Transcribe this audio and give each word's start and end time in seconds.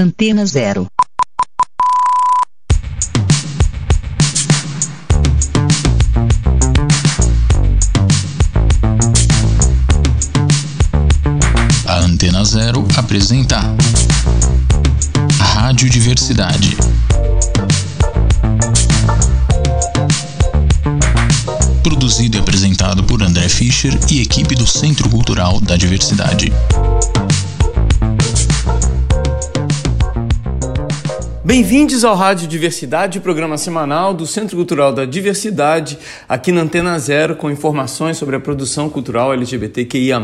Antena 0.00 0.46
Zero. 0.46 0.86
A 11.84 11.94
Antena 11.96 12.44
Zero 12.44 12.86
apresenta 12.96 13.60
Rádio 15.40 15.90
Diversidade. 15.90 16.76
Produzido 21.82 22.36
e 22.36 22.40
apresentado 22.40 23.02
por 23.02 23.20
André 23.20 23.48
Fischer 23.48 23.98
e 24.08 24.20
equipe 24.20 24.54
do 24.54 24.64
Centro 24.64 25.08
Cultural 25.08 25.58
da 25.60 25.76
Diversidade. 25.76 26.52
Bem-vindos 31.48 32.04
ao 32.04 32.14
Rádio 32.14 32.46
Diversidade, 32.46 33.20
programa 33.20 33.56
semanal 33.56 34.12
do 34.12 34.26
Centro 34.26 34.54
Cultural 34.54 34.92
da 34.92 35.06
Diversidade, 35.06 35.98
aqui 36.28 36.52
na 36.52 36.60
Antena 36.60 36.98
Zero, 36.98 37.36
com 37.36 37.50
informações 37.50 38.18
sobre 38.18 38.36
a 38.36 38.40
produção 38.40 38.90
cultural 38.90 39.32
LGBTQIA. 39.32 40.20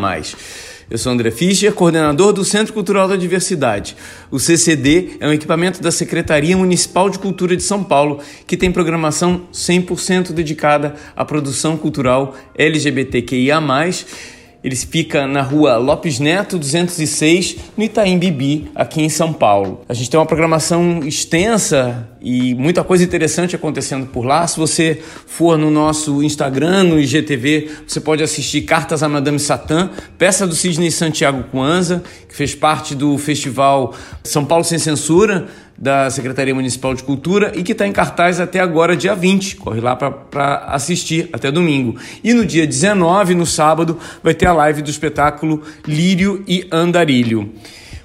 Eu 0.90 0.98
sou 0.98 1.10
André 1.10 1.30
Fischer, 1.30 1.72
coordenador 1.72 2.30
do 2.34 2.44
Centro 2.44 2.74
Cultural 2.74 3.08
da 3.08 3.16
Diversidade. 3.16 3.96
O 4.30 4.38
CCD 4.38 5.16
é 5.18 5.26
um 5.26 5.32
equipamento 5.32 5.82
da 5.82 5.90
Secretaria 5.90 6.58
Municipal 6.58 7.08
de 7.08 7.18
Cultura 7.18 7.56
de 7.56 7.62
São 7.62 7.82
Paulo 7.82 8.20
que 8.46 8.54
tem 8.54 8.70
programação 8.70 9.44
100% 9.50 10.30
dedicada 10.30 10.94
à 11.16 11.24
produção 11.24 11.78
cultural 11.78 12.36
LGBTQIA 12.54 13.62
ele 14.64 14.74
fica 14.74 15.26
na 15.26 15.42
rua 15.42 15.76
Lopes 15.76 16.18
Neto 16.18 16.58
206, 16.58 17.56
no 17.76 17.84
Itaim 17.84 18.18
Bibi, 18.18 18.70
aqui 18.74 19.02
em 19.02 19.10
São 19.10 19.30
Paulo. 19.30 19.82
A 19.86 19.92
gente 19.92 20.08
tem 20.08 20.18
uma 20.18 20.24
programação 20.24 21.00
extensa 21.04 22.08
e 22.18 22.54
muita 22.54 22.82
coisa 22.82 23.04
interessante 23.04 23.54
acontecendo 23.54 24.06
por 24.06 24.24
lá. 24.24 24.46
Se 24.46 24.58
você 24.58 25.02
for 25.26 25.58
no 25.58 25.70
nosso 25.70 26.22
Instagram, 26.22 26.84
no 26.84 26.98
IGTV, 26.98 27.68
você 27.86 28.00
pode 28.00 28.22
assistir 28.22 28.62
Cartas 28.62 29.02
a 29.02 29.08
Madame 29.08 29.38
Satã, 29.38 29.90
peça 30.16 30.46
do 30.46 30.54
Sidney 30.54 30.90
Santiago 30.90 31.44
Coanza, 31.50 32.02
que 32.26 32.34
fez 32.34 32.54
parte 32.54 32.94
do 32.94 33.18
festival 33.18 33.92
São 34.22 34.46
Paulo 34.46 34.64
Sem 34.64 34.78
Censura, 34.78 35.46
da 35.84 36.08
Secretaria 36.08 36.54
Municipal 36.54 36.94
de 36.94 37.02
Cultura 37.02 37.52
e 37.54 37.62
que 37.62 37.72
está 37.72 37.86
em 37.86 37.92
cartaz 37.92 38.40
até 38.40 38.58
agora, 38.58 38.96
dia 38.96 39.14
20. 39.14 39.56
Corre 39.56 39.82
lá 39.82 39.94
para 39.94 40.64
assistir 40.68 41.28
até 41.30 41.52
domingo. 41.52 41.96
E 42.24 42.32
no 42.32 42.46
dia 42.46 42.66
19, 42.66 43.34
no 43.34 43.44
sábado, 43.44 43.98
vai 44.22 44.32
ter 44.32 44.46
a 44.46 44.54
live 44.54 44.80
do 44.80 44.88
espetáculo 44.88 45.60
Lírio 45.86 46.42
e 46.48 46.66
Andarilho. 46.72 47.52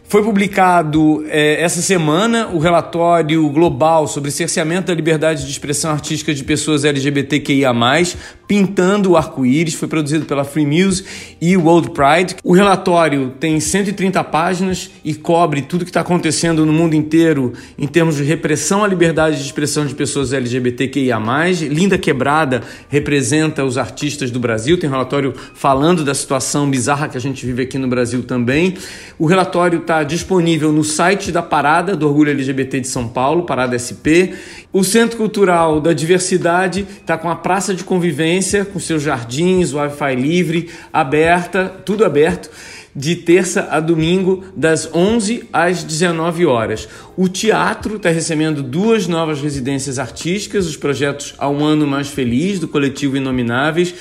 Foi 0.09 0.21
publicado 0.21 1.23
é, 1.29 1.61
essa 1.61 1.81
semana 1.81 2.49
o 2.49 2.59
relatório 2.59 3.47
global 3.47 4.07
sobre 4.07 4.29
cerceamento 4.29 4.87
da 4.87 4.93
liberdade 4.93 5.45
de 5.45 5.51
expressão 5.51 5.91
artística 5.91 6.33
de 6.33 6.43
pessoas 6.43 6.83
LGBTQIA, 6.83 7.71
Pintando 8.49 9.11
o 9.11 9.15
Arco-Íris, 9.15 9.75
foi 9.75 9.87
produzido 9.87 10.25
pela 10.25 10.43
Free 10.43 10.65
Music 10.65 11.07
e 11.39 11.55
World 11.55 11.91
Pride. 11.91 12.35
O 12.43 12.51
relatório 12.51 13.31
tem 13.39 13.59
130 13.59 14.23
páginas 14.23 14.89
e 15.05 15.13
cobre 15.13 15.61
tudo 15.61 15.85
que 15.85 15.91
está 15.91 16.01
acontecendo 16.01 16.65
no 16.65 16.73
mundo 16.73 16.95
inteiro 16.95 17.53
em 17.77 17.85
termos 17.85 18.15
de 18.15 18.23
repressão 18.23 18.83
à 18.83 18.87
liberdade 18.87 19.37
de 19.37 19.43
expressão 19.43 19.85
de 19.85 19.93
pessoas 19.93 20.33
LGBTQIA. 20.33 21.19
Linda 21.69 21.95
Quebrada 21.95 22.63
representa 22.89 23.63
os 23.63 23.77
artistas 23.77 24.31
do 24.31 24.39
Brasil, 24.39 24.79
tem 24.79 24.89
um 24.89 24.93
relatório 24.93 25.31
falando 25.53 26.03
da 26.03 26.15
situação 26.15 26.67
bizarra 26.67 27.07
que 27.07 27.17
a 27.17 27.21
gente 27.21 27.45
vive 27.45 27.61
aqui 27.61 27.77
no 27.77 27.87
Brasil 27.87 28.23
também. 28.23 28.73
O 29.19 29.27
relatório 29.27 29.77
está 29.77 30.01
disponível 30.01 30.73
no 30.73 30.83
site 30.83 31.31
da 31.31 31.43
Parada 31.43 31.95
do 31.95 32.07
Orgulho 32.07 32.31
LGBT 32.31 32.79
de 32.79 32.87
São 32.87 33.07
Paulo, 33.07 33.43
Parada 33.43 33.77
SP. 33.77 34.33
O 34.73 34.83
Centro 34.83 35.17
Cultural 35.17 35.79
da 35.79 35.93
Diversidade 35.93 36.85
está 36.99 37.15
com 37.15 37.29
a 37.29 37.35
Praça 37.35 37.75
de 37.75 37.83
Convivência 37.83 38.38
com 38.65 38.79
seus 38.79 39.03
jardins, 39.03 39.73
Wi-Fi 39.73 40.15
livre, 40.15 40.69
aberta, 40.91 41.65
tudo 41.85 42.05
aberto, 42.05 42.49
de 42.95 43.15
terça 43.15 43.67
a 43.71 43.79
domingo, 43.79 44.43
das 44.55 44.89
11 44.93 45.47
às 45.53 45.83
19 45.83 46.45
horas. 46.45 46.87
O 47.15 47.29
teatro 47.29 47.97
está 47.97 48.09
recebendo 48.09 48.63
duas 48.63 49.07
novas 49.07 49.41
residências 49.41 49.99
artísticas, 49.99 50.65
os 50.65 50.75
projetos 50.75 51.33
Ao 51.37 51.53
Um 51.53 51.63
Ano 51.63 51.87
Mais 51.87 52.09
Feliz, 52.09 52.59
do 52.59 52.67
coletivo 52.67 53.15
Inomináveis, 53.15 53.93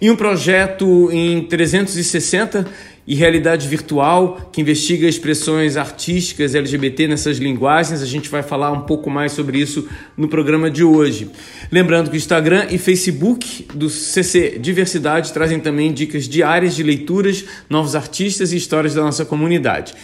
e 0.00 0.10
um 0.10 0.16
projeto 0.16 1.10
em 1.10 1.42
360 1.42 2.66
e 3.06 3.14
realidade 3.14 3.68
virtual, 3.68 4.50
que 4.52 4.60
investiga 4.60 5.06
expressões 5.06 5.76
artísticas 5.76 6.54
LGBT 6.54 7.08
nessas 7.08 7.38
linguagens. 7.38 8.02
A 8.02 8.06
gente 8.06 8.30
vai 8.30 8.42
falar 8.42 8.72
um 8.72 8.80
pouco 8.80 9.10
mais 9.10 9.32
sobre 9.32 9.58
isso 9.58 9.86
no 10.16 10.26
programa 10.26 10.70
de 10.70 10.82
hoje. 10.82 11.30
Lembrando 11.70 12.08
que 12.10 12.16
o 12.16 12.18
Instagram 12.18 12.66
e 12.70 12.78
Facebook 12.78 13.66
do 13.74 13.90
CC 13.90 14.58
Diversidade 14.58 15.32
trazem 15.32 15.60
também 15.60 15.92
dicas 15.92 16.26
diárias 16.28 16.74
de 16.74 16.82
leituras, 16.82 17.44
novos 17.68 17.94
artistas 17.94 18.52
e 18.52 18.56
histórias 18.56 18.94
da 18.94 19.02
nossa 19.02 19.24
comunidade. 19.24 19.94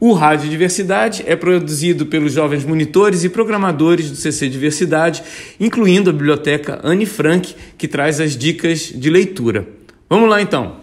O 0.00 0.12
Rádio 0.12 0.48
Diversidade 0.48 1.24
é 1.26 1.34
produzido 1.34 2.06
pelos 2.06 2.32
jovens 2.32 2.64
monitores 2.64 3.24
e 3.24 3.28
programadores 3.28 4.08
do 4.08 4.16
CC 4.16 4.48
Diversidade, 4.48 5.24
incluindo 5.58 6.08
a 6.08 6.12
biblioteca 6.12 6.80
Anne 6.84 7.04
Frank, 7.04 7.52
que 7.76 7.88
traz 7.88 8.20
as 8.20 8.36
dicas 8.36 8.92
de 8.94 9.10
leitura. 9.10 9.66
Vamos 10.08 10.30
lá 10.30 10.40
então! 10.40 10.76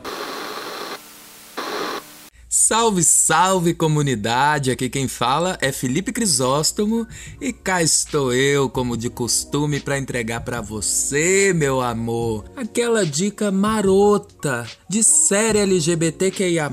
Salve, 2.67 3.03
salve 3.03 3.75
comunidade! 3.75 4.71
Aqui 4.71 4.89
quem 4.89 5.07
fala 5.07 5.55
é 5.61 5.71
Felipe 5.71 6.11
Crisóstomo 6.11 7.05
e 7.39 7.53
cá 7.53 7.83
estou 7.83 8.33
eu, 8.33 8.67
como 8.67 8.97
de 8.97 9.07
costume, 9.07 9.79
para 9.79 9.99
entregar 9.99 10.41
para 10.41 10.61
você, 10.61 11.53
meu 11.55 11.79
amor, 11.79 12.43
aquela 12.55 13.05
dica 13.05 13.51
marota 13.51 14.67
de 14.89 15.03
série 15.03 15.59
LGBTQIA. 15.59 16.71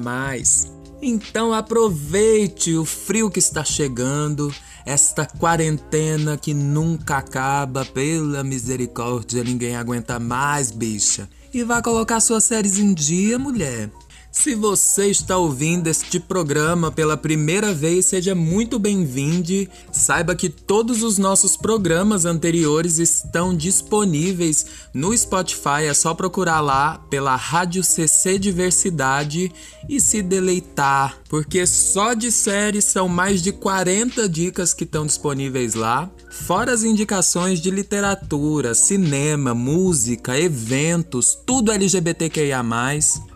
Então 1.02 1.52
aproveite 1.52 2.74
o 2.74 2.86
frio 2.86 3.30
que 3.30 3.38
está 3.38 3.62
chegando, 3.62 4.50
esta 4.86 5.26
quarentena 5.26 6.38
que 6.38 6.54
nunca 6.54 7.18
acaba, 7.18 7.84
pela 7.84 8.42
misericórdia, 8.42 9.44
ninguém 9.44 9.76
aguenta 9.76 10.18
mais, 10.18 10.70
bicha. 10.70 11.28
E 11.52 11.62
vá 11.62 11.82
colocar 11.82 12.18
suas 12.20 12.44
séries 12.44 12.78
em 12.78 12.94
dia, 12.94 13.38
mulher. 13.38 13.90
Se 14.32 14.54
você 14.54 15.08
está 15.08 15.36
ouvindo 15.36 15.88
este 15.88 16.18
programa 16.18 16.90
pela 16.90 17.18
primeira 17.18 17.74
vez, 17.74 18.06
seja 18.06 18.34
muito 18.34 18.78
bem-vindo. 18.78 19.68
Saiba 19.92 20.34
que 20.34 20.48
todos 20.48 21.02
os 21.02 21.18
nossos 21.18 21.54
programas 21.54 22.24
anteriores 22.24 22.98
estão 22.98 23.54
disponíveis 23.54 24.64
no 24.94 25.16
Spotify. 25.16 25.84
É 25.86 25.92
só 25.94 26.14
procurar 26.14 26.60
lá 26.60 26.98
pela 27.10 27.36
Rádio 27.36 27.84
CC 27.84 28.38
Diversidade 28.38 29.52
e 29.88 30.00
se 30.00 30.22
deleitar, 30.22 31.18
porque 31.28 31.66
só 31.66 32.14
de 32.14 32.32
séries 32.32 32.86
são 32.86 33.08
mais 33.08 33.42
de 33.42 33.52
40 33.52 34.28
dicas 34.28 34.72
que 34.72 34.84
estão 34.84 35.04
disponíveis 35.04 35.74
lá, 35.74 36.10
fora 36.30 36.72
as 36.72 36.84
indicações 36.84 37.60
de 37.60 37.70
literatura, 37.70 38.74
cinema, 38.74 39.54
música, 39.54 40.38
eventos, 40.38 41.36
tudo 41.46 41.70
LGBTQIA 41.70 42.62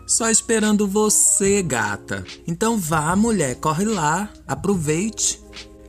só 0.07 0.29
esperando 0.29 0.87
você, 0.87 1.61
gata. 1.61 2.23
Então 2.47 2.77
vá, 2.77 3.13
mulher, 3.15 3.55
corre 3.55 3.83
lá, 3.83 4.29
aproveite. 4.47 5.39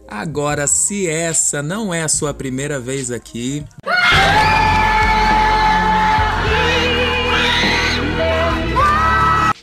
Agora, 0.08 0.66
se 0.66 1.06
essa 1.06 1.62
não 1.62 1.94
é 1.94 2.02
a 2.02 2.08
sua 2.08 2.34
primeira 2.34 2.80
vez 2.80 3.10
aqui. 3.10 3.64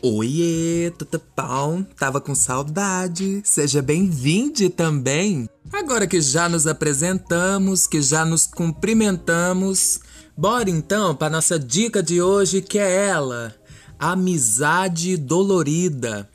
Oiê, 0.02 0.94
tudo 1.00 1.20
bom? 1.36 1.84
Tava 1.98 2.22
com 2.22 2.36
saudade. 2.36 3.42
Seja 3.44 3.82
bem-vindo 3.82 4.70
também. 4.70 5.50
Agora 5.74 6.06
que 6.06 6.22
já 6.22 6.48
nos 6.48 6.68
apresentamos, 6.68 7.88
que 7.88 8.02
já 8.02 8.24
nos 8.24 8.46
cumprimentamos, 8.46 10.00
bora 10.38 10.70
então 10.70 11.16
para 11.16 11.32
nossa 11.32 11.58
dica 11.58 12.04
de 12.04 12.22
hoje, 12.22 12.62
que 12.62 12.78
é 12.78 13.08
ela, 13.08 13.56
Amizade 14.00 15.18
Dolorida. 15.18 16.30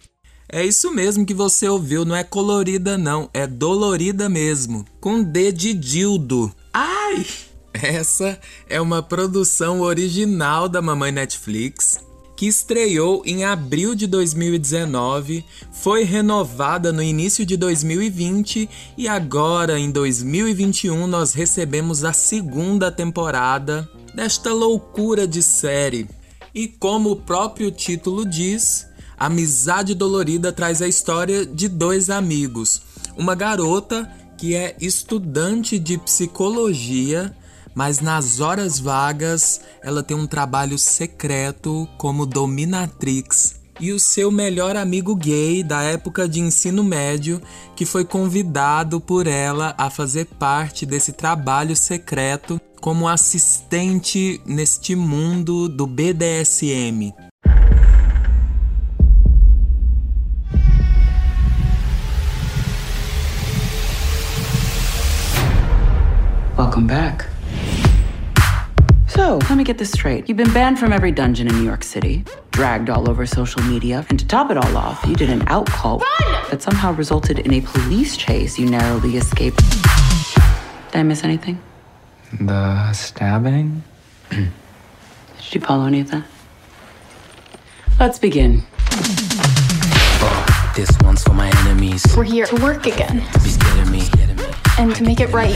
É 0.52 0.64
isso 0.64 0.90
mesmo 0.90 1.24
que 1.24 1.32
você 1.32 1.68
ouviu, 1.68 2.04
não 2.04 2.16
é 2.16 2.24
colorida 2.24 2.98
não, 2.98 3.30
é 3.32 3.46
dolorida 3.46 4.28
mesmo, 4.28 4.84
com 5.00 5.22
D 5.22 5.52
de 5.52 5.72
dildo. 5.72 6.52
Ai! 6.72 7.24
Essa 7.72 8.38
é 8.68 8.80
uma 8.80 9.00
produção 9.00 9.80
original 9.80 10.68
da 10.68 10.82
mamãe 10.82 11.12
Netflix 11.12 12.00
que 12.40 12.46
estreou 12.46 13.22
em 13.26 13.44
abril 13.44 13.94
de 13.94 14.06
2019, 14.06 15.44
foi 15.70 16.04
renovada 16.04 16.90
no 16.90 17.02
início 17.02 17.44
de 17.44 17.54
2020 17.54 18.66
e 18.96 19.06
agora 19.06 19.78
em 19.78 19.90
2021 19.90 21.06
nós 21.06 21.34
recebemos 21.34 22.02
a 22.02 22.14
segunda 22.14 22.90
temporada 22.90 23.86
desta 24.14 24.54
loucura 24.54 25.28
de 25.28 25.42
série 25.42 26.08
e 26.54 26.66
como 26.66 27.10
o 27.10 27.16
próprio 27.16 27.70
título 27.70 28.24
diz, 28.24 28.86
Amizade 29.18 29.94
Dolorida 29.94 30.52
traz 30.52 30.80
a 30.82 30.88
história 30.88 31.44
de 31.44 31.68
dois 31.68 32.10
amigos. 32.10 32.82
uma 33.16 33.34
garota 33.34 34.10
que 34.38 34.54
é 34.54 34.74
estudante 34.80 35.78
de 35.78 35.98
psicologia, 35.98 37.36
mas 37.74 38.00
nas 38.00 38.40
horas 38.40 38.78
vagas 38.78 39.60
ela 39.82 40.02
tem 40.02 40.16
um 40.16 40.26
trabalho 40.26 40.78
secreto 40.78 41.86
como 41.98 42.24
dominatrix 42.24 43.59
e 43.80 43.92
o 43.92 43.98
seu 43.98 44.30
melhor 44.30 44.76
amigo 44.76 45.16
gay 45.16 45.62
da 45.62 45.82
época 45.82 46.28
de 46.28 46.38
ensino 46.38 46.84
médio, 46.84 47.40
que 47.74 47.86
foi 47.86 48.04
convidado 48.04 49.00
por 49.00 49.26
ela 49.26 49.74
a 49.78 49.88
fazer 49.88 50.26
parte 50.26 50.84
desse 50.84 51.12
trabalho 51.12 51.74
secreto 51.74 52.60
como 52.80 53.08
assistente 53.08 54.40
neste 54.44 54.94
mundo 54.94 55.68
do 55.68 55.86
BDSM. 55.86 57.12
Welcome 66.56 66.86
back. 66.86 67.39
So, 69.20 69.36
let 69.50 69.58
me 69.58 69.64
get 69.64 69.76
this 69.76 69.92
straight. 69.92 70.30
You've 70.30 70.38
been 70.38 70.52
banned 70.54 70.78
from 70.78 70.94
every 70.94 71.12
dungeon 71.12 71.46
in 71.46 71.54
New 71.54 71.62
York 71.62 71.84
City, 71.84 72.24
dragged 72.52 72.88
all 72.88 73.06
over 73.06 73.26
social 73.26 73.60
media, 73.64 74.06
and 74.08 74.18
to 74.18 74.26
top 74.26 74.50
it 74.50 74.56
all 74.56 74.76
off, 74.78 75.04
you 75.06 75.14
did 75.14 75.28
an 75.28 75.46
out 75.46 75.66
call 75.66 75.98
Run! 75.98 76.44
that 76.50 76.62
somehow 76.62 76.94
resulted 76.94 77.38
in 77.38 77.52
a 77.52 77.60
police 77.60 78.16
chase 78.16 78.58
you 78.58 78.64
narrowly 78.64 79.18
escaped. 79.18 79.58
Did 79.58 81.00
I 81.00 81.02
miss 81.02 81.22
anything? 81.22 81.60
The 82.40 82.94
stabbing? 82.94 83.82
did 84.30 84.48
you 85.52 85.60
follow 85.60 85.84
any 85.84 86.00
of 86.00 86.10
that? 86.12 86.24
Let's 88.00 88.18
begin. 88.18 88.62
Oh, 90.22 90.72
this 90.74 90.90
one's 91.02 91.22
for 91.22 91.34
my 91.34 91.50
enemies. 91.66 92.06
We're 92.16 92.24
here 92.24 92.46
to 92.46 92.56
work 92.62 92.86
again. 92.86 93.22
And 94.80 94.96
to 94.96 95.02
make 95.02 95.20
it 95.20 95.30
right. 95.30 95.54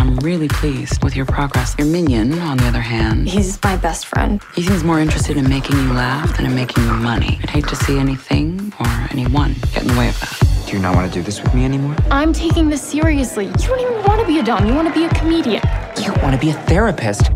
I'm 0.00 0.16
really 0.16 0.48
pleased 0.48 1.04
with 1.04 1.14
your 1.14 1.26
progress. 1.26 1.74
Your 1.76 1.86
minion, 1.86 2.38
on 2.38 2.56
the 2.56 2.64
other 2.64 2.80
hand, 2.80 3.28
he's 3.28 3.62
my 3.62 3.76
best 3.76 4.06
friend. 4.06 4.40
He 4.54 4.62
seems 4.62 4.82
more 4.82 4.98
interested 4.98 5.36
in 5.36 5.46
making 5.46 5.76
you 5.76 5.92
laugh 5.92 6.34
than 6.38 6.46
in 6.46 6.54
making 6.54 6.82
you 6.84 6.94
money. 6.94 7.38
I'd 7.42 7.50
hate 7.50 7.68
to 7.68 7.76
see 7.76 7.98
anything 7.98 8.72
or 8.80 8.86
anyone 9.10 9.56
get 9.74 9.82
in 9.82 9.88
the 9.88 9.98
way 9.98 10.08
of 10.08 10.18
that. 10.20 10.64
Do 10.66 10.72
you 10.72 10.78
not 10.78 10.96
want 10.96 11.12
to 11.12 11.18
do 11.18 11.22
this 11.22 11.42
with 11.42 11.54
me 11.54 11.66
anymore? 11.66 11.96
I'm 12.10 12.32
taking 12.32 12.70
this 12.70 12.80
seriously. 12.80 13.44
You 13.44 13.52
don't 13.52 13.80
even 13.80 14.02
want 14.04 14.20
to 14.22 14.26
be 14.26 14.38
a 14.38 14.42
Dom. 14.42 14.64
You 14.64 14.74
want 14.74 14.88
to 14.88 14.94
be 14.94 15.04
a 15.04 15.10
comedian. 15.10 15.62
You 16.02 16.12
want 16.22 16.34
to 16.34 16.40
be 16.40 16.48
a 16.48 16.54
therapist. 16.64 17.30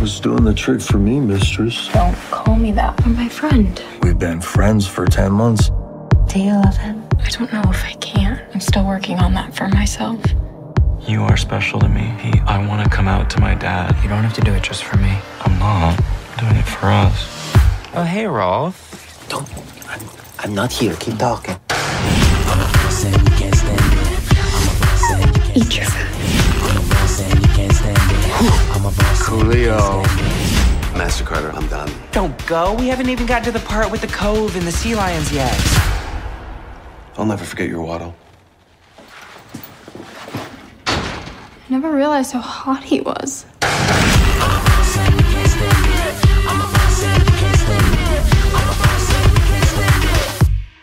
Was 0.00 0.20
doing 0.20 0.44
the 0.44 0.54
trick 0.54 0.80
for 0.80 0.98
me, 0.98 1.18
mistress. 1.18 1.88
Don't 1.88 2.16
call 2.30 2.54
me 2.54 2.70
that. 2.72 2.94
I'm 3.04 3.16
my 3.16 3.28
friend. 3.28 3.82
We've 4.02 4.18
been 4.18 4.40
friends 4.40 4.86
for 4.86 5.04
10 5.04 5.32
months. 5.32 5.68
Do 6.28 6.38
you 6.38 6.52
love 6.52 6.76
him? 6.76 7.04
I 7.18 7.28
don't 7.28 7.52
know 7.52 7.62
if 7.66 7.84
I 7.84 7.94
can. 7.94 8.40
I'm 8.54 8.60
still 8.60 8.86
working 8.86 9.18
on 9.18 9.34
that 9.34 9.52
for 9.52 9.66
myself. 9.68 10.22
You 11.10 11.24
are 11.24 11.36
special 11.36 11.80
to 11.80 11.88
me. 11.88 12.14
He, 12.20 12.38
I 12.46 12.64
want 12.68 12.84
to 12.84 12.88
come 12.88 13.08
out 13.08 13.28
to 13.30 13.40
my 13.40 13.56
dad. 13.56 13.96
You 14.00 14.08
don't 14.08 14.22
have 14.22 14.34
to 14.34 14.40
do 14.42 14.54
it 14.54 14.62
just 14.62 14.84
for 14.84 14.96
me. 14.98 15.18
I'm 15.40 15.58
not. 15.58 15.98
I'm 15.98 16.38
doing 16.38 16.54
it 16.54 16.62
for 16.62 16.86
us. 16.86 17.26
Oh, 17.96 18.04
hey, 18.04 18.26
Rolf. 18.26 19.26
Don't. 19.28 19.44
I'm, 20.38 20.54
not 20.54 20.70
here. 20.70 20.94
Keep 21.00 21.18
talking. 21.18 21.56
I'm 21.68 22.58
not 22.60 22.72
here. 23.02 23.10
Keep 23.38 23.50
talking. 23.50 23.96
Eat 25.60 25.76
your 25.78 25.86
food. 25.86 26.06
Coolio. 29.26 30.04
Master 30.96 31.24
Carter, 31.24 31.50
I'm 31.50 31.66
done. 31.66 31.90
Don't 32.12 32.46
go. 32.46 32.74
We 32.74 32.86
haven't 32.86 33.08
even 33.08 33.26
got 33.26 33.42
to 33.42 33.50
the 33.50 33.58
part 33.58 33.90
with 33.90 34.02
the 34.02 34.06
cove 34.06 34.54
and 34.54 34.64
the 34.64 34.70
sea 34.70 34.94
lions 34.94 35.32
yet. 35.32 35.60
I'll 37.16 37.26
never 37.26 37.44
forget 37.44 37.68
your 37.68 37.82
waddle. 37.82 38.14
Never 41.70 41.94
realized 41.94 42.32
how 42.32 42.40
hot 42.40 42.82
he 42.82 43.00
was. 43.00 43.46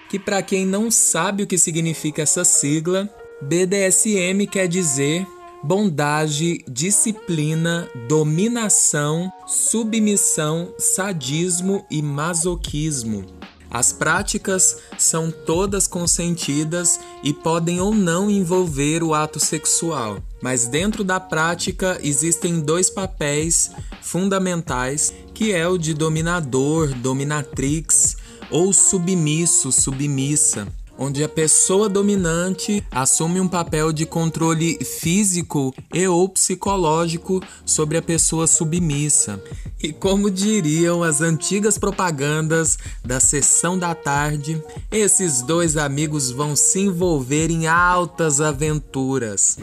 Que 0.10 0.18
para 0.18 0.42
quem 0.42 0.66
não 0.66 0.90
sabe 0.90 1.44
o 1.44 1.48
que 1.48 1.58
significa 1.58 2.22
essa 2.22 2.46
sigla, 2.46 3.10
BDSM 3.42 4.48
quer 4.50 4.70
dizer 4.70 5.28
bondade, 5.62 6.64
disciplina, 6.66 7.90
dominação, 8.08 9.30
submissão, 9.46 10.74
sadismo 10.78 11.86
e 11.92 12.02
masoquismo. 12.02 13.26
As 13.70 13.92
práticas 13.92 14.78
são 14.98 15.30
todas 15.32 15.88
consentidas 15.88 17.00
e 17.24 17.34
podem 17.34 17.82
ou 17.82 17.94
não 17.94 18.30
envolver 18.30 19.04
o 19.04 19.14
ato 19.14 19.40
sexual, 19.40 20.20
mas 20.42 20.68
dentro 20.68 21.04
da 21.04 21.20
prática 21.20 22.00
existem 22.02 22.60
dois 22.62 22.90
papéis 22.90 23.72
fundamentais, 24.02 25.14
que 25.34 25.52
é 25.52 25.68
o 25.68 25.78
de 25.78 25.94
dominador, 25.94 26.94
dominatrix 26.96 28.16
ou 28.50 28.72
submisso, 28.72 29.72
submissa 29.72 30.68
onde 30.98 31.24
a 31.24 31.30
pessoa 31.30 31.88
dominante 31.88 32.84
assume 32.92 33.40
um 33.40 33.48
papel 33.48 33.94
de 33.94 34.06
controle 34.06 34.78
físico 34.84 35.74
e 35.94 36.08
ou 36.08 36.28
psicológico 36.28 37.42
sobre 37.66 37.98
a 37.98 38.02
pessoa 38.02 38.48
submissa. 38.48 39.42
E 39.82 39.94
como 39.94 40.32
diriam 40.32 41.04
as 41.04 41.22
antigas 41.22 41.78
propagandas 41.78 42.78
da 43.06 43.20
sessão 43.20 43.78
da 43.78 43.94
tarde, 43.94 44.62
esses 44.92 45.42
dois 45.42 45.78
amigos 45.78 46.32
vão 46.32 46.56
se 46.56 46.80
envolver 46.80 47.52
em 47.52 47.68
altas 47.68 48.42
aventuras. 48.42 49.58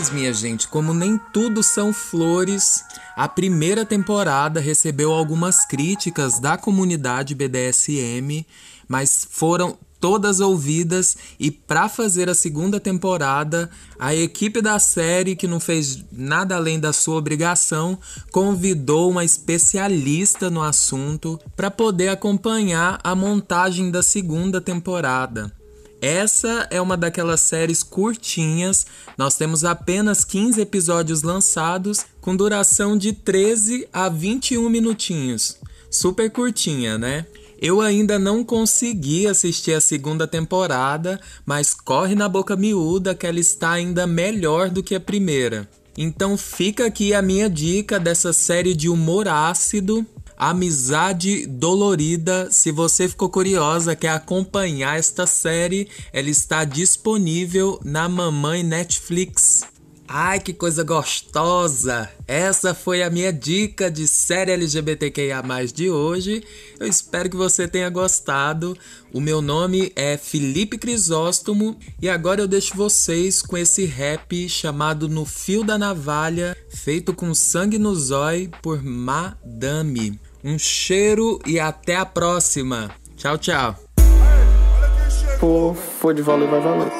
Mas, 0.00 0.08
minha 0.08 0.32
gente, 0.32 0.66
como 0.66 0.94
nem 0.94 1.20
tudo 1.30 1.62
são 1.62 1.92
flores, 1.92 2.82
a 3.14 3.28
primeira 3.28 3.84
temporada 3.84 4.58
recebeu 4.58 5.12
algumas 5.12 5.66
críticas 5.66 6.40
da 6.40 6.56
comunidade 6.56 7.34
BDSM, 7.34 8.46
mas 8.88 9.28
foram 9.30 9.76
todas 10.00 10.40
ouvidas 10.40 11.18
e 11.38 11.50
para 11.50 11.86
fazer 11.86 12.30
a 12.30 12.34
segunda 12.34 12.80
temporada, 12.80 13.68
a 13.98 14.14
equipe 14.14 14.62
da 14.62 14.78
série, 14.78 15.36
que 15.36 15.46
não 15.46 15.60
fez 15.60 16.02
nada 16.10 16.56
além 16.56 16.80
da 16.80 16.94
sua 16.94 17.16
obrigação, 17.16 17.98
convidou 18.32 19.10
uma 19.10 19.22
especialista 19.22 20.48
no 20.48 20.62
assunto 20.62 21.38
para 21.54 21.70
poder 21.70 22.08
acompanhar 22.08 22.98
a 23.04 23.14
montagem 23.14 23.90
da 23.90 24.02
segunda 24.02 24.62
temporada. 24.62 25.59
Essa 26.00 26.66
é 26.70 26.80
uma 26.80 26.96
daquelas 26.96 27.42
séries 27.42 27.82
curtinhas. 27.82 28.86
Nós 29.18 29.36
temos 29.36 29.64
apenas 29.64 30.24
15 30.24 30.60
episódios 30.60 31.22
lançados, 31.22 32.06
com 32.20 32.34
duração 32.34 32.96
de 32.96 33.12
13 33.12 33.86
a 33.92 34.08
21 34.08 34.68
minutinhos. 34.70 35.58
Super 35.90 36.30
curtinha, 36.30 36.96
né? 36.96 37.26
Eu 37.60 37.82
ainda 37.82 38.18
não 38.18 38.42
consegui 38.42 39.26
assistir 39.26 39.74
a 39.74 39.80
segunda 39.80 40.26
temporada, 40.26 41.20
mas 41.44 41.74
corre 41.74 42.14
na 42.14 42.26
boca 42.26 42.56
miúda 42.56 43.14
que 43.14 43.26
ela 43.26 43.38
está 43.38 43.72
ainda 43.72 44.06
melhor 44.06 44.70
do 44.70 44.82
que 44.82 44.94
a 44.94 45.00
primeira. 45.00 45.68
Então 45.98 46.38
fica 46.38 46.86
aqui 46.86 47.12
a 47.12 47.20
minha 47.20 47.50
dica 47.50 48.00
dessa 48.00 48.32
série 48.32 48.74
de 48.74 48.88
humor 48.88 49.28
ácido 49.28 50.06
Amizade 50.40 51.44
Dolorida. 51.44 52.48
Se 52.50 52.72
você 52.72 53.06
ficou 53.06 53.28
curiosa, 53.28 53.94
quer 53.94 54.08
acompanhar 54.08 54.98
esta 54.98 55.26
série, 55.26 55.86
ela 56.14 56.30
está 56.30 56.64
disponível 56.64 57.78
na 57.84 58.08
Mamãe 58.08 58.62
Netflix. 58.62 59.64
Ai, 60.08 60.40
que 60.40 60.54
coisa 60.54 60.82
gostosa! 60.82 62.10
Essa 62.26 62.72
foi 62.72 63.02
a 63.02 63.10
minha 63.10 63.30
dica 63.30 63.90
de 63.90 64.08
série 64.08 64.52
LGBTQIA 64.52 65.42
de 65.74 65.90
hoje. 65.90 66.42
Eu 66.80 66.86
espero 66.86 67.28
que 67.28 67.36
você 67.36 67.68
tenha 67.68 67.90
gostado. 67.90 68.74
O 69.12 69.20
meu 69.20 69.42
nome 69.42 69.92
é 69.94 70.16
Felipe 70.16 70.78
Crisóstomo 70.78 71.78
e 72.00 72.08
agora 72.08 72.40
eu 72.40 72.48
deixo 72.48 72.74
vocês 72.74 73.42
com 73.42 73.58
esse 73.58 73.84
rap 73.84 74.48
chamado 74.48 75.06
No 75.06 75.26
Fio 75.26 75.62
da 75.62 75.76
Navalha, 75.76 76.56
feito 76.70 77.12
com 77.12 77.34
sangue 77.34 77.78
no 77.78 77.94
zói 77.94 78.50
por 78.62 78.82
Madame. 78.82 80.18
Um 80.42 80.58
cheiro 80.58 81.38
e 81.46 81.60
até 81.60 81.96
a 81.96 82.06
próxima. 82.06 82.90
Tchau, 83.16 83.36
tchau. 83.36 83.74
Pô, 85.38 85.74
foi 85.74 86.14
de 86.14 86.22
valer, 86.22 86.48
vai 86.48 86.60
valer. 86.60 86.90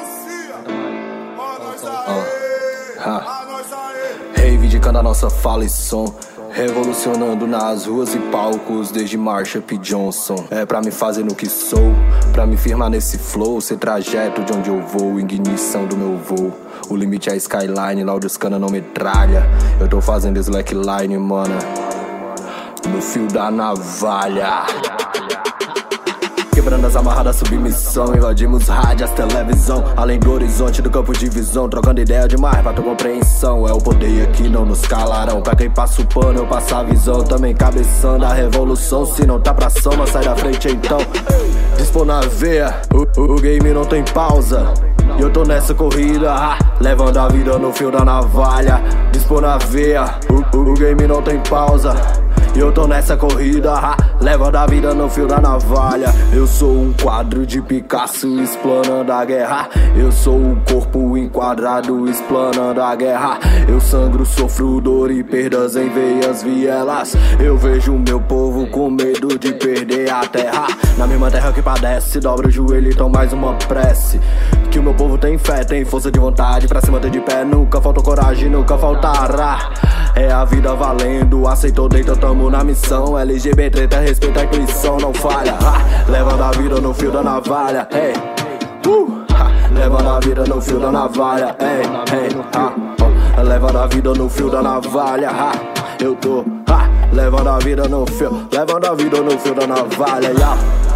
Rave 4.35 4.67
de 4.67 4.77
a 4.77 5.03
nossa 5.03 5.29
fala 5.29 5.65
e 5.65 5.69
som. 5.69 6.13
Revolucionando 6.51 7.47
nas 7.47 7.85
ruas 7.85 8.13
e 8.13 8.19
palcos, 8.19 8.91
desde 8.91 9.17
Marshall 9.17 9.63
P. 9.63 9.77
Johnson. 9.77 10.45
É 10.51 10.65
pra 10.65 10.81
me 10.81 10.91
fazer 10.91 11.23
no 11.23 11.33
que 11.33 11.47
sou, 11.47 11.93
pra 12.33 12.45
me 12.45 12.57
firmar 12.57 12.89
nesse 12.89 13.17
flow, 13.17 13.61
ser 13.61 13.77
trajeto 13.77 14.43
de 14.43 14.51
onde 14.51 14.69
eu 14.69 14.81
vou, 14.81 15.17
ignição 15.19 15.87
do 15.87 15.95
meu 15.95 16.17
voo. 16.17 16.51
O 16.89 16.95
limite 16.95 17.29
é 17.29 17.33
a 17.33 17.35
skyline, 17.37 18.03
lá 18.03 18.13
os 18.13 18.37
cana 18.37 18.59
não 18.59 18.69
metralha. 18.69 19.43
Eu 19.79 19.87
tô 19.87 20.01
fazendo 20.01 20.37
slackline, 20.39 21.17
mana. 21.17 21.57
No 22.89 23.01
fio 23.01 23.27
da 23.27 23.51
navalha. 23.51 24.65
Quebrando 26.53 26.85
as 26.85 26.95
amarradas, 26.95 27.37
submissão. 27.37 28.13
Invadimos 28.15 28.67
rádios, 28.67 29.09
televisão. 29.11 29.83
Além 29.95 30.19
do 30.19 30.31
horizonte 30.33 30.81
do 30.81 30.89
campo 30.89 31.13
de 31.13 31.29
visão. 31.29 31.69
Trocando 31.69 32.01
ideia 32.01 32.27
demais 32.27 32.61
pra 32.61 32.73
tua 32.73 32.83
compreensão. 32.83 33.67
É 33.67 33.71
o 33.71 33.77
poder 33.77 34.23
aqui, 34.27 34.49
não 34.49 34.65
nos 34.65 34.81
calarão. 34.81 35.41
Pra 35.41 35.55
quem 35.55 35.69
passa 35.69 36.01
o 36.01 36.05
pano, 36.05 36.39
eu 36.39 36.45
passo 36.45 36.75
a 36.75 36.83
visão. 36.83 37.23
Também 37.23 37.55
cabeçando 37.55 38.25
a 38.25 38.33
revolução. 38.33 39.05
Se 39.05 39.25
não 39.25 39.39
tá 39.39 39.53
pra 39.53 39.69
soma, 39.69 40.05
sai 40.05 40.25
da 40.25 40.35
frente 40.35 40.67
então. 40.67 40.99
Dispor 41.77 42.05
na 42.05 42.19
veia, 42.21 42.81
o, 42.93 43.19
o, 43.19 43.35
o 43.35 43.41
game 43.41 43.73
não 43.73 43.85
tem 43.85 44.03
pausa. 44.03 44.73
E 45.17 45.21
eu 45.21 45.29
tô 45.31 45.43
nessa 45.43 45.73
corrida, 45.73 46.57
levando 46.79 47.17
a 47.17 47.27
vida 47.27 47.57
no 47.57 47.71
fio 47.73 47.91
da 47.91 48.05
navalha. 48.05 48.81
Dispor 49.11 49.41
na 49.41 49.57
veia, 49.57 50.15
o, 50.29 50.57
o, 50.57 50.71
o 50.71 50.73
game 50.73 51.07
não 51.07 51.21
tem 51.21 51.39
pausa. 51.39 51.95
E 52.53 52.59
eu 52.59 52.69
tô 52.71 52.85
nessa 52.85 53.15
corrida, 53.15 53.73
ha, 53.73 53.95
levando 54.19 54.57
a 54.57 54.65
vida 54.65 54.93
no 54.93 55.09
fio 55.09 55.25
da 55.25 55.39
navalha. 55.39 56.13
Eu 56.33 56.45
sou 56.45 56.71
um 56.71 56.93
quadro 56.93 57.45
de 57.45 57.61
Picasso 57.61 58.41
explanando 58.41 59.11
a 59.11 59.23
guerra. 59.23 59.69
Eu 59.95 60.11
sou 60.11 60.35
o 60.35 60.51
um 60.51 60.55
corpo 60.65 61.17
enquadrado 61.17 62.09
explanando 62.09 62.81
a 62.81 62.93
guerra. 62.93 63.39
Eu 63.69 63.79
sangro, 63.79 64.25
sofro 64.25 64.81
dor 64.81 65.11
e 65.11 65.23
perdas 65.23 65.77
em 65.77 65.89
veias 65.89 66.43
vielas. 66.43 67.15
Eu 67.39 67.57
vejo 67.57 67.93
meu 67.93 68.19
povo 68.19 68.67
com 68.67 68.89
medo 68.89 69.39
de 69.39 69.53
perder 69.53 70.11
a 70.11 70.25
terra. 70.27 70.67
Na 70.97 71.07
mesma 71.07 71.31
terra 71.31 71.53
que 71.53 71.61
padece, 71.61 72.19
dobra 72.19 72.49
o 72.49 72.51
joelho, 72.51 72.91
então 72.91 73.07
mais 73.07 73.31
uma 73.31 73.53
prece. 73.53 74.19
Que 74.71 74.79
o 74.79 74.83
meu 74.83 74.93
povo 74.93 75.17
tem 75.17 75.37
fé, 75.37 75.65
tem 75.65 75.83
força 75.83 76.09
de 76.09 76.17
vontade 76.17 76.65
pra 76.65 76.79
se 76.79 76.89
manter 76.89 77.11
de 77.11 77.19
pé. 77.19 77.43
Nunca 77.43 77.81
falta 77.81 78.01
coragem, 78.01 78.49
nunca 78.49 78.77
faltará. 78.77 79.69
É 80.15 80.31
a 80.31 80.45
vida 80.45 80.73
valendo, 80.73 81.45
aceitou, 81.45 81.89
deita, 81.89 82.15
tamo 82.15 82.49
na 82.49 82.63
missão. 82.63 83.19
LGBT, 83.19 83.97
respeita 83.97 84.39
a 84.39 84.43
intuição, 84.45 84.97
não 84.97 85.13
falha. 85.13 85.55
Ha, 85.61 86.09
levando 86.09 86.41
a 86.41 86.51
vida 86.51 86.79
no 86.79 86.93
fio 86.93 87.11
da 87.11 87.21
navalha, 87.21 87.85
hey. 87.91 88.13
Uh, 88.87 89.21
levando 89.73 90.09
a 90.09 90.19
vida 90.19 90.43
no 90.45 90.61
fio 90.61 90.79
da 90.79 90.91
navalha, 90.91 91.55
hey, 91.59 91.81
hey, 92.15 92.29
ha, 92.55 92.73
oh, 93.37 93.41
levando 93.41 93.77
a 93.77 93.87
vida 93.87 94.13
no 94.13 94.29
fio 94.29 94.49
da 94.49 94.61
navalha, 94.61 95.29
ha, 95.29 95.51
eu 95.99 96.15
tô, 96.15 96.43
ha, 96.67 96.89
levando 97.13 97.49
a 97.49 97.59
vida 97.59 97.87
no 97.87 98.05
fio, 98.05 98.47
levando 98.51 98.85
a 98.85 98.95
vida 98.95 99.21
no 99.21 99.37
fio 99.37 99.53
da 99.53 99.67
navalha, 99.67 100.31
yeah. 100.31 100.90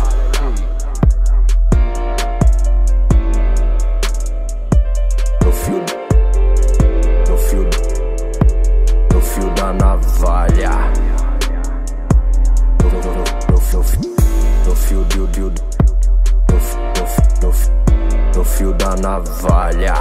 Navalha. 19.25 19.93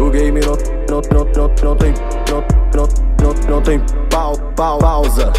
O, 0.00 0.10
game 0.10 0.40
não, 0.40 0.56
não, 0.88 1.00
não, 1.12 1.24
não, 1.34 1.54
não 1.62 1.76
tem, 1.76 1.92
não, 2.30 2.44
não, 2.74 2.88
não, 3.22 3.50
não 3.50 3.62
tem 3.62 3.80
pau, 4.10 4.36
pau, 4.56 4.78
pausa. 4.78 5.32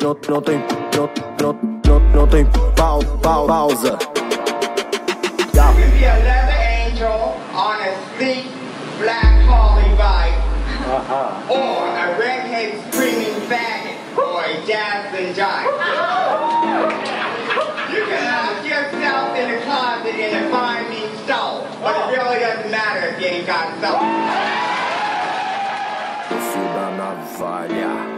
Não, 0.00 0.14
não, 0.14 0.20
não, 0.28 0.34
não 0.34 0.42
tem, 0.42 0.58
não, 0.96 1.10
não, 1.40 1.52
não, 1.84 2.00
não 2.14 2.26
tem 2.26 2.46
pau, 2.76 3.00
pau, 3.22 3.46
pausa. 3.46 3.98
Yeah. 5.52 5.74
could 5.74 5.92
be 5.92 6.04
a 6.04 6.16
leather 6.24 6.56
angel 6.56 7.36
on 7.52 7.80
a 7.80 7.92
sleek 8.16 8.46
black 8.98 9.44
Harley 9.44 9.92
bike, 9.96 10.38
or 11.50 11.84
a 11.86 12.18
redhead 12.18 12.80
screaming 12.88 13.40
faggot, 13.48 13.96
or 14.16 14.44
a 14.44 14.66
dazzling 14.66 15.34
giant. 15.34 15.76
You 17.92 18.04
can 18.06 18.24
lock 18.24 18.64
yourself 18.64 19.36
in 19.36 19.50
the 19.50 19.60
closet 19.64 20.14
in 20.14 20.44
a 20.44 20.50
fine 20.50 20.88
mean 20.90 21.10
stone, 21.24 21.66
but 21.82 21.96
it 21.96 22.16
really 22.16 22.38
doesn't 22.40 22.70
matter 22.70 23.08
if 23.08 23.20
you 23.20 23.26
ain't 23.26 23.46
got 23.46 23.68
soul. 23.80 24.00
No 26.30 26.36
fio 26.48 26.64
da 26.74 26.90
navalha. 26.96 28.09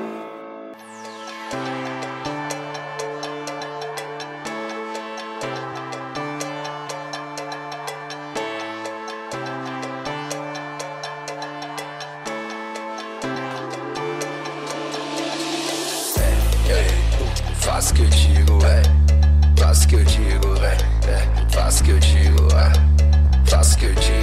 Que 19.93 19.97
eu 19.97 20.05
digo, 20.05 20.57
é. 20.65 20.77
é. 21.11 21.21
O 21.69 21.83
que 21.83 21.91
eu 21.91 21.99
digo, 21.99 22.49
é. 22.55 22.73
O 23.43 23.77
que 23.77 23.85
eu 23.85 23.95
digo, 23.95 24.22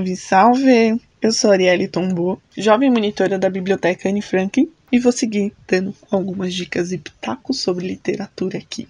Salve, 0.00 0.16
salve! 0.16 1.00
Eu 1.20 1.30
sou 1.30 1.50
Arielle 1.50 1.86
Tombo, 1.86 2.40
jovem 2.56 2.90
monitora 2.90 3.38
da 3.38 3.50
Biblioteca 3.50 4.08
Anne 4.08 4.22
Frank, 4.22 4.66
e 4.90 4.98
vou 4.98 5.12
seguir 5.12 5.52
dando 5.68 5.94
algumas 6.10 6.54
dicas 6.54 6.90
e 6.90 6.96
pitacos 6.96 7.60
sobre 7.60 7.86
literatura 7.86 8.56
aqui. 8.56 8.88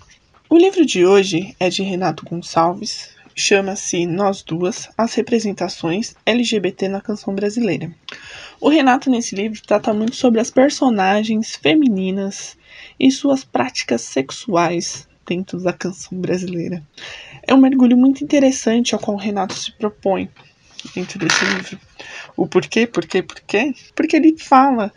O 0.49 0.57
livro 0.57 0.87
de 0.87 1.05
hoje 1.05 1.57
é 1.59 1.69
de 1.69 1.83
Renato 1.83 2.25
Gonçalves, 2.25 3.09
chama-se 3.35 4.07
Nós 4.07 4.43
Duas, 4.43 4.89
as 4.97 5.13
representações 5.15 6.15
LGBT 6.25 6.87
na 6.87 7.01
canção 7.01 7.35
brasileira. 7.35 7.91
O 8.61 8.69
Renato, 8.69 9.11
nesse 9.11 9.35
livro, 9.35 9.61
trata 9.67 9.93
muito 9.93 10.15
sobre 10.15 10.41
as 10.41 10.51
personagens 10.51 11.57
femininas 11.57 12.57
e 13.01 13.11
suas 13.11 13.43
práticas 13.43 14.03
sexuais 14.03 15.09
dentro 15.27 15.61
da 15.61 15.73
canção 15.73 16.17
brasileira. 16.19 16.81
É 17.43 17.53
um 17.53 17.61
mergulho 17.61 17.97
muito 17.97 18.23
interessante 18.23 18.95
ao 18.95 19.01
qual 19.01 19.17
o 19.17 19.21
Renato 19.21 19.55
se 19.55 19.73
propõe 19.73 20.29
dentro 20.95 21.19
desse 21.19 21.45
livro. 21.45 21.79
O 22.37 22.47
porquê, 22.47 22.87
porquê, 22.87 23.23
porquê? 23.23 23.75
Porque 23.95 24.17
ele 24.17 24.37
fala 24.39 24.93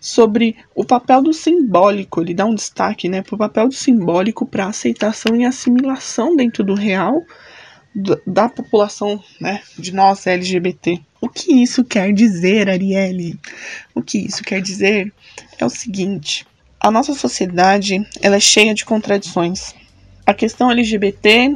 sobre 0.00 0.56
o 0.74 0.84
papel 0.84 1.22
do 1.22 1.32
simbólico, 1.32 2.20
ele 2.20 2.34
dá 2.34 2.44
um 2.44 2.54
destaque 2.54 3.08
né, 3.08 3.22
para 3.22 3.34
o 3.36 3.38
papel 3.38 3.68
do 3.68 3.74
simbólico 3.74 4.44
para 4.44 4.66
aceitação 4.66 5.36
e 5.36 5.44
assimilação 5.44 6.34
dentro 6.34 6.64
do 6.64 6.74
real 6.74 7.22
da 8.26 8.48
população, 8.48 9.22
né, 9.40 9.60
de 9.78 9.92
nós 9.92 10.26
LGBT. 10.26 11.00
O 11.20 11.28
que 11.28 11.52
isso 11.62 11.84
quer 11.84 12.12
dizer, 12.12 12.68
Arielle? 12.68 13.38
O 13.94 14.02
que 14.02 14.18
isso 14.18 14.42
quer 14.42 14.60
dizer 14.60 15.12
é 15.58 15.64
o 15.64 15.70
seguinte: 15.70 16.46
a 16.80 16.90
nossa 16.90 17.14
sociedade 17.14 18.04
ela 18.20 18.36
é 18.36 18.40
cheia 18.40 18.74
de 18.74 18.84
contradições. 18.84 19.74
A 20.26 20.34
questão 20.34 20.70
LGBT 20.70 21.54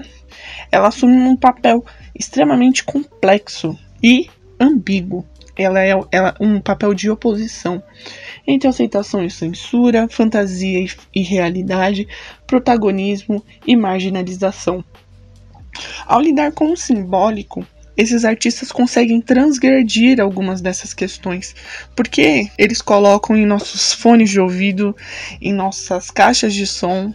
ela 0.70 0.88
assume 0.88 1.16
um 1.16 1.36
papel 1.36 1.84
extremamente 2.18 2.84
complexo 2.84 3.78
e 4.02 4.28
ambíguo. 4.58 5.24
Ela 5.56 5.82
é 5.82 5.92
ela, 6.12 6.34
um 6.38 6.60
papel 6.60 6.92
de 6.92 7.08
oposição 7.08 7.82
entre 8.46 8.68
aceitação 8.68 9.24
e 9.24 9.30
censura, 9.30 10.06
fantasia 10.08 10.80
e, 10.80 10.90
e 11.14 11.22
realidade, 11.22 12.06
protagonismo 12.46 13.42
e 13.66 13.74
marginalização. 13.74 14.84
Ao 16.06 16.20
lidar 16.20 16.52
com 16.52 16.72
o 16.72 16.76
simbólico, 16.76 17.66
esses 17.96 18.26
artistas 18.26 18.70
conseguem 18.70 19.22
transgredir 19.22 20.20
algumas 20.20 20.60
dessas 20.60 20.92
questões, 20.92 21.54
porque 21.94 22.50
eles 22.58 22.82
colocam 22.82 23.34
em 23.34 23.46
nossos 23.46 23.92
fones 23.94 24.28
de 24.28 24.38
ouvido, 24.38 24.94
em 25.40 25.54
nossas 25.54 26.10
caixas 26.10 26.52
de 26.52 26.66
som, 26.66 27.14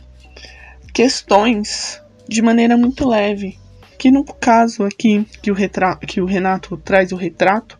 questões 0.91 2.01
de 2.27 2.41
maneira 2.41 2.75
muito 2.75 3.07
leve, 3.07 3.60
que 4.01 4.09
no 4.09 4.23
caso 4.23 4.83
aqui 4.83 5.27
que 5.43 5.51
o, 5.51 5.53
retrato, 5.53 6.07
que 6.07 6.19
o 6.19 6.25
Renato 6.25 6.75
traz 6.75 7.11
o 7.11 7.15
retrato 7.15 7.77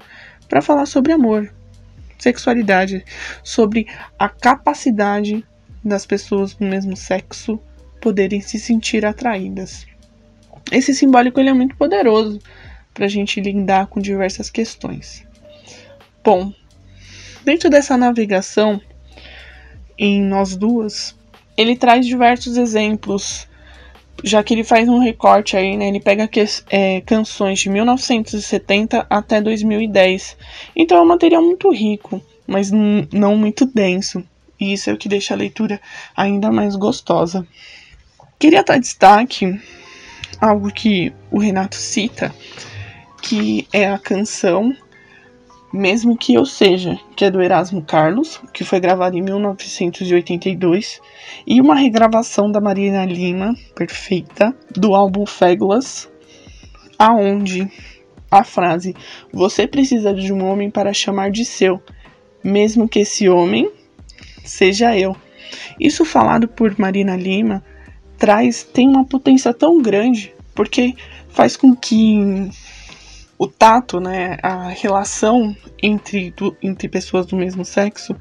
para 0.48 0.62
falar 0.62 0.86
sobre 0.86 1.12
amor, 1.12 1.52
sexualidade, 2.20 3.04
sobre 3.44 3.88
a 4.20 4.30
capacidade 4.30 5.44
das 5.84 6.06
pessoas 6.06 6.54
do 6.54 6.64
mesmo 6.64 6.96
sexo 6.96 7.60
poderem 8.00 8.40
se 8.40 8.60
sentir 8.60 9.04
atraídas. 9.04 9.88
Esse 10.72 10.94
simbólico 10.94 11.40
ele 11.40 11.50
é 11.50 11.54
muito 11.54 11.76
poderoso 11.76 12.40
para 12.94 13.06
a 13.06 13.10
gente 13.10 13.42
lidar 13.42 13.88
com 13.88 14.00
diversas 14.00 14.48
questões. 14.48 15.26
Bom, 16.24 16.54
dentro 17.44 17.68
dessa 17.68 17.98
navegação 17.98 18.80
em 19.98 20.22
nós 20.22 20.56
duas, 20.56 21.18
ele 21.58 21.76
traz 21.76 22.06
diversos 22.06 22.58
exemplos, 22.58 23.48
já 24.24 24.44
que 24.44 24.54
ele 24.54 24.64
faz 24.64 24.88
um 24.88 25.00
recorte 25.00 25.58
aí, 25.58 25.76
né? 25.76 25.88
Ele 25.88 26.00
pega 26.00 26.28
que, 26.28 26.44
é, 26.70 27.02
canções 27.02 27.60
de 27.60 27.70
1970 27.70 29.06
até 29.10 29.42
2010. 29.42 30.38
Então 30.76 30.98
é 30.98 31.02
um 31.02 31.08
material 31.08 31.42
muito 31.42 31.72
rico, 31.72 32.22
mas 32.46 32.72
não 32.72 33.36
muito 33.36 33.66
denso. 33.66 34.24
E 34.60 34.74
isso 34.74 34.90
é 34.90 34.94
o 34.94 34.98
que 34.98 35.10
deixa 35.10 35.34
a 35.34 35.38
leitura 35.38 35.82
ainda 36.16 36.52
mais 36.52 36.76
gostosa. 36.76 37.48
Queria 38.38 38.64
dar 38.64 38.80
destaque 38.80 39.60
algo 40.40 40.72
que 40.72 41.14
o 41.30 41.40
Renato 41.40 41.76
cita, 41.76 42.34
que 43.22 43.68
é 43.72 43.88
a 43.88 43.98
canção 43.98 44.76
Mesmo 45.74 46.18
que 46.18 46.34
Eu 46.34 46.46
Seja, 46.46 47.00
que 47.16 47.24
é 47.24 47.32
do 47.32 47.42
Erasmo 47.42 47.82
Carlos, 47.82 48.42
que 48.54 48.64
foi 48.64 48.80
gravada 48.80 49.18
em 49.18 49.22
1982, 49.22 51.00
e 51.48 51.62
uma 51.62 51.76
regravação 51.76 52.52
da 52.52 52.60
Marina 52.60 53.06
Lima, 53.06 53.56
perfeita, 53.74 54.54
do 54.76 54.94
álbum 54.94 55.26
Fégulas, 55.26 56.12
aonde 57.00 57.72
a 58.30 58.44
frase 58.44 58.96
Você 59.32 59.66
precisa 59.68 60.14
de 60.14 60.32
um 60.32 60.46
homem 60.46 60.70
para 60.70 60.94
chamar 60.94 61.32
de 61.32 61.46
seu, 61.46 61.82
mesmo 62.44 62.88
que 62.88 63.00
esse 63.00 63.30
homem 63.30 63.72
seja 64.44 64.98
eu. 64.98 65.16
Isso 65.80 66.04
falado 66.04 66.48
por 66.48 66.78
Marina 66.78 67.16
Lima 67.16 67.64
traz 68.18 68.64
tem 68.64 68.88
uma 68.88 69.06
potência 69.06 69.54
tão 69.54 69.82
grande 69.82 70.34
porque 70.54 70.96
faz 71.30 71.56
com 71.56 71.76
que 71.76 72.50
o 73.42 73.48
tato, 73.48 74.00
né, 74.00 74.38
a 74.44 74.68
relação 74.68 75.58
entre, 75.82 76.32
entre 76.62 76.88
pessoas 76.88 77.26
do 77.26 77.36
mesmo 77.36 77.66
sexo 77.66 78.16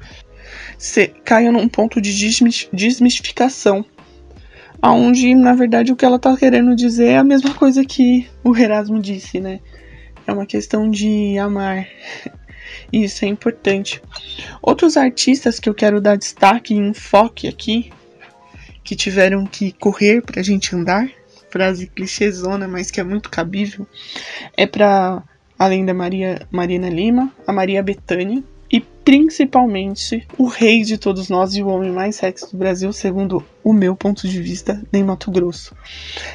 se, 0.79 1.09
caia 1.23 1.51
num 1.51 1.69
ponto 1.69 2.01
de 2.01 2.11
desmistificação, 2.73 3.85
aonde 4.81 5.35
na 5.35 5.53
verdade 5.53 5.91
o 5.91 5.95
que 5.95 6.03
ela 6.03 6.15
está 6.15 6.35
querendo 6.35 6.75
dizer 6.75 7.09
é 7.09 7.17
a 7.17 7.23
mesma 7.23 7.53
coisa 7.53 7.85
que 7.85 8.27
o 8.43 8.57
Erasmo 8.57 8.99
disse, 8.99 9.39
né? 9.39 9.59
É 10.25 10.33
uma 10.33 10.47
questão 10.47 10.89
de 10.89 11.37
amar. 11.37 11.85
Isso 12.91 13.23
é 13.23 13.27
importante. 13.27 14.01
Outros 14.59 14.97
artistas 14.97 15.59
que 15.59 15.69
eu 15.69 15.75
quero 15.75 16.01
dar 16.01 16.17
destaque 16.17 16.73
e 16.73 16.77
enfoque 16.77 17.47
aqui 17.47 17.93
que 18.83 18.95
tiveram 18.95 19.45
que 19.45 19.71
correr 19.73 20.23
pra 20.23 20.41
gente 20.41 20.75
andar, 20.75 21.07
frase 21.51 21.87
clichêzona, 21.87 22.67
mas 22.67 22.89
que 22.89 22.99
é 22.99 23.03
muito 23.03 23.29
cabível, 23.29 23.85
é 24.55 24.65
para 24.65 25.21
além 25.59 25.85
da 25.85 25.93
Maria 25.93 26.47
Marina 26.49 26.89
Lima, 26.89 27.31
a 27.45 27.53
Maria 27.53 27.83
Bethânia 27.83 28.43
e 28.71 28.79
principalmente 28.79 30.25
o 30.37 30.47
rei 30.47 30.81
de 30.81 30.97
todos 30.97 31.29
nós 31.29 31.53
e 31.55 31.61
o 31.61 31.67
homem 31.67 31.91
mais 31.91 32.15
sexy 32.15 32.51
do 32.51 32.57
Brasil, 32.57 32.91
segundo 32.93 33.45
o 33.63 33.73
meu 33.73 33.95
ponto 33.95 34.27
de 34.27 34.41
vista, 34.41 34.81
Ney 34.91 35.03
Mato 35.03 35.29
Grosso. 35.29 35.75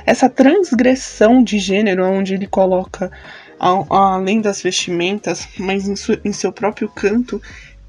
Essa 0.05 0.29
transgressão 0.29 1.43
de 1.43 1.59
gênero, 1.59 2.05
onde 2.05 2.35
ele 2.35 2.47
coloca 2.47 3.11
além 3.59 4.41
das 4.41 4.63
vestimentas, 4.63 5.49
mas 5.59 5.89
em, 5.89 5.95
em 6.25 6.33
seu 6.33 6.53
próprio 6.53 6.89
canto, 6.89 7.41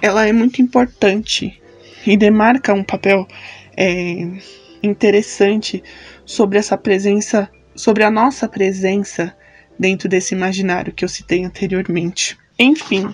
ela 0.01 0.25
é 0.25 0.31
muito 0.31 0.61
importante 0.61 1.61
e 2.05 2.15
demarca 2.15 2.73
um 2.73 2.83
papel 2.83 3.27
é, 3.75 4.27
interessante 4.81 5.83
sobre 6.27 6.59
essa 6.59 6.77
presença, 6.77 7.49
sobre 7.73 8.03
a 8.03 8.11
nossa 8.11 8.49
presença 8.49 9.33
dentro 9.79 10.09
desse 10.09 10.35
imaginário 10.35 10.93
que 10.93 11.05
eu 11.05 11.09
citei 11.09 11.45
anteriormente. 11.45 12.37
Enfim, 12.59 13.13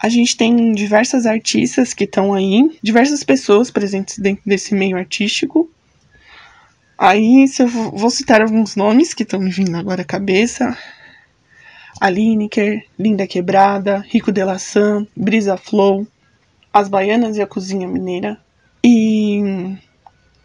a 0.00 0.08
gente 0.08 0.36
tem 0.36 0.72
diversas 0.72 1.26
artistas 1.26 1.92
que 1.92 2.04
estão 2.04 2.32
aí, 2.32 2.78
diversas 2.80 3.24
pessoas 3.24 3.70
presentes 3.70 4.18
dentro 4.18 4.44
desse 4.46 4.74
meio 4.74 4.96
artístico. 4.96 5.68
Aí, 6.96 7.46
eu 7.58 7.66
vou 7.66 8.10
citar 8.10 8.40
alguns 8.40 8.76
nomes 8.76 9.12
que 9.12 9.24
estão 9.24 9.40
me 9.40 9.50
vindo 9.50 9.76
agora 9.76 10.02
à 10.02 10.04
cabeça. 10.04 10.78
A 12.00 12.08
Lineker, 12.08 12.84
Linda 12.96 13.26
Quebrada, 13.26 14.04
Rico 14.08 14.30
de 14.30 14.44
la 14.44 14.58
Sam, 14.58 15.06
Brisa 15.16 15.56
Flow, 15.56 16.06
As 16.72 16.88
Baianas 16.88 17.36
e 17.36 17.42
a 17.42 17.46
Cozinha 17.46 17.88
Mineira, 17.88 18.38
e 18.84 19.76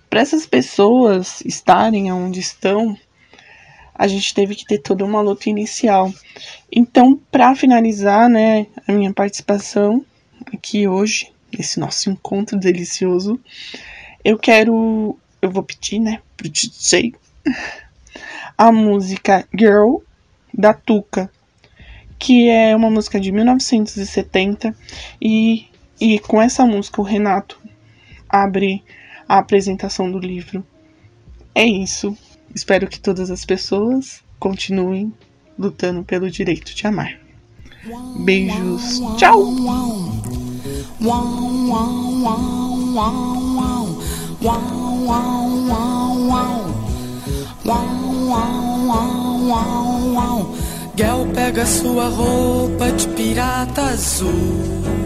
para 0.10 0.22
essas 0.22 0.46
pessoas 0.46 1.42
estarem 1.42 2.12
onde 2.12 2.40
estão, 2.40 2.98
a 3.94 4.08
gente 4.08 4.34
teve 4.34 4.56
que 4.56 4.66
ter 4.66 4.80
toda 4.80 5.06
uma 5.06 5.22
luta 5.22 5.50
inicial. 5.50 6.12
Então, 6.72 7.20
para 7.32 7.56
finalizar, 7.56 8.30
né, 8.30 8.68
a 8.88 8.92
minha 8.92 9.14
participação 9.14 10.06
aqui 10.54 10.88
hoje, 10.88 11.32
nesse 11.56 11.80
nosso 11.80 12.10
encontro 12.10 12.58
delicioso, 12.58 13.40
eu 14.24 14.38
quero, 14.38 15.18
eu 15.42 15.52
vou 15.52 15.64
pedir, 15.64 16.00
né, 16.00 16.22
pro 16.36 16.50
DJ 16.50 17.14
a 18.58 18.72
música 18.72 19.48
Girl 19.58 19.98
da 20.54 20.74
Tuca, 20.74 21.32
que 22.18 22.50
é 22.50 22.76
uma 22.76 22.90
música 22.90 23.20
de 23.20 23.32
1970 23.32 24.76
e 25.22 25.70
e 26.00 26.18
com 26.20 26.42
essa 26.42 26.66
música 26.66 27.02
o 27.02 27.04
Renato 27.04 27.60
abre 28.30 28.84
a 29.30 29.38
apresentação 29.38 30.12
do 30.12 30.18
livro. 30.18 30.66
É 31.54 31.64
isso. 31.64 32.18
Espero 32.54 32.88
que 32.88 33.00
todas 33.00 33.30
as 33.30 33.46
pessoas 33.46 34.24
continuem 34.40 35.14
lutando 35.58 36.04
pelo 36.04 36.32
direito 36.32 36.74
de 36.74 36.88
amar. 36.88 37.20
Beijos. 38.26 39.00
Tchau. 39.18 39.46
Gel 50.96 51.28
pega 51.34 51.66
sua 51.66 52.10
roupa 52.10 52.92
de 52.92 53.08
pirata 53.10 53.84
azul. 53.84 54.99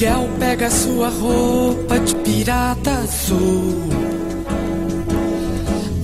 Miguel 0.00 0.30
pega 0.38 0.70
sua 0.70 1.08
roupa 1.08 1.98
de 1.98 2.14
pirata 2.14 3.00
azul 3.02 3.88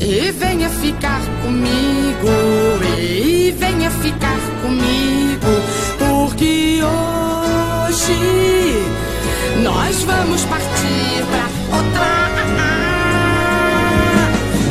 e 0.00 0.32
venha 0.32 0.68
ficar 0.68 1.20
comigo, 1.42 2.26
e 2.98 3.54
venha 3.56 3.88
ficar 3.92 4.40
comigo, 4.62 5.46
porque 5.96 6.80
hoje 6.82 8.18
nós 9.62 10.02
vamos 10.02 10.42
partir 10.42 11.24
pra 11.30 11.76
outra. 11.76 12.34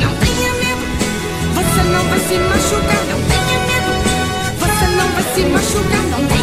Não 0.01 0.13
tenha 0.17 0.51
medo, 0.59 0.83
você 1.55 1.81
não 1.93 2.03
vai 2.09 2.19
se 2.19 2.35
machucar. 2.39 3.03
Não 3.09 3.21
tenha 3.31 3.57
medo, 3.69 3.91
você 4.59 4.85
não 4.97 5.07
vai 5.13 5.23
se 5.33 5.41
machucar. 5.45 6.03
Não 6.11 6.27
tenha 6.27 6.42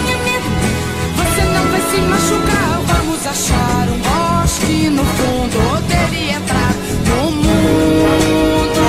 se 1.91 2.01
machucar, 2.03 2.81
vamos 2.87 3.27
achar 3.27 3.89
um 3.89 3.99
bosque 3.99 4.89
no 4.91 5.05
fundo. 5.05 5.59
Ou 5.71 5.81
teria 5.89 6.37
entrar 6.37 6.73
no 7.09 7.31
mundo. 7.33 8.83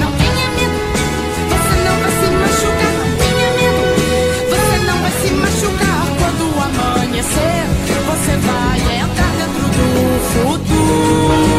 Não 0.00 0.10
tenha 0.20 0.48
medo, 0.56 0.78
você 1.50 1.74
não 1.86 1.96
vai 2.02 2.12
se 2.18 2.28
machucar. 2.42 2.92
Não 2.98 3.10
tenha 3.22 3.48
medo, 3.58 3.82
você 4.50 4.76
não 4.86 4.98
vai 5.02 5.12
se 5.20 5.30
machucar. 5.42 6.02
Quando 6.18 6.44
amanhecer, 6.68 7.62
você 8.08 8.32
vai 8.48 8.78
entrar 9.04 9.32
dentro 9.38 9.64
do 9.76 9.86
futuro. 10.32 11.49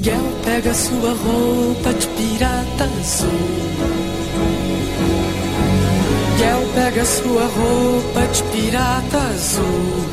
Gal 0.00 0.26
pega 0.44 0.72
sua 0.74 1.14
roupa 1.24 1.92
de 1.94 2.06
pirata 2.08 2.84
azul. 2.84 3.30
Gal 6.38 6.62
pega 6.74 7.04
sua 7.04 7.42
roupa 7.42 8.20
de 8.32 8.42
pirata 8.44 9.18
azul. 9.18 10.04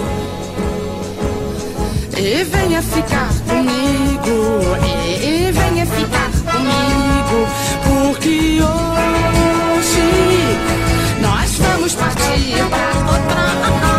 E 2.18 2.44
venha 2.44 2.82
ficar 2.82 3.34
comigo, 3.48 4.62
e, 4.84 5.26
e 5.26 5.52
venha 5.52 5.86
ficar 5.86 6.32
comigo, 6.52 7.48
porque 7.84 8.60
hoje 8.62 10.08
nós 11.22 11.52
vamos 11.60 11.94
partir 11.96 12.68
para 12.70 13.12
outra. 13.12 13.91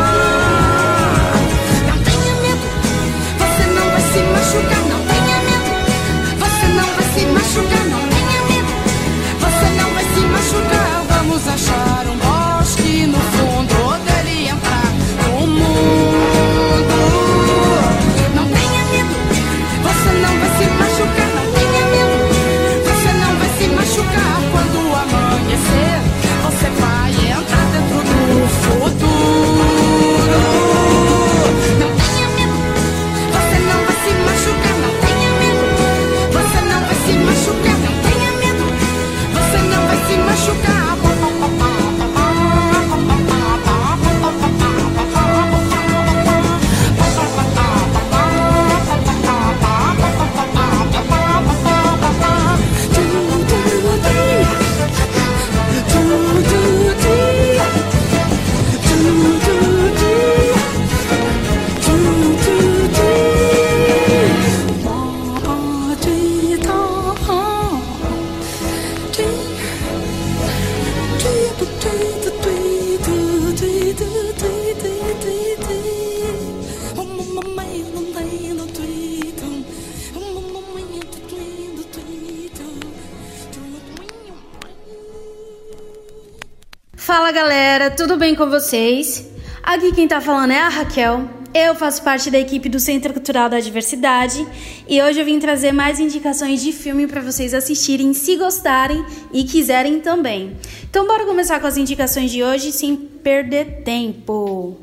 Fala 87.14 87.30
galera, 87.30 87.90
tudo 87.90 88.16
bem 88.16 88.34
com 88.34 88.48
vocês? 88.48 89.28
Aqui 89.62 89.92
quem 89.92 90.08
tá 90.08 90.18
falando 90.18 90.52
é 90.52 90.60
a 90.60 90.70
Raquel. 90.70 91.28
Eu 91.52 91.74
faço 91.74 92.02
parte 92.02 92.30
da 92.30 92.38
equipe 92.38 92.70
do 92.70 92.80
Centro 92.80 93.12
Cultural 93.12 93.50
da 93.50 93.60
Diversidade 93.60 94.46
e 94.88 95.02
hoje 95.02 95.20
eu 95.20 95.24
vim 95.26 95.38
trazer 95.38 95.72
mais 95.72 96.00
indicações 96.00 96.62
de 96.62 96.72
filme 96.72 97.06
para 97.06 97.20
vocês 97.20 97.52
assistirem, 97.52 98.14
se 98.14 98.34
gostarem 98.36 99.04
e 99.30 99.44
quiserem 99.44 100.00
também. 100.00 100.56
Então 100.88 101.06
bora 101.06 101.26
começar 101.26 101.60
com 101.60 101.66
as 101.66 101.76
indicações 101.76 102.30
de 102.30 102.42
hoje 102.42 102.72
sem 102.72 102.96
perder 102.96 103.82
tempo. 103.84 104.78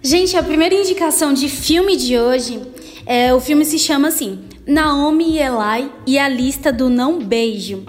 Gente, 0.00 0.36
a 0.36 0.42
primeira 0.44 0.76
indicação 0.76 1.32
de 1.34 1.48
filme 1.48 1.96
de 1.96 2.16
hoje 2.16 2.62
é 3.04 3.34
o 3.34 3.40
filme 3.40 3.64
se 3.64 3.76
chama 3.76 4.06
assim: 4.06 4.38
Naomi 4.64 5.32
e 5.32 5.38
Eli 5.40 5.90
e 6.06 6.16
a 6.16 6.28
lista 6.28 6.72
do 6.72 6.88
não 6.88 7.18
beijo. 7.18 7.84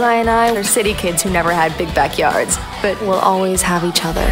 Eli 0.00 0.14
and 0.14 0.30
I 0.30 0.56
are 0.56 0.62
city 0.62 0.94
kids 0.94 1.22
who 1.22 1.28
never 1.28 1.52
had 1.52 1.76
big 1.76 1.94
backyards, 1.94 2.56
but 2.80 2.98
we'll 3.02 3.20
always 3.20 3.60
have 3.60 3.84
each 3.84 4.02
other. 4.02 4.26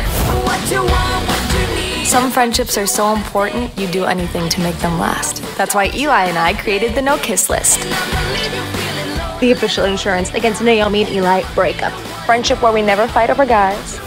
Some 2.06 2.30
friendships 2.30 2.78
are 2.78 2.86
so 2.86 3.14
important, 3.14 3.76
you 3.78 3.86
do 3.86 4.06
anything 4.06 4.48
to 4.48 4.62
make 4.62 4.76
them 4.76 4.98
last. 4.98 5.42
That's 5.58 5.74
why 5.74 5.90
Eli 5.94 6.24
and 6.24 6.38
I 6.38 6.54
created 6.54 6.94
the 6.94 7.02
No 7.02 7.18
Kiss 7.18 7.50
list. 7.50 7.82
The 9.40 9.50
official 9.52 9.84
insurance 9.84 10.32
against 10.32 10.62
Naomi 10.62 11.02
and 11.04 11.12
Eli 11.12 11.42
breakup. 11.54 11.92
Friendship 12.24 12.62
where 12.62 12.72
we 12.72 12.80
never 12.80 13.06
fight 13.06 13.28
over 13.28 13.44
guys. 13.44 14.00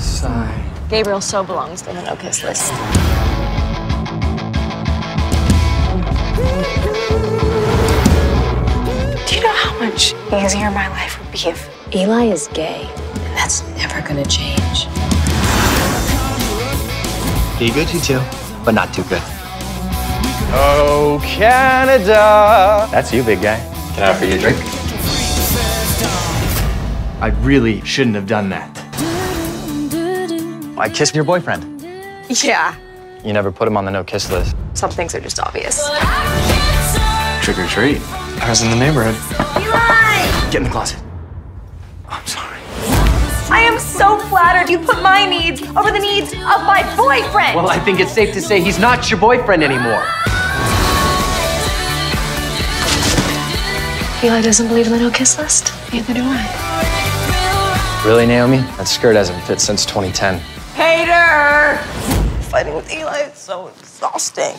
Sigh. 0.00 0.70
Gabriel 0.88 1.20
so 1.20 1.42
belongs 1.42 1.84
in 1.84 1.96
the 1.96 2.02
No 2.02 2.14
Kiss 2.14 2.44
list. 2.44 2.72
Much 9.78 10.14
easier 10.32 10.70
my 10.70 10.88
life 10.88 11.18
would 11.18 11.30
be 11.32 11.38
if 11.48 11.68
Eli 11.94 12.24
is 12.26 12.48
gay. 12.48 12.88
and 12.96 13.36
that's 13.36 13.62
never 13.76 14.00
gonna 14.06 14.24
change? 14.24 14.86
Be 17.58 17.70
good, 17.70 17.92
you 17.92 18.00
two, 18.00 18.20
but 18.64 18.72
not 18.74 18.92
too 18.92 19.02
good. 19.04 19.22
Oh, 20.58 21.20
Canada. 21.24 22.86
That's 22.90 23.12
you, 23.12 23.22
big 23.22 23.40
guy. 23.42 23.58
Can 23.94 24.04
I 24.04 24.10
offer 24.10 24.24
you 24.26 24.34
a 24.34 24.38
drink? 24.38 24.56
I 27.20 27.28
really 27.40 27.80
shouldn't 27.82 28.14
have 28.16 28.26
done 28.26 28.48
that. 28.50 28.70
I 30.78 30.88
kissed 30.90 31.14
your 31.14 31.24
boyfriend. 31.24 31.82
Yeah. 32.28 32.76
You 33.24 33.32
never 33.32 33.50
put 33.50 33.66
him 33.66 33.76
on 33.76 33.84
the 33.86 33.90
no 33.90 34.04
kiss 34.04 34.30
list. 34.30 34.54
Some 34.74 34.90
things 34.90 35.14
are 35.14 35.20
just 35.20 35.40
obvious. 35.40 35.82
Trick 37.42 37.58
or 37.58 37.66
treat. 37.66 38.00
I 38.40 38.50
was 38.50 38.62
in 38.62 38.70
the 38.70 38.76
neighborhood. 38.76 39.14
Eli! 39.62 40.50
Get 40.50 40.56
in 40.56 40.64
the 40.64 40.70
closet. 40.70 40.98
I 42.08 42.18
am 42.20 42.26
sorry. 42.26 42.58
I 43.50 43.60
am 43.60 43.78
so 43.78 44.18
flattered 44.28 44.70
you 44.70 44.78
put 44.78 45.02
my 45.02 45.26
needs 45.26 45.62
over 45.62 45.90
the 45.90 45.98
needs 45.98 46.32
of 46.32 46.62
my 46.66 46.82
boyfriend. 46.96 47.56
Well, 47.56 47.68
I 47.68 47.78
think 47.78 48.00
it's 48.00 48.12
safe 48.12 48.32
to 48.34 48.40
say 48.40 48.60
he's 48.60 48.78
not 48.78 49.10
your 49.10 49.18
boyfriend 49.18 49.62
anymore. 49.62 50.04
Eli 54.24 54.42
doesn't 54.42 54.68
believe 54.68 54.86
in 54.86 54.92
the 54.92 54.98
no 54.98 55.10
kiss 55.10 55.38
list. 55.38 55.72
Neither 55.92 56.14
do 56.14 56.22
I. 56.22 58.02
Really, 58.04 58.26
Naomi? 58.26 58.58
That 58.76 58.86
skirt 58.86 59.16
hasn't 59.16 59.42
fit 59.44 59.60
since 59.60 59.84
2010. 59.84 60.38
Hater! 60.74 61.78
Fighting 62.50 62.74
with 62.74 62.90
Eli 62.92 63.22
is 63.22 63.38
so 63.38 63.68
exhausting. 63.68 64.54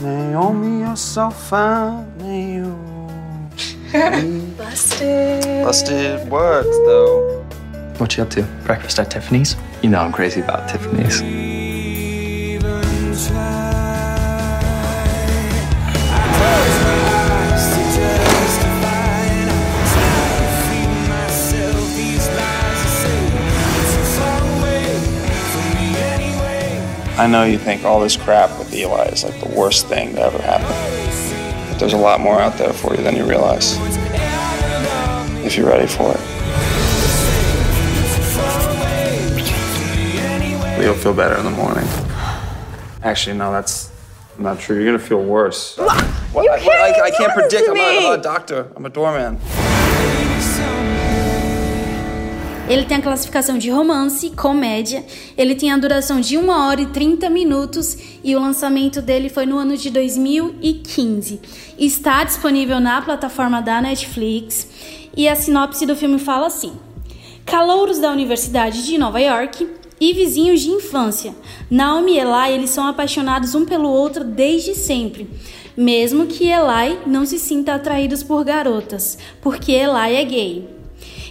Naomi, 0.00 0.80
you're 0.80 0.96
so 0.96 1.30
fine. 1.30 2.16
Naomi. 2.18 2.74
Busted. 4.58 5.64
Busted 5.64 6.28
words, 6.28 6.68
though. 6.68 7.44
What 7.98 8.16
you 8.16 8.24
up 8.24 8.30
to? 8.30 8.42
Breakfast 8.64 8.98
at 8.98 9.10
Tiffany's? 9.10 9.56
You 9.82 9.90
know 9.90 10.00
I'm 10.00 10.12
crazy 10.12 10.40
about 10.40 10.68
Tiffany's. 10.68 11.22
I 27.16 27.28
know 27.28 27.44
you 27.44 27.58
think 27.58 27.84
all 27.84 28.00
this 28.00 28.16
crap 28.16 28.58
with 28.58 28.74
Eli 28.74 29.04
is 29.04 29.22
like 29.22 29.38
the 29.38 29.48
worst 29.48 29.86
thing 29.86 30.16
to 30.16 30.20
ever 30.20 30.42
happen. 30.42 30.66
But 31.70 31.78
there's 31.78 31.92
a 31.92 31.96
lot 31.96 32.18
more 32.18 32.40
out 32.40 32.58
there 32.58 32.72
for 32.72 32.96
you 32.96 33.04
than 33.04 33.14
you 33.14 33.24
realize. 33.24 33.78
If 35.46 35.56
you're 35.56 35.68
ready 35.68 35.86
for 35.86 36.10
it. 36.10 36.20
You'll 40.82 40.94
feel 40.94 41.14
better 41.14 41.36
in 41.36 41.44
the 41.44 41.52
morning. 41.52 41.86
Actually, 43.04 43.36
no, 43.36 43.52
that's 43.52 43.92
not 44.36 44.58
true. 44.58 44.76
You're 44.82 44.86
gonna 44.86 44.98
feel 44.98 45.22
worse. 45.22 45.76
What? 45.76 46.44
You 46.44 46.50
I, 46.50 46.58
can't 46.58 46.98
I, 46.98 47.04
I 47.04 47.10
do 47.10 47.16
can't 47.16 47.32
predict. 47.32 47.68
I'm 47.68 47.76
not, 47.76 47.96
I'm 47.96 48.02
not 48.02 48.18
a 48.18 48.22
doctor. 48.22 48.72
I'm 48.74 48.84
a 48.86 48.90
doorman. 48.90 49.38
Ele 52.66 52.86
tem 52.86 52.96
a 52.96 53.02
classificação 53.02 53.58
de 53.58 53.68
romance, 53.68 54.30
comédia. 54.30 55.04
Ele 55.36 55.54
tem 55.54 55.70
a 55.70 55.76
duração 55.76 56.18
de 56.18 56.38
1 56.38 56.48
hora 56.48 56.80
e 56.80 56.86
30 56.86 57.28
minutos 57.28 57.96
e 58.24 58.34
o 58.34 58.40
lançamento 58.40 59.02
dele 59.02 59.28
foi 59.28 59.44
no 59.44 59.58
ano 59.58 59.76
de 59.76 59.90
2015. 59.90 61.40
Está 61.78 62.24
disponível 62.24 62.80
na 62.80 63.02
plataforma 63.02 63.60
da 63.60 63.82
Netflix 63.82 64.66
e 65.14 65.28
a 65.28 65.36
sinopse 65.36 65.84
do 65.84 65.94
filme 65.94 66.18
fala 66.18 66.46
assim: 66.46 66.72
Calouros 67.44 67.98
da 67.98 68.10
Universidade 68.10 68.86
de 68.86 68.96
Nova 68.96 69.20
York 69.20 69.68
e 70.00 70.14
vizinhos 70.14 70.62
de 70.62 70.70
infância. 70.70 71.34
Naomi 71.70 72.14
e 72.14 72.18
Eli, 72.18 72.54
eles 72.54 72.70
são 72.70 72.86
apaixonados 72.86 73.54
um 73.54 73.66
pelo 73.66 73.90
outro 73.90 74.24
desde 74.24 74.74
sempre, 74.74 75.28
mesmo 75.76 76.26
que 76.26 76.50
Eli 76.50 76.98
não 77.06 77.26
se 77.26 77.38
sinta 77.38 77.74
atraídos 77.74 78.22
por 78.22 78.42
garotas, 78.42 79.18
porque 79.42 79.70
Eli 79.70 80.14
é 80.16 80.24
gay. 80.24 80.73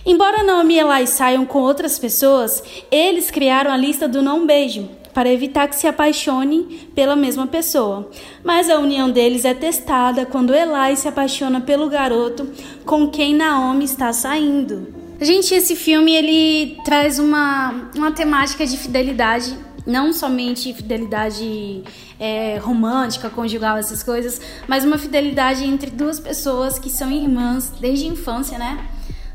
Embora 0.05 0.43
Naomi 0.43 0.75
e 0.75 0.79
Eli 0.79 1.07
saiam 1.07 1.45
com 1.45 1.59
outras 1.59 1.97
pessoas, 1.97 2.61
eles 2.91 3.31
criaram 3.31 3.71
a 3.71 3.77
lista 3.77 4.07
do 4.07 4.21
não 4.21 4.45
beijo 4.45 4.89
para 5.13 5.31
evitar 5.31 5.67
que 5.67 5.75
se 5.75 5.87
apaixone 5.87 6.89
pela 6.93 7.15
mesma 7.15 7.47
pessoa. 7.47 8.09
Mas 8.43 8.69
a 8.69 8.79
união 8.79 9.09
deles 9.09 9.45
é 9.45 9.53
testada 9.53 10.25
quando 10.25 10.53
Eli 10.53 10.97
se 10.97 11.07
apaixona 11.07 11.61
pelo 11.61 11.87
garoto 11.87 12.49
com 12.85 13.07
quem 13.09 13.35
Naomi 13.35 13.85
está 13.85 14.11
saindo. 14.11 15.03
Gente, 15.21 15.53
esse 15.53 15.75
filme 15.75 16.13
ele 16.13 16.77
traz 16.83 17.17
uma, 17.17 17.89
uma 17.95 18.11
temática 18.11 18.65
de 18.65 18.75
fidelidade, 18.77 19.57
não 19.85 20.11
somente 20.11 20.73
fidelidade 20.73 21.83
é, 22.19 22.57
romântica, 22.57 23.29
conjugal, 23.29 23.77
essas 23.77 24.03
coisas, 24.03 24.41
mas 24.67 24.83
uma 24.83 24.97
fidelidade 24.97 25.63
entre 25.63 25.91
duas 25.91 26.19
pessoas 26.19 26.77
que 26.77 26.89
são 26.89 27.09
irmãs 27.09 27.71
desde 27.79 28.05
a 28.05 28.09
infância, 28.09 28.57
né? 28.57 28.85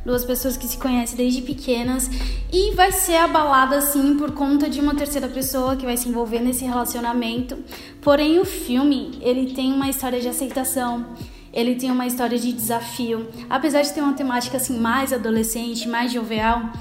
Duas 0.09 0.25
pessoas 0.25 0.57
que 0.57 0.67
se 0.67 0.79
conhecem 0.79 1.19
desde 1.19 1.43
pequenas 1.43 2.11
e 2.51 2.75
vai 2.75 2.91
ser 2.91 3.17
abalada 3.17 3.77
assim 3.77 4.17
por 4.17 4.33
conta 4.33 4.67
de 4.69 4.81
uma 4.81 4.95
terceira 4.95 5.29
pessoa 5.29 5.77
que 5.77 5.85
vai 5.85 5.99
se 5.99 6.09
envolver 6.09 6.41
nesse 6.41 6.65
relacionamento. 6.65 7.59
Porém, 8.01 8.39
o 8.39 8.45
filme, 8.45 9.19
ele 9.21 9.53
tem 9.53 9.71
uma 9.71 9.91
história 9.91 10.19
de 10.19 10.27
aceitação, 10.27 11.05
ele 11.53 11.75
tem 11.75 11.91
uma 11.91 12.07
história 12.07 12.39
de 12.39 12.51
desafio. 12.55 13.29
Apesar 13.51 13.83
de 13.83 13.93
ter 13.93 14.01
uma 14.01 14.15
temática 14.15 14.57
assim 14.57 14.81
mais 14.81 15.13
adolescente, 15.13 15.87
mais 15.87 16.11
jovial, 16.11 16.73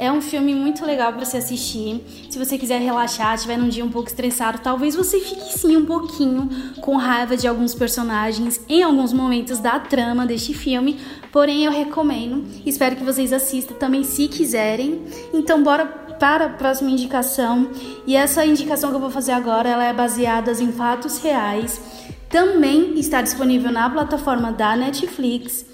é 0.00 0.10
um 0.10 0.22
filme 0.22 0.54
muito 0.54 0.82
legal 0.86 1.12
para 1.12 1.22
você 1.26 1.36
assistir. 1.36 2.02
Se 2.30 2.38
você 2.38 2.56
quiser 2.56 2.80
relaxar, 2.80 3.38
tiver 3.38 3.58
num 3.58 3.68
dia 3.68 3.84
um 3.84 3.90
pouco 3.90 4.08
estressado, 4.08 4.60
talvez 4.62 4.96
você 4.96 5.20
fique 5.20 5.58
sim 5.58 5.76
um 5.76 5.84
pouquinho 5.84 6.48
com 6.80 6.96
raiva 6.96 7.36
de 7.36 7.46
alguns 7.46 7.74
personagens 7.74 8.58
em 8.66 8.82
alguns 8.82 9.12
momentos 9.12 9.58
da 9.58 9.78
trama 9.78 10.24
deste 10.24 10.54
filme, 10.54 10.98
porém 11.32 11.64
eu 11.64 11.72
recomendo. 11.72 12.44
Espero 12.64 12.96
que 12.96 13.04
vocês 13.04 13.32
assistam 13.32 13.74
também 13.74 14.04
se 14.04 14.28
quiserem. 14.28 15.02
Então 15.32 15.62
bora 15.62 15.86
para 15.86 16.46
a 16.46 16.50
próxima 16.50 16.90
indicação. 16.90 17.70
E 18.06 18.14
essa 18.14 18.44
indicação 18.44 18.90
que 18.90 18.96
eu 18.96 19.00
vou 19.00 19.10
fazer 19.10 19.32
agora, 19.32 19.68
ela 19.68 19.84
é 19.84 19.92
baseada 19.92 20.52
em 20.52 20.72
fatos 20.72 21.18
reais. 21.22 21.80
Também 22.28 22.98
está 22.98 23.22
disponível 23.22 23.72
na 23.72 23.90
plataforma 23.90 24.52
da 24.52 24.76
Netflix 24.76 25.70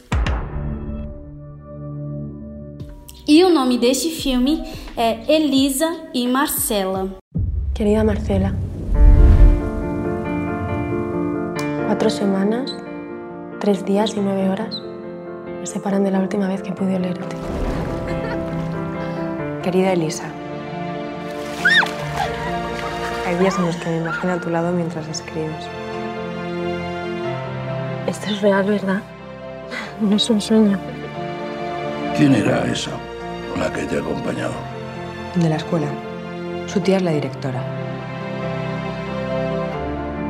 E 3.28 3.42
o 3.42 3.50
nome 3.50 3.76
deste 3.76 4.10
filme 4.10 4.62
é 4.96 5.18
Elisa 5.26 5.92
e 6.14 6.28
Marcela. 6.28 7.16
Querida 7.74 8.04
Marcela, 8.04 8.54
cuatro 11.86 12.08
semanas, 12.08 12.72
tres 13.58 13.84
días 13.84 14.14
y 14.14 14.20
nueve 14.20 14.48
horas 14.48 14.85
me 15.66 15.72
separan 15.72 16.04
de 16.04 16.12
la 16.12 16.20
última 16.20 16.46
vez 16.46 16.62
que 16.62 16.70
pude 16.70 16.96
leerte. 16.96 17.36
Querida 19.64 19.94
Elisa, 19.94 20.26
hay 23.26 23.36
días 23.38 23.58
en 23.58 23.66
los 23.66 23.74
que 23.74 23.90
me 23.90 23.96
imagino 23.96 24.34
a 24.34 24.40
tu 24.40 24.48
lado 24.48 24.70
mientras 24.70 25.08
escribes. 25.08 25.66
Esto 28.06 28.26
es 28.26 28.42
real, 28.42 28.64
¿verdad? 28.64 29.02
No 30.00 30.14
es 30.14 30.30
un 30.30 30.40
sueño. 30.40 30.78
¿Quién 32.16 32.36
era 32.36 32.64
esa? 32.70 32.92
La 33.58 33.72
que 33.72 33.82
te 33.86 33.96
ha 33.96 33.98
acompañado. 33.98 34.54
De 35.34 35.48
la 35.48 35.56
escuela. 35.56 35.88
Su 36.68 36.78
tía 36.78 36.98
es 36.98 37.02
la 37.02 37.10
directora. 37.10 37.60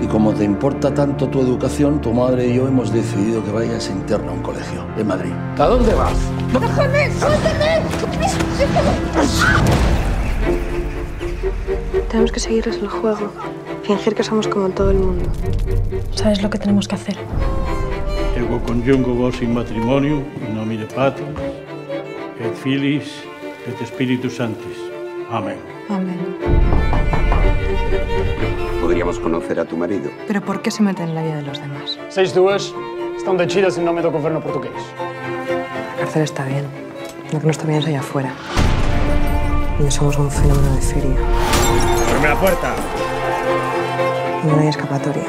Y 0.00 0.06
como 0.06 0.34
te 0.34 0.44
importa 0.44 0.92
tanto 0.92 1.28
tu 1.28 1.40
educación, 1.40 2.00
tu 2.00 2.12
madre 2.12 2.48
y 2.48 2.54
yo 2.54 2.68
hemos 2.68 2.92
decidido 2.92 3.42
que 3.44 3.50
vayas 3.50 3.88
interno 3.88 4.30
a 4.30 4.34
un 4.34 4.42
colegio 4.42 4.84
en 4.96 5.06
Madrid. 5.06 5.32
¿A 5.58 5.66
dónde 5.66 5.94
vas? 5.94 6.16
¡Déjame! 6.52 7.10
¡Suéltame! 7.12 7.80
Tenemos 12.10 12.32
que 12.32 12.40
seguirles 12.40 12.76
el 12.76 12.88
juego. 12.88 13.32
Fingir 13.82 14.14
que 14.14 14.22
somos 14.22 14.48
como 14.48 14.68
todo 14.70 14.90
el 14.90 14.98
mundo. 14.98 15.24
¿Sabes 16.14 16.42
lo 16.42 16.50
que 16.50 16.58
tenemos 16.58 16.88
que 16.88 16.94
hacer? 16.94 17.16
Ego 18.36 18.60
conjungo 18.66 19.14
vos 19.14 19.40
in 19.40 19.54
matrimonio, 19.54 20.22
in 20.46 20.54
nomine 20.54 20.84
Patris, 20.86 21.26
et 22.38 22.54
Filis, 22.54 23.22
et 23.66 23.86
Spiritus 23.86 24.36
Sanctis. 24.36 24.76
Amén. 25.30 25.56
Amén. 25.88 26.18
Podríamos 28.96 29.20
conocer 29.20 29.60
a 29.60 29.66
tu 29.66 29.76
marido. 29.76 30.10
¿Pero 30.26 30.40
por 30.40 30.62
qué 30.62 30.70
se 30.70 30.82
meten 30.82 31.10
en 31.10 31.14
la 31.14 31.22
vida 31.22 31.36
de 31.36 31.42
los 31.42 31.60
demás? 31.60 31.98
Seis 32.08 32.32
dues 32.32 32.72
estão 33.18 33.36
decididas 33.36 33.76
em 33.76 33.84
nome 33.84 34.00
do 34.00 34.10
governo 34.10 34.40
português. 34.40 34.72
La 35.98 36.00
cárcel 36.00 36.22
está 36.22 36.46
bien. 36.46 36.64
Lo 37.30 37.38
que 37.38 37.44
no 37.44 37.50
está 37.50 37.66
bien 37.66 37.80
es 37.80 37.86
allá 37.88 38.00
afuera. 38.00 38.32
Donde 39.76 39.90
somos 39.90 40.16
un 40.16 40.30
fenómeno 40.30 40.74
de 40.74 40.80
feria. 40.80 41.14
¡Abre 42.16 42.28
la 42.30 42.40
puerta! 42.40 42.74
Y 44.42 44.46
no 44.46 44.60
hay 44.62 44.68
escapatoria. 44.68 45.28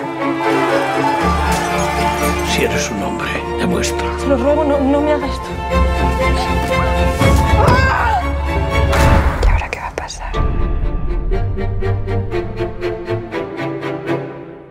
Si 2.56 2.64
eres 2.64 2.90
un 2.90 3.04
hombre, 3.04 3.32
demuestra. 3.60 4.08
Te 4.18 4.28
lo 4.28 4.38
ruego, 4.38 4.64
no, 4.64 4.80
no 4.80 5.02
me 5.02 5.12
hagas 5.12 5.30
esto. 5.30 5.50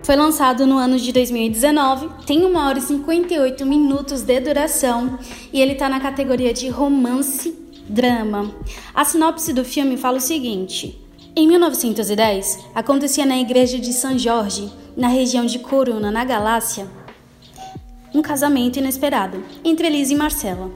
Foi 0.06 0.14
lançado 0.14 0.68
no 0.68 0.78
ano 0.78 1.00
de 1.00 1.10
2019, 1.10 2.08
tem 2.24 2.46
1 2.46 2.56
hora 2.56 2.78
e 2.78 2.80
58 2.80 3.66
minutos 3.66 4.22
de 4.22 4.38
duração 4.38 5.18
e 5.52 5.60
ele 5.60 5.74
tá 5.74 5.88
na 5.88 5.98
categoria 5.98 6.54
de 6.54 6.68
romance 6.68 7.52
drama. 7.88 8.54
A 8.94 9.04
sinopse 9.04 9.52
do 9.52 9.64
filme 9.64 9.96
fala 9.96 10.18
o 10.18 10.20
seguinte: 10.20 10.96
Em 11.34 11.48
1910, 11.48 12.66
acontecia 12.72 13.26
na 13.26 13.36
igreja 13.36 13.80
de 13.80 13.92
São 13.92 14.16
Jorge, 14.16 14.72
na 14.96 15.08
região 15.08 15.44
de 15.44 15.58
Coruna, 15.58 16.08
na 16.08 16.24
Galácia, 16.24 16.86
um 18.14 18.22
casamento 18.22 18.78
inesperado 18.78 19.42
entre 19.64 19.88
Elisa 19.88 20.12
e 20.12 20.16
Marcela. 20.16 20.70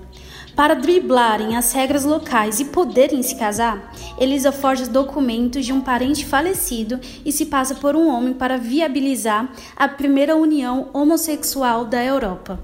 Para 0.54 0.74
driblarem 0.74 1.56
as 1.56 1.72
regras 1.72 2.04
locais 2.04 2.60
e 2.60 2.66
poderem 2.66 3.22
se 3.22 3.36
casar, 3.36 3.92
Elisa 4.18 4.52
forja 4.52 4.82
os 4.82 4.88
documentos 4.88 5.64
de 5.64 5.72
um 5.72 5.80
parente 5.80 6.24
falecido 6.24 7.00
e 7.24 7.32
se 7.32 7.46
passa 7.46 7.74
por 7.74 7.96
um 7.96 8.08
homem 8.08 8.34
para 8.34 8.58
viabilizar 8.58 9.50
a 9.76 9.88
primeira 9.88 10.36
união 10.36 10.88
homossexual 10.92 11.84
da 11.84 12.04
Europa. 12.04 12.60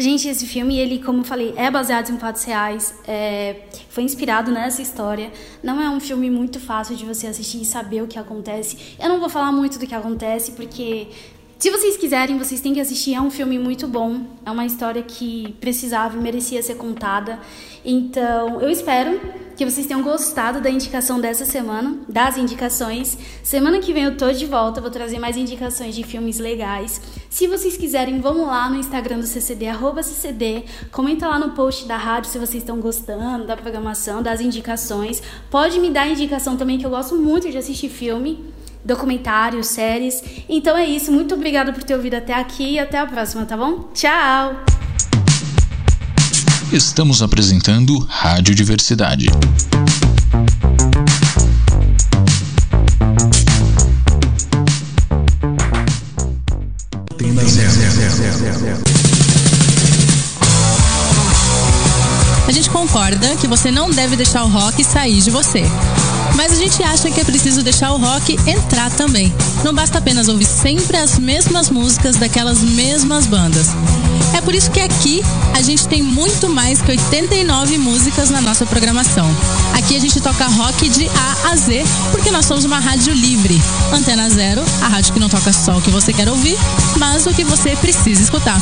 Gente, 0.00 0.28
esse 0.28 0.46
filme, 0.46 0.78
ele, 0.78 0.98
como 0.98 1.20
eu 1.20 1.24
falei, 1.24 1.52
é 1.56 1.70
baseado 1.70 2.08
em 2.08 2.18
fatos 2.18 2.44
reais, 2.44 2.94
é, 3.06 3.64
foi 3.90 4.02
inspirado 4.02 4.50
nessa 4.50 4.80
história. 4.80 5.30
Não 5.62 5.78
é 5.78 5.90
um 5.90 6.00
filme 6.00 6.30
muito 6.30 6.58
fácil 6.58 6.96
de 6.96 7.04
você 7.04 7.26
assistir 7.26 7.60
e 7.60 7.66
saber 7.66 8.02
o 8.02 8.06
que 8.06 8.18
acontece. 8.18 8.96
Eu 8.98 9.10
não 9.10 9.20
vou 9.20 9.28
falar 9.28 9.52
muito 9.52 9.78
do 9.78 9.86
que 9.86 9.94
acontece, 9.94 10.52
porque 10.52 11.08
se 11.60 11.70
vocês 11.70 11.94
quiserem, 11.98 12.38
vocês 12.38 12.58
têm 12.62 12.72
que 12.72 12.80
assistir. 12.80 13.14
É 13.14 13.20
um 13.20 13.30
filme 13.30 13.58
muito 13.58 13.86
bom. 13.86 14.22
É 14.46 14.50
uma 14.50 14.64
história 14.64 15.02
que 15.02 15.54
precisava 15.60 16.16
e 16.16 16.20
merecia 16.20 16.62
ser 16.62 16.76
contada. 16.76 17.38
Então, 17.84 18.62
eu 18.62 18.70
espero 18.70 19.20
que 19.54 19.66
vocês 19.66 19.86
tenham 19.86 20.02
gostado 20.02 20.58
da 20.62 20.70
indicação 20.70 21.20
dessa 21.20 21.44
semana, 21.44 21.98
das 22.08 22.38
indicações. 22.38 23.18
Semana 23.42 23.78
que 23.78 23.92
vem 23.92 24.04
eu 24.04 24.16
tô 24.16 24.32
de 24.32 24.46
volta, 24.46 24.80
vou 24.80 24.90
trazer 24.90 25.18
mais 25.18 25.36
indicações 25.36 25.94
de 25.94 26.02
filmes 26.02 26.38
legais. 26.38 26.98
Se 27.28 27.46
vocês 27.46 27.76
quiserem, 27.76 28.22
vão 28.22 28.46
lá 28.46 28.70
no 28.70 28.76
Instagram 28.76 29.18
do 29.18 29.26
CCD, 29.26 29.68
arroba 29.68 30.02
CCD, 30.02 30.64
comenta 30.90 31.28
lá 31.28 31.38
no 31.38 31.50
post 31.50 31.86
da 31.86 31.98
rádio 31.98 32.30
se 32.30 32.38
vocês 32.38 32.62
estão 32.62 32.80
gostando 32.80 33.46
da 33.46 33.54
programação, 33.54 34.22
das 34.22 34.40
indicações. 34.40 35.22
Pode 35.50 35.78
me 35.78 35.90
dar 35.90 36.08
indicação 36.08 36.56
também, 36.56 36.78
que 36.78 36.86
eu 36.86 36.90
gosto 36.90 37.16
muito 37.16 37.50
de 37.50 37.58
assistir 37.58 37.90
filme 37.90 38.50
documentários, 38.84 39.68
séries. 39.68 40.22
Então 40.48 40.76
é 40.76 40.86
isso, 40.86 41.12
muito 41.12 41.34
obrigada 41.34 41.72
por 41.72 41.82
ter 41.82 41.94
ouvido 41.94 42.14
até 42.14 42.34
aqui 42.34 42.72
e 42.74 42.78
até 42.78 42.98
a 42.98 43.06
próxima, 43.06 43.44
tá 43.44 43.56
bom? 43.56 43.90
Tchau! 43.94 44.64
Estamos 46.72 47.20
apresentando 47.20 47.98
Rádio 48.08 48.54
Diversidade. 48.54 49.26
Concorda 63.10 63.36
que 63.36 63.48
você 63.48 63.70
não 63.70 63.90
deve 63.90 64.14
deixar 64.14 64.44
o 64.44 64.48
rock 64.48 64.84
sair 64.84 65.20
de 65.20 65.30
você. 65.30 65.64
Mas 66.36 66.52
a 66.52 66.54
gente 66.54 66.82
acha 66.82 67.10
que 67.10 67.20
é 67.20 67.24
preciso 67.24 67.62
deixar 67.62 67.92
o 67.92 67.98
rock 67.98 68.38
entrar 68.46 68.90
também. 68.90 69.32
Não 69.64 69.74
basta 69.74 69.98
apenas 69.98 70.28
ouvir 70.28 70.44
sempre 70.44 70.96
as 70.96 71.18
mesmas 71.18 71.70
músicas 71.70 72.16
daquelas 72.16 72.60
mesmas 72.60 73.26
bandas. 73.26 73.68
É 74.32 74.40
por 74.40 74.54
isso 74.54 74.70
que 74.70 74.80
aqui 74.80 75.22
a 75.54 75.60
gente 75.60 75.88
tem 75.88 76.02
muito 76.02 76.48
mais 76.48 76.80
que 76.80 76.90
89 76.90 77.78
músicas 77.78 78.30
na 78.30 78.40
nossa 78.40 78.64
programação. 78.64 79.28
Aqui 79.74 79.96
a 79.96 80.00
gente 80.00 80.20
toca 80.20 80.46
rock 80.46 80.88
de 80.88 81.08
A 81.08 81.50
a 81.50 81.56
Z, 81.56 81.82
porque 82.12 82.30
nós 82.30 82.46
somos 82.46 82.64
uma 82.64 82.78
rádio 82.78 83.12
livre. 83.12 83.60
Antena 83.92 84.30
Zero, 84.30 84.62
a 84.82 84.88
rádio 84.88 85.12
que 85.12 85.20
não 85.20 85.28
toca 85.28 85.52
só 85.52 85.78
o 85.78 85.82
que 85.82 85.90
você 85.90 86.12
quer 86.12 86.28
ouvir, 86.28 86.56
mas 86.96 87.26
o 87.26 87.34
que 87.34 87.44
você 87.44 87.74
precisa 87.76 88.22
escutar. 88.22 88.60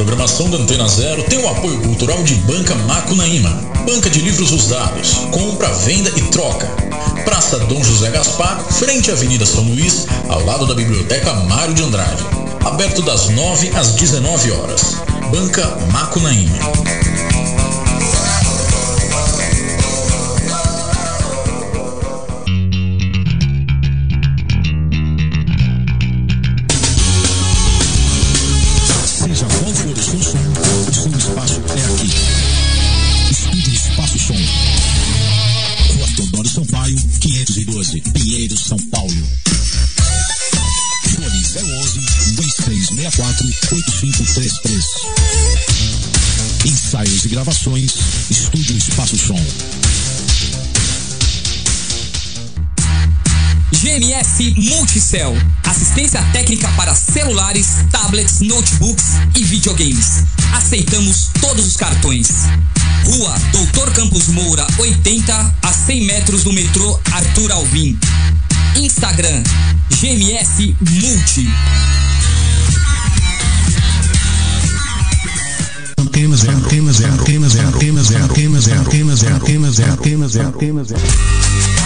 Programação 0.00 0.48
da 0.48 0.56
Antena 0.56 0.88
Zero 0.88 1.22
tem 1.24 1.38
o 1.38 1.46
apoio 1.46 1.78
cultural 1.82 2.22
de 2.22 2.34
Banca 2.36 2.74
Macunaíma, 2.74 3.50
banca 3.84 4.08
de 4.08 4.22
livros 4.22 4.50
usados, 4.50 5.12
compra, 5.30 5.68
venda 5.74 6.08
e 6.16 6.22
troca. 6.30 6.66
Praça 7.22 7.58
Dom 7.58 7.84
José 7.84 8.10
Gaspar, 8.10 8.64
frente 8.72 9.10
à 9.10 9.12
Avenida 9.12 9.44
São 9.44 9.62
Luís, 9.62 10.06
ao 10.26 10.42
lado 10.46 10.64
da 10.66 10.74
Biblioteca 10.74 11.34
Mário 11.34 11.74
de 11.74 11.82
Andrade. 11.82 12.24
Aberto 12.64 13.02
das 13.02 13.28
9 13.28 13.72
às 13.76 13.92
19 13.96 14.50
horas. 14.52 14.96
Banca 15.30 15.66
Macunaíma. 15.92 16.56
GMS 53.72 54.54
Multicell. 54.56 55.36
Assistência 55.64 56.22
técnica 56.32 56.68
para 56.76 56.94
celulares, 56.94 57.66
tablets, 57.90 58.40
notebooks 58.40 59.04
e 59.36 59.44
videogames. 59.44 60.24
Aceitamos 60.52 61.30
todos 61.40 61.66
os 61.66 61.76
cartões. 61.76 62.28
Rua 63.04 63.34
Doutor 63.52 63.92
Campos 63.92 64.28
Moura, 64.28 64.66
80 64.78 65.54
a 65.62 65.72
100 65.72 66.04
metros 66.04 66.44
do 66.44 66.52
metrô 66.52 67.00
Arthur 67.12 67.52
Alvim. 67.52 67.98
Instagram 68.76 69.42
GMS 69.90 70.74
Multi. 70.80 71.48
Antena 76.20 76.36
zero, 76.36 76.52
antena 76.58 76.92
zero, 76.92 77.12
antena 77.14 77.48
zero, 77.48 77.68
antena 77.68 78.02
zero, 78.02 78.24
antena 78.24 78.60
zero, 78.60 78.80
antena 78.82 79.16
zero, 79.16 79.34
antena 79.36 79.70
zero, 79.70 79.92
antena 79.92 80.28
zero, 80.28 80.48
antena 80.48 80.84
zero. 80.84 81.00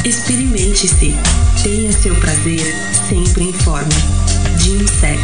Experimente-se. 0.05 1.14
Tenha 1.62 1.92
seu 1.92 2.16
prazer 2.16 2.75
sempre 3.09 3.44
em 3.44 3.53
forma. 3.53 3.92
Gym 4.59 4.85
Sex. 4.88 5.23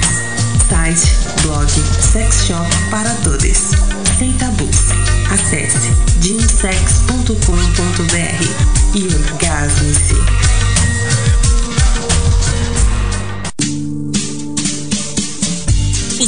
Site, 0.69 1.11
blog, 1.43 1.69
sex 2.13 2.47
shop 2.47 2.71
para 2.89 3.13
todos. 3.25 3.73
Sem 4.17 4.33
tabus. 4.35 4.77
Acesse 5.29 5.91
gymsex.com.br 6.21 7.35
e 8.95 9.09
orgasme-se. 9.13 10.50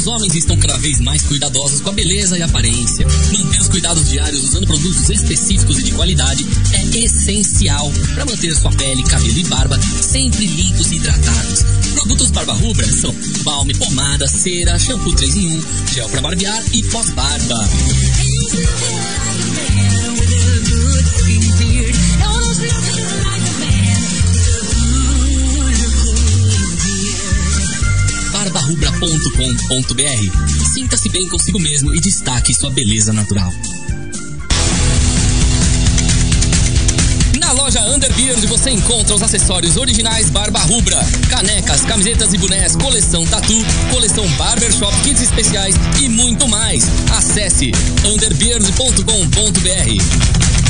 Os 0.03 0.07
homens 0.07 0.35
estão 0.35 0.57
cada 0.57 0.77
vez 0.79 0.99
mais 0.99 1.23
cuidadosos 1.23 1.79
com 1.79 1.89
a 1.89 1.93
beleza 1.93 2.37
e 2.37 2.41
a 2.41 2.45
aparência. 2.45 3.07
Manter 3.07 3.61
os 3.61 3.69
cuidados 3.69 4.09
diários 4.09 4.43
usando 4.43 4.67
produtos 4.67 5.09
específicos 5.09 5.79
e 5.79 5.83
de 5.83 5.93
qualidade 5.93 6.45
é 6.73 6.99
essencial 7.05 7.89
para 8.13 8.25
manter 8.25 8.53
sua 8.53 8.69
pele, 8.71 9.01
cabelo 9.03 9.39
e 9.39 9.43
barba 9.45 9.79
sempre 10.01 10.45
limpos 10.45 10.91
e 10.91 10.95
hidratados. 10.95 11.63
Produtos 11.93 12.31
Barba 12.31 12.51
Rubra 12.51 12.85
são 12.91 13.15
balme, 13.43 13.73
pomada, 13.75 14.27
cera, 14.27 14.77
shampoo 14.77 15.13
3 15.13 15.35
em 15.37 15.57
1, 15.57 15.61
gel 15.93 16.09
para 16.09 16.19
barbear 16.19 16.61
e 16.73 16.83
pós-barba. 16.83 17.69
barbarubra.com.br. 28.43 30.73
Sinta-se 30.73 31.07
bem 31.09 31.27
consigo 31.29 31.59
mesmo 31.59 31.95
e 31.95 32.01
destaque 32.01 32.53
sua 32.53 32.69
beleza 32.69 33.13
natural. 33.13 33.49
Na 37.39 37.53
loja 37.53 37.79
Underbeard 37.87 38.45
você 38.47 38.71
encontra 38.71 39.15
os 39.15 39.21
acessórios 39.21 39.77
originais 39.77 40.29
Barba 40.29 40.59
Rubra, 40.59 40.99
canecas, 41.29 41.85
camisetas 41.85 42.33
e 42.33 42.37
bonés, 42.37 42.75
coleção 42.75 43.25
tatu, 43.27 43.65
coleção 43.91 44.27
barbershop, 44.31 44.93
kits 45.03 45.21
especiais 45.21 45.75
e 46.01 46.09
muito 46.09 46.49
mais. 46.49 46.83
Acesse 47.11 47.71
underbeard.com.br. 48.05 50.62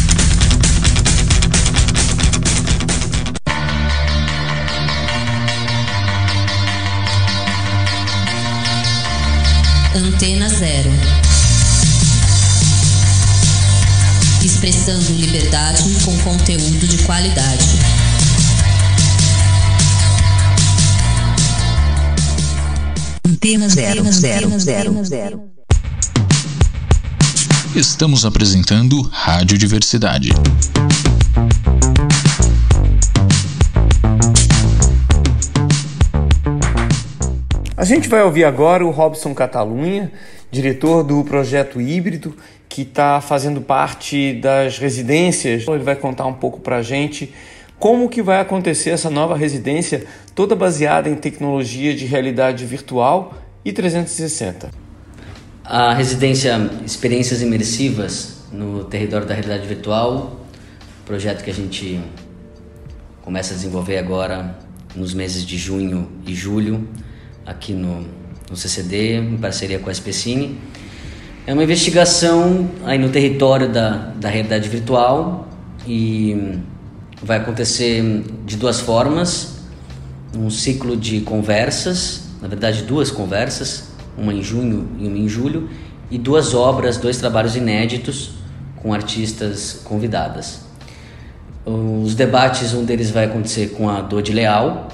Antena 9.96 10.50
Zero. 10.50 10.90
Expressando 14.44 15.14
liberdade 15.14 15.84
com 16.04 16.18
conteúdo 16.20 16.88
de 16.88 16.98
qualidade. 17.04 17.64
Antena 23.24 23.70
Zero, 23.70 24.04
zero, 24.12 24.60
zero, 24.60 25.06
zero. 25.06 25.44
Estamos 27.76 28.26
apresentando 28.26 29.02
Rádio 29.12 29.60
Diversidade. 29.60 30.30
A 37.84 37.86
gente 37.86 38.08
vai 38.08 38.24
ouvir 38.24 38.46
agora 38.46 38.86
o 38.86 38.92
Robson 38.92 39.36
Catalunha, 39.36 40.10
diretor 40.50 41.04
do 41.04 41.22
projeto 41.26 41.82
Híbrido, 41.82 42.34
que 42.70 42.84
está 42.84 43.20
fazendo 43.20 43.60
parte 43.60 44.36
das 44.36 44.78
residências. 44.78 45.68
Ele 45.68 45.84
vai 45.84 45.98
contar 45.98 46.26
um 46.26 46.34
pouco 46.34 46.62
para 46.62 46.78
a 46.78 46.82
gente 46.82 47.34
como 47.78 48.08
que 48.08 48.22
vai 48.22 48.40
acontecer 48.40 48.92
essa 48.92 49.10
nova 49.10 49.36
residência, 49.36 50.06
toda 50.34 50.56
baseada 50.56 51.10
em 51.10 51.16
tecnologia 51.16 51.94
de 51.94 52.06
realidade 52.06 52.66
virtual 52.66 53.34
e 53.66 53.74
360. 53.74 54.72
A 55.66 55.94
residência 55.94 56.56
Experiências 56.86 57.42
Imersivas 57.42 58.46
no 58.50 58.86
território 58.86 59.28
da 59.28 59.34
realidade 59.34 59.68
virtual, 59.68 60.40
projeto 61.06 61.44
que 61.44 61.52
a 61.52 61.54
gente 61.54 62.00
começa 63.24 63.54
a 63.54 63.58
desenvolver 63.58 63.98
agora 63.98 64.58
nos 64.96 65.14
meses 65.14 65.46
de 65.46 65.58
junho 65.58 66.10
e 66.26 66.34
julho, 66.34 66.88
aqui 67.46 67.74
no, 67.74 68.06
no 68.50 68.56
CCD, 68.56 69.18
em 69.18 69.38
parceria 69.38 69.80
com 69.80 69.90
a 69.90 69.92
SPCine. 69.92 70.60
É 71.46 71.54
uma 71.54 71.64
investigação 71.64 72.70
aí 72.86 72.98
no 72.98 73.10
território 73.10 73.70
da, 73.70 74.14
da 74.16 74.30
realidade 74.30 74.70
virtual 74.70 75.48
e 75.86 76.60
vai 77.22 77.38
acontecer 77.38 78.24
de 78.46 78.56
duas 78.56 78.80
formas. 78.80 79.60
Um 80.38 80.50
ciclo 80.50 80.96
de 80.96 81.22
conversas, 81.22 82.30
na 82.42 82.48
verdade 82.48 82.84
duas 82.84 83.12
conversas, 83.12 83.90
uma 84.18 84.34
em 84.34 84.42
junho 84.42 84.90
e 85.00 85.08
uma 85.08 85.18
em 85.18 85.28
julho, 85.28 85.70
e 86.10 86.18
duas 86.18 86.54
obras, 86.54 86.98
dois 86.98 87.18
trabalhos 87.18 87.56
inéditos 87.56 88.32
com 88.78 88.94
artistas 88.94 89.82
convidadas. 89.84 90.62
Os 91.66 92.14
debates, 92.14 92.74
um 92.74 92.84
deles 92.84 93.10
vai 93.10 93.26
acontecer 93.26 93.70
com 93.72 93.90
a 93.90 94.02
Dodi 94.02 94.34
Leal, 94.34 94.90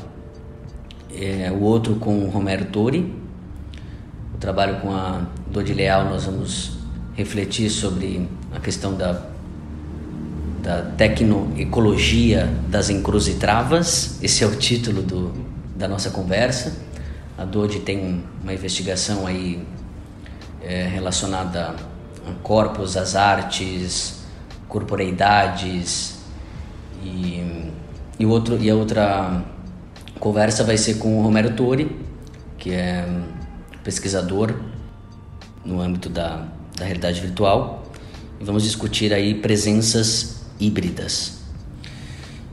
é, 1.19 1.51
o 1.51 1.61
outro 1.61 1.95
com 1.95 2.25
o 2.25 2.29
Romero 2.29 2.65
Tori. 2.65 3.13
O 4.33 4.37
trabalho 4.37 4.79
com 4.79 4.91
a 4.91 5.27
Dodi 5.51 5.73
Leal 5.73 6.05
nós 6.05 6.23
vamos 6.23 6.77
refletir 7.13 7.69
sobre 7.69 8.29
a 8.55 8.59
questão 8.59 8.95
da, 8.95 9.21
da 10.63 10.81
tecnoecologia 10.97 12.49
das 12.69 12.89
encruzitravas, 12.89 14.17
esse 14.23 14.43
é 14.43 14.47
o 14.47 14.55
título 14.55 15.01
do, 15.01 15.33
da 15.75 15.87
nossa 15.87 16.09
conversa. 16.09 16.77
A 17.37 17.43
DODE 17.45 17.79
tem 17.79 18.23
uma 18.41 18.53
investigação 18.53 19.25
aí 19.25 19.65
é, 20.61 20.87
relacionada 20.87 21.75
a 22.27 22.31
corpos, 22.43 22.97
às 22.97 23.15
artes, 23.15 24.23
corporeidades 24.67 26.19
e, 27.03 27.71
e, 28.19 28.25
outro, 28.25 28.57
e 28.61 28.69
a 28.69 28.75
outra 28.75 29.41
conversa 30.19 30.63
vai 30.63 30.77
ser 30.77 30.95
com 30.95 31.19
o 31.19 31.21
Romero 31.21 31.53
Tori, 31.53 31.95
que 32.57 32.71
é 32.71 33.07
pesquisador 33.83 34.53
no 35.63 35.81
âmbito 35.81 36.09
da, 36.09 36.45
da 36.77 36.85
realidade 36.85 37.21
virtual. 37.21 37.83
E 38.39 38.43
vamos 38.43 38.63
discutir 38.63 39.13
aí 39.13 39.33
presenças 39.33 40.41
híbridas. 40.59 41.39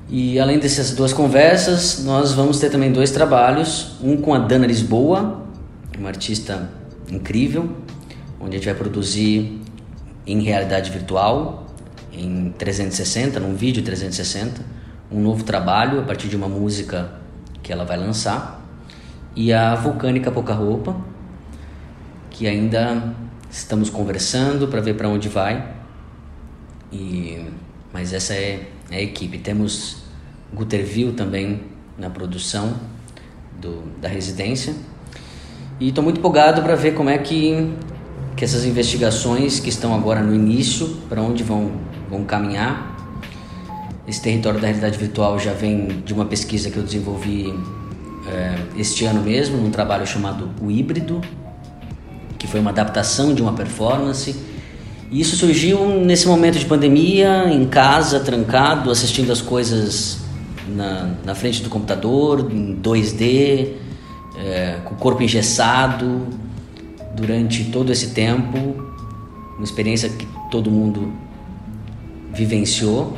E 0.08 0.38
além 0.38 0.58
dessas 0.58 0.92
duas 0.92 1.12
conversas, 1.12 2.04
nós 2.04 2.32
vamos 2.32 2.60
ter 2.60 2.70
também 2.70 2.92
dois 2.92 3.10
trabalhos, 3.10 3.96
um 4.00 4.16
com 4.16 4.32
a 4.32 4.38
Dana 4.38 4.66
Lisboa, 4.66 5.44
uma 5.98 6.08
artista 6.08 6.70
incrível, 7.10 7.70
onde 8.38 8.56
a 8.56 8.58
gente 8.58 8.66
vai 8.66 8.74
produzir 8.74 9.60
em 10.24 10.40
realidade 10.42 10.90
virtual, 10.90 11.66
em 12.12 12.54
360, 12.56 13.40
num 13.40 13.54
vídeo 13.54 13.82
360, 13.82 14.60
um 15.10 15.20
novo 15.20 15.42
trabalho 15.42 16.00
a 16.00 16.02
partir 16.02 16.28
de 16.28 16.36
uma 16.36 16.48
música 16.48 17.25
que 17.66 17.72
ela 17.72 17.84
vai 17.84 17.96
lançar, 17.96 18.64
e 19.34 19.52
a 19.52 19.74
Vulcânica 19.74 20.30
Pouca 20.30 20.54
Roupa, 20.54 20.96
que 22.30 22.46
ainda 22.46 23.12
estamos 23.50 23.90
conversando 23.90 24.68
para 24.68 24.80
ver 24.80 24.94
para 24.94 25.08
onde 25.08 25.28
vai. 25.28 25.74
E 26.92 27.44
mas 27.92 28.12
essa 28.12 28.34
é, 28.34 28.68
é 28.88 28.98
a 28.98 29.02
equipe. 29.02 29.38
Temos 29.38 30.04
Guterville 30.54 31.12
também 31.12 31.62
na 31.98 32.08
produção 32.08 32.74
do, 33.60 33.82
da 34.00 34.08
residência. 34.08 34.72
E 35.80 35.88
estou 35.88 36.04
muito 36.04 36.18
empolgado 36.18 36.62
para 36.62 36.76
ver 36.76 36.94
como 36.94 37.10
é 37.10 37.18
que, 37.18 37.72
que 38.36 38.44
essas 38.44 38.64
investigações 38.64 39.58
que 39.58 39.70
estão 39.70 39.92
agora 39.92 40.22
no 40.22 40.32
início, 40.32 40.98
para 41.08 41.20
onde 41.20 41.42
vão, 41.42 41.72
vão 42.08 42.22
caminhar. 42.24 42.95
Esse 44.06 44.22
território 44.22 44.60
da 44.60 44.68
realidade 44.68 44.96
virtual 44.98 45.38
já 45.38 45.52
vem 45.52 45.88
de 46.04 46.14
uma 46.14 46.24
pesquisa 46.24 46.70
que 46.70 46.76
eu 46.76 46.82
desenvolvi 46.82 47.52
é, 48.28 48.54
este 48.76 49.04
ano 49.04 49.22
mesmo, 49.22 49.56
num 49.56 49.70
trabalho 49.70 50.06
chamado 50.06 50.50
O 50.60 50.70
Híbrido, 50.70 51.20
que 52.38 52.46
foi 52.46 52.60
uma 52.60 52.70
adaptação 52.70 53.34
de 53.34 53.42
uma 53.42 53.52
performance. 53.52 54.36
E 55.10 55.20
isso 55.20 55.36
surgiu 55.36 55.86
nesse 56.00 56.26
momento 56.26 56.58
de 56.58 56.64
pandemia, 56.64 57.48
em 57.48 57.66
casa, 57.66 58.20
trancado, 58.20 58.90
assistindo 58.90 59.32
as 59.32 59.40
coisas 59.40 60.18
na, 60.68 61.14
na 61.24 61.34
frente 61.34 61.62
do 61.62 61.68
computador, 61.68 62.48
em 62.52 62.76
2D, 62.76 63.72
é, 64.38 64.78
com 64.84 64.94
o 64.94 64.98
corpo 64.98 65.22
engessado, 65.22 66.26
durante 67.14 67.64
todo 67.64 67.90
esse 67.90 68.08
tempo. 68.08 68.84
Uma 69.56 69.64
experiência 69.64 70.08
que 70.08 70.26
todo 70.50 70.70
mundo 70.70 71.12
vivenciou. 72.32 73.16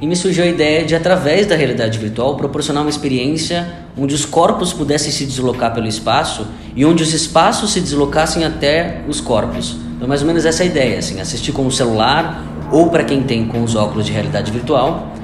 E 0.00 0.06
me 0.06 0.14
surgiu 0.14 0.44
a 0.44 0.46
ideia 0.46 0.84
de, 0.84 0.94
através 0.94 1.46
da 1.46 1.56
realidade 1.56 1.98
virtual, 1.98 2.36
proporcionar 2.36 2.82
uma 2.82 2.90
experiência 2.90 3.66
onde 3.96 4.14
os 4.14 4.26
corpos 4.26 4.72
pudessem 4.72 5.10
se 5.10 5.24
deslocar 5.24 5.72
pelo 5.72 5.86
espaço 5.86 6.46
e 6.74 6.84
onde 6.84 7.02
os 7.02 7.14
espaços 7.14 7.72
se 7.72 7.80
deslocassem 7.80 8.44
até 8.44 9.00
os 9.08 9.22
corpos. 9.22 9.76
Então, 9.96 10.06
mais 10.06 10.20
ou 10.20 10.26
menos 10.26 10.44
essa 10.44 10.62
é 10.62 10.64
a 10.64 10.66
ideia, 10.66 10.98
assim, 10.98 11.18
assistir 11.18 11.52
com 11.52 11.66
o 11.66 11.72
celular 11.72 12.44
ou 12.70 12.90
para 12.90 13.04
quem 13.04 13.22
tem 13.22 13.46
com 13.46 13.62
os 13.62 13.74
óculos 13.74 14.04
de 14.04 14.12
realidade 14.12 14.52
virtual 14.52 15.14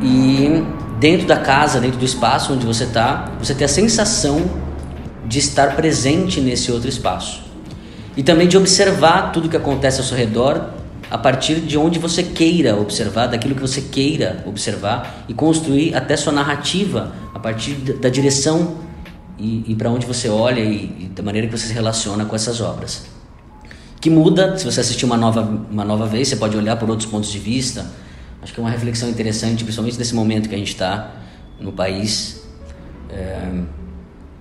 e 0.00 0.62
dentro 1.00 1.26
da 1.26 1.36
casa, 1.36 1.80
dentro 1.80 1.98
do 1.98 2.04
espaço 2.04 2.52
onde 2.52 2.64
você 2.64 2.84
está, 2.84 3.32
você 3.40 3.52
ter 3.52 3.64
a 3.64 3.68
sensação 3.68 4.42
de 5.26 5.40
estar 5.40 5.74
presente 5.74 6.40
nesse 6.40 6.70
outro 6.70 6.88
espaço. 6.88 7.42
E 8.16 8.22
também 8.22 8.46
de 8.46 8.56
observar 8.56 9.32
tudo 9.32 9.48
que 9.48 9.56
acontece 9.56 10.00
ao 10.00 10.06
seu 10.06 10.16
redor 10.16 10.70
a 11.14 11.18
partir 11.18 11.60
de 11.60 11.78
onde 11.78 11.96
você 11.96 12.24
queira 12.24 12.76
observar, 12.76 13.28
daquilo 13.28 13.54
que 13.54 13.60
você 13.60 13.80
queira 13.82 14.42
observar 14.44 15.24
e 15.28 15.32
construir 15.32 15.94
até 15.94 16.16
sua 16.16 16.32
narrativa 16.32 17.12
a 17.32 17.38
partir 17.38 17.74
da 17.74 18.08
direção 18.08 18.78
e, 19.38 19.62
e 19.68 19.76
para 19.76 19.88
onde 19.90 20.06
você 20.06 20.28
olha 20.28 20.58
e, 20.58 21.04
e, 21.04 21.10
da 21.14 21.22
maneira 21.22 21.46
que 21.46 21.56
você 21.56 21.68
se 21.68 21.72
relaciona 21.72 22.24
com 22.24 22.34
essas 22.34 22.60
obras. 22.60 23.04
Que 24.00 24.10
muda, 24.10 24.58
se 24.58 24.64
você 24.64 24.80
assistir 24.80 25.04
uma 25.04 25.16
nova, 25.16 25.42
uma 25.70 25.84
nova 25.84 26.04
vez, 26.04 26.26
você 26.26 26.34
pode 26.34 26.56
olhar 26.56 26.76
por 26.80 26.90
outros 26.90 27.08
pontos 27.08 27.30
de 27.30 27.38
vista. 27.38 27.86
Acho 28.42 28.52
que 28.52 28.58
é 28.58 28.62
uma 28.64 28.70
reflexão 28.70 29.08
interessante, 29.08 29.62
principalmente 29.62 29.96
nesse 29.96 30.16
momento 30.16 30.48
que 30.48 30.54
a 30.56 30.58
gente 30.58 30.72
está 30.72 31.12
no 31.60 31.70
país. 31.70 32.42
É, 33.08 33.62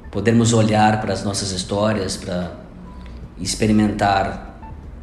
podermos 0.10 0.54
olhar 0.54 1.00
para 1.02 1.14
as 1.14 1.24
nossas 1.24 1.52
histórias, 1.52 2.18
para 2.18 2.52
experimentar 3.40 4.50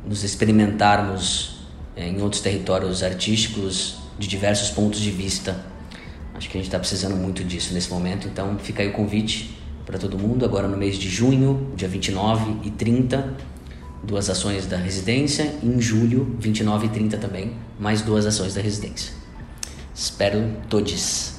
nos 0.05 0.25
experimentarmos 0.25 1.60
em 2.09 2.21
outros 2.23 2.41
territórios 2.41 3.03
artísticos 3.03 3.97
de 4.19 4.27
diversos 4.27 4.71
pontos 4.71 5.01
de 5.01 5.11
vista. 5.11 5.65
Acho 6.35 6.49
que 6.49 6.57
a 6.57 6.61
gente 6.61 6.69
está 6.69 6.79
precisando 6.79 7.17
muito 7.17 7.45
disso 7.45 7.75
nesse 7.75 7.91
momento, 7.91 8.27
então 8.29 8.59
fica 8.59 8.83
aí 8.83 8.89
o 8.89 8.93
convite 8.93 9.59
para 9.85 9.99
todo 9.99 10.19
mundo. 10.19 10.45
Agora 10.45 10.69
no 10.69 10.77
mês 10.77 10.97
de 10.97 11.09
junho, 11.09 11.73
dia 11.77 11.89
29 11.89 12.61
e 12.65 12.71
30, 12.71 13.37
duas 14.03 14.31
ações 14.31 14.67
da 14.67 14.77
residência. 14.77 15.55
Em 15.63 15.81
julho, 15.81 16.37
29 16.39 16.87
e 16.87 16.89
30 16.91 17.19
também, 17.19 17.53
mais 17.79 18.03
duas 18.03 18.25
ações 18.27 18.55
da 18.55 18.61
residência. 18.61 19.13
Espero 19.95 20.51
todos. 20.69 21.35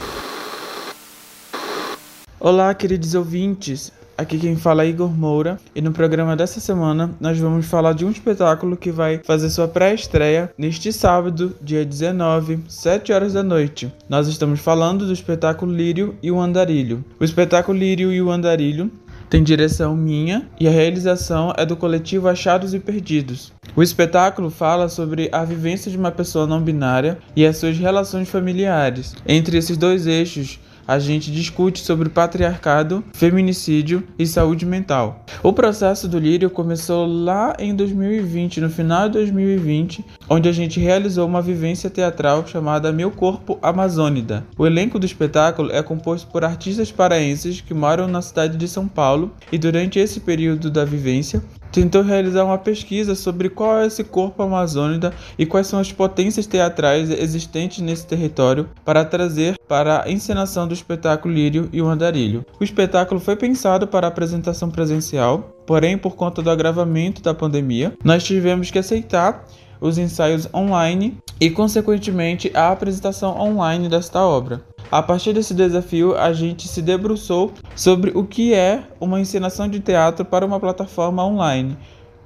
Olá, 2.40 2.74
queridos 2.74 3.16
ouvintes. 3.16 3.92
Aqui 4.18 4.38
quem 4.38 4.56
fala 4.56 4.84
é 4.84 4.88
Igor 4.88 5.10
Moura 5.10 5.60
e 5.76 5.82
no 5.82 5.92
programa 5.92 6.36
dessa 6.36 6.60
semana 6.60 7.12
nós 7.20 7.40
vamos 7.40 7.66
falar 7.66 7.94
de 7.94 8.06
um 8.06 8.12
espetáculo 8.12 8.78
que 8.78 8.92
vai 8.92 9.20
fazer 9.24 9.50
sua 9.50 9.68
pré-estreia 9.68 10.52
neste 10.58 10.94
sábado, 10.94 11.56
dia 11.62 11.84
19, 11.84 12.60
7 12.68 13.12
horas 13.14 13.34
da 13.34 13.42
noite. 13.42 13.92
Nós 14.08 14.28
estamos 14.28 14.60
falando 14.60 15.06
do 15.06 15.14
espetáculo 15.14 15.74
Lírio 15.74 16.16
e 16.22 16.32
o 16.32 16.40
Andarilho. 16.40 17.04
O 17.20 17.24
espetáculo 17.24 17.78
Lírio 17.78 18.12
e 18.12 18.22
o 18.22 18.30
Andarilho 18.30 18.92
tem 19.32 19.42
direção 19.42 19.96
minha 19.96 20.46
e 20.60 20.68
a 20.68 20.72
realização 20.72 21.54
é 21.58 21.66
do 21.66 21.78
coletivo 21.78 22.28
Achados 22.28 22.74
e 22.74 22.80
Perdidos. 22.80 23.54
O 23.74 23.82
espetáculo 23.82 24.50
fala 24.50 24.90
sobre 24.90 25.30
a 25.32 25.46
vivência 25.46 25.90
de 25.90 25.98
uma 25.98 26.12
pessoa 26.12 26.46
não 26.46 26.62
binária 26.62 27.18
e 27.34 27.46
as 27.46 27.56
suas 27.56 27.78
relações 27.78 28.28
familiares. 28.28 29.16
Entre 29.26 29.58
esses 29.58 29.78
dois 29.78 30.06
eixos, 30.06 30.60
a 30.92 31.00
gente 31.00 31.32
discute 31.32 31.80
sobre 31.80 32.10
patriarcado, 32.10 33.02
feminicídio 33.14 34.04
e 34.20 34.28
saúde 34.28 34.66
mental. 34.66 35.24
O 35.42 35.54
processo 35.54 36.06
do 36.06 36.20
Lírio 36.20 36.50
começou 36.50 37.06
lá 37.06 37.56
em 37.58 37.74
2020, 37.74 38.60
no 38.60 38.70
final 38.70 39.08
de 39.08 39.14
2020, 39.14 40.04
onde 40.30 40.50
a 40.50 40.52
gente 40.52 40.82
realizou 40.82 41.26
uma 41.26 41.42
vivência 41.42 41.90
teatral 41.90 42.46
chamada 42.46 42.92
Meu 42.92 43.10
Corpo 43.10 43.58
Amazônida. 43.62 44.46
O 44.58 44.68
elenco 44.68 45.00
do 45.00 45.06
espetáculo 45.06 45.72
é 45.72 45.82
composto 45.82 46.28
por 46.30 46.44
artistas 46.44 46.92
paraenses 46.92 47.62
que 47.62 47.74
moram 47.74 48.06
na 48.06 48.22
cidade 48.22 48.58
de 48.58 48.68
São 48.68 48.86
Paulo 48.86 49.32
e 49.50 49.58
durante 49.58 49.98
esse 49.98 50.20
período 50.20 50.70
da 50.70 50.84
vivência 50.84 51.42
tentou 51.72 52.02
realizar 52.02 52.44
uma 52.44 52.58
pesquisa 52.58 53.16
sobre 53.16 53.50
qual 53.50 53.80
é 53.80 53.88
esse 53.88 54.04
corpo 54.04 54.44
amazônida 54.44 55.14
e 55.38 55.46
quais 55.46 55.68
são 55.68 55.80
as 55.80 55.92
potências 55.92 56.46
teatrais 56.46 57.10
existentes 57.10 57.80
nesse 57.80 58.06
território 58.06 58.70
para 58.84 59.06
trazer 59.06 59.58
para 59.68 60.04
a 60.04 60.12
encenação 60.12 60.68
do 60.68 60.74
espetáculo 60.74 61.34
Lírio 61.34 61.70
e 61.72 61.82
o 61.82 61.88
Andarilho. 61.88 62.46
O 62.60 62.64
espetáculo 62.64 63.20
foi 63.20 63.36
pensado 63.36 63.88
para 63.88 64.08
apresentação 64.08 64.70
presencial, 64.70 65.56
porém, 65.66 65.98
por 65.98 66.16
conta 66.16 66.42
do 66.42 66.50
agravamento 66.50 67.22
da 67.22 67.34
pandemia, 67.34 67.94
nós 68.04 68.24
tivemos 68.24 68.70
que 68.70 68.80
aceitar 68.80 69.46
os 69.82 69.98
ensaios 69.98 70.48
online 70.54 71.18
e, 71.40 71.50
consequentemente, 71.50 72.52
a 72.54 72.72
apresentação 72.72 73.38
online 73.38 73.90
desta 73.90 74.22
obra. 74.22 74.64
A 74.92 75.02
partir 75.02 75.34
desse 75.34 75.54
desafio, 75.54 76.16
a 76.16 76.32
gente 76.32 76.68
se 76.68 76.82
debruçou 76.82 77.52
sobre 77.76 78.12
o 78.14 78.24
que 78.24 78.54
é 78.54 78.84
uma 79.00 79.20
encenação 79.20 79.68
de 79.68 79.80
teatro 79.80 80.24
para 80.24 80.46
uma 80.46 80.60
plataforma 80.60 81.26
online, 81.26 81.76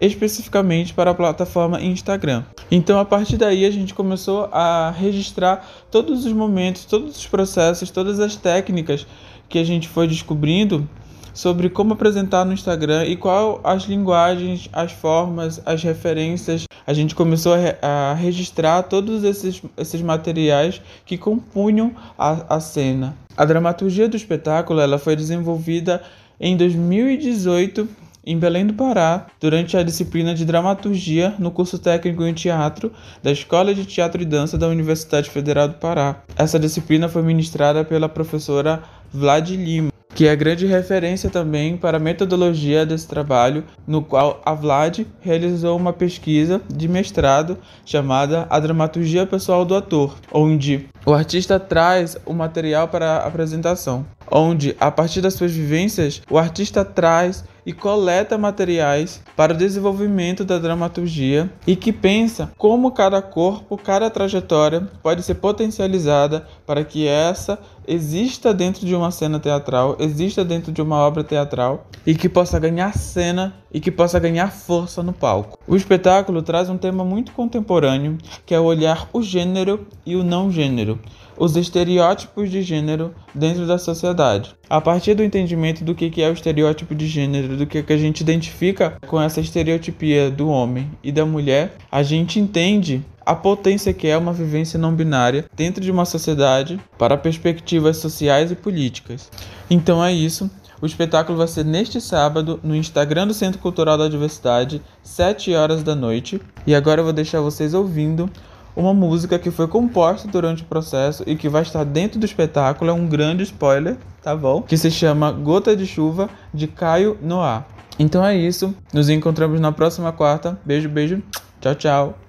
especificamente 0.02 0.94
para 0.94 1.12
a 1.12 1.16
plataforma 1.16 1.82
Instagram. 1.82 2.44
Então, 2.70 3.00
a 3.00 3.06
partir 3.06 3.38
daí, 3.38 3.66
a 3.66 3.72
gente 3.72 3.94
começou 3.94 4.50
a 4.52 4.92
registrar 4.92 5.66
todos 5.90 6.26
os 6.26 6.34
momentos, 6.34 6.84
todos 6.86 7.16
os 7.16 7.28
processos, 7.28 7.90
todas 7.90 8.20
as 8.20 8.36
técnicas 8.36 9.08
que 9.48 9.60
a 9.60 9.64
gente 9.64 9.88
foi 9.88 10.08
descobrindo 10.08 10.90
sobre 11.36 11.70
como 11.70 11.94
apresentar 11.94 12.46
no 12.46 12.54
Instagram 12.54 13.06
e 13.06 13.16
qual 13.16 13.60
as 13.64 13.84
linguagens, 13.84 14.70
as 14.74 14.92
formas, 14.94 15.62
as 15.66 15.84
referências. 15.84 16.64
A 16.88 16.94
gente 16.94 17.14
começou 17.14 17.54
a, 17.54 18.12
a 18.12 18.14
registrar 18.14 18.82
todos 18.84 19.24
esses, 19.24 19.62
esses 19.78 20.02
materiais 20.02 20.82
que 21.06 21.18
compunham 21.18 21.92
a, 22.18 22.56
a 22.56 22.60
cena. 22.60 23.16
A 23.38 23.44
dramaturgia 23.44 24.08
do 24.08 24.16
espetáculo 24.16 24.80
ela 24.80 24.98
foi 24.98 25.16
desenvolvida 25.16 26.02
em 26.40 26.56
2018 26.56 27.88
em 28.26 28.40
Belém 28.40 28.66
do 28.66 28.74
Pará, 28.74 29.28
durante 29.40 29.78
a 29.78 29.84
disciplina 29.84 30.34
de 30.34 30.46
dramaturgia 30.46 31.36
no 31.38 31.52
curso 31.52 31.78
técnico 31.78 32.24
em 32.24 32.34
teatro 32.34 32.92
da 33.22 33.32
Escola 33.32 33.74
de 33.74 33.86
Teatro 33.86 34.22
e 34.22 34.26
Dança 34.26 34.58
da 34.58 34.68
Universidade 34.68 35.30
Federal 35.30 35.68
do 35.68 35.76
Pará. 35.76 36.24
Essa 36.36 36.58
disciplina 36.58 37.08
foi 37.08 37.22
ministrada 37.22 37.86
pela 37.86 38.10
professora 38.10 38.82
Vlad 39.14 39.52
Lima. 39.52 39.95
Que 40.16 40.26
é 40.26 40.36
grande 40.36 40.66
referência 40.66 41.30
também 41.30 41.76
para 41.76 41.98
a 41.98 42.00
metodologia 42.00 42.86
desse 42.86 43.06
trabalho, 43.06 43.66
no 43.86 44.02
qual 44.02 44.42
a 44.46 44.54
Vlad 44.54 45.02
realizou 45.20 45.76
uma 45.78 45.92
pesquisa 45.92 46.62
de 46.74 46.88
mestrado 46.88 47.58
chamada 47.86 48.48
A 48.50 48.58
Dramaturgia 48.58 49.28
Pessoal 49.28 49.66
do 49.66 49.76
Ator, 49.76 50.16
onde 50.32 50.88
o 51.06 51.14
artista 51.14 51.60
traz 51.60 52.18
o 52.26 52.34
material 52.34 52.88
para 52.88 53.18
a 53.18 53.28
apresentação, 53.28 54.06
onde, 54.32 54.76
a 54.80 54.92
partir 54.92 55.22
das 55.22 55.34
suas 55.34 55.52
vivências, 55.52 56.22
o 56.30 56.38
artista 56.38 56.84
traz 56.84 57.44
e 57.66 57.74
coleta 57.74 58.38
materiais 58.38 59.22
para 59.36 59.54
o 59.54 59.58
desenvolvimento 59.58 60.46
da 60.46 60.60
dramaturgia 60.60 61.50
e 61.66 61.76
que 61.76 61.92
pensa 61.92 62.52
como 62.58 62.92
cada 62.92 63.22
corpo, 63.22 63.78
cada 63.78 64.10
trajetória 64.10 64.88
pode 65.02 65.24
ser 65.24 65.36
potencializada 65.36 66.46
para 66.66 66.84
que 66.84 67.08
essa 67.08 67.58
exista 67.88 68.54
dentro 68.54 68.86
de 68.86 68.96
uma 68.96 69.12
cena 69.12 69.40
teatral, 69.40 69.96
exista 70.00 70.44
dentro 70.46 70.72
de 70.72 70.82
uma 70.82 70.98
obra 70.98 71.24
teatral 71.24 71.88
e 72.06 72.14
que 72.14 72.30
possa 72.30 72.60
ganhar 72.60 72.96
cena 72.96 73.56
e 73.74 73.80
que 73.80 73.92
possa 73.92 74.20
ganhar 74.20 74.52
força 74.52 75.02
no 75.02 75.14
palco. 75.14 75.58
O 75.68 75.76
espetáculo 75.76 76.42
traz 76.42 76.70
um 76.70 76.78
tema 76.78 77.04
muito 77.04 77.32
contemporâneo, 77.32 78.18
que 78.46 78.54
é 78.54 78.60
olhar 78.60 79.10
o 79.12 79.22
gênero 79.22 79.88
e 80.06 80.16
o 80.16 80.24
não 80.24 80.52
gênero 80.52 81.00
os 81.38 81.56
estereótipos 81.56 82.50
de 82.50 82.62
gênero 82.62 83.14
dentro 83.34 83.66
da 83.68 83.78
sociedade. 83.78 84.56
A 84.70 84.80
partir 84.80 85.14
do 85.14 85.24
entendimento 85.24 85.84
do 85.84 85.96
que 85.96 86.22
é 86.22 86.30
o 86.30 86.34
estereótipo 86.34 86.96
de 86.96 87.08
gênero, 87.08 87.58
do 87.58 87.66
que 87.66 87.84
a 87.92 87.98
gente 87.98 88.22
identifica 88.22 88.98
com 89.08 89.22
essa 89.22 89.40
estereotipia 89.40 90.30
do 90.32 90.48
homem 90.48 90.90
e 91.04 91.12
da 91.12 91.26
mulher, 91.26 91.76
a 91.92 92.04
gente 92.04 92.40
entende 92.40 93.04
a 93.26 93.34
potência 93.34 93.94
que 93.94 94.08
é 94.08 94.18
uma 94.18 94.32
vivência 94.32 94.78
não 94.78 94.94
binária 94.94 95.46
dentro 95.56 95.82
de 95.82 95.92
uma 95.92 96.06
sociedade 96.06 96.80
para 96.98 97.18
perspectivas 97.18 97.98
sociais 97.98 98.52
e 98.52 98.56
políticas. 98.56 99.32
Então 99.70 100.04
é 100.04 100.14
isso. 100.14 100.50
O 100.82 100.86
espetáculo 100.86 101.38
vai 101.38 101.48
ser 101.48 101.66
neste 101.66 102.00
sábado 102.00 102.60
no 102.62 102.76
Instagram 102.76 103.28
do 103.28 103.34
Centro 103.34 103.60
Cultural 103.60 103.98
da 103.98 104.08
Diversidade, 104.08 104.82
7 105.02 105.54
horas 105.56 105.82
da 105.82 105.96
noite. 105.96 106.40
E 106.68 106.76
agora 106.76 107.00
eu 107.00 107.06
vou 107.06 107.14
deixar 107.14 107.42
vocês 107.42 107.74
ouvindo 107.74 108.30
uma 108.76 108.94
música 108.94 109.40
que 109.40 109.52
foi 109.52 109.68
composta 109.68 110.28
durante 110.28 110.64
o 110.64 110.66
processo 110.66 111.24
e 111.26 111.36
que 111.36 111.48
vai 111.48 111.62
estar 111.62 111.84
dentro 111.84 112.20
do 112.20 112.26
espetáculo, 112.26 112.92
é 112.92 112.94
um 112.94 113.08
grande 113.08 113.44
spoiler, 113.44 113.98
tá 114.22 114.36
bom? 114.36 114.62
Que 114.62 114.78
se 114.78 114.92
chama 114.92 115.32
Gota 115.32 115.76
de 115.76 115.86
Chuva, 115.86 116.30
de 116.54 116.68
Caio 116.68 117.18
Noah. 117.22 117.66
Então 117.98 118.24
é 118.26 118.36
isso, 118.36 118.76
nos 118.94 119.10
encontramos 119.10 119.60
na 119.60 119.72
próxima 119.72 120.12
quarta. 120.12 120.60
Beijo, 120.66 120.90
beijo, 120.90 121.24
tchau, 121.62 121.76
tchau. 121.76 122.25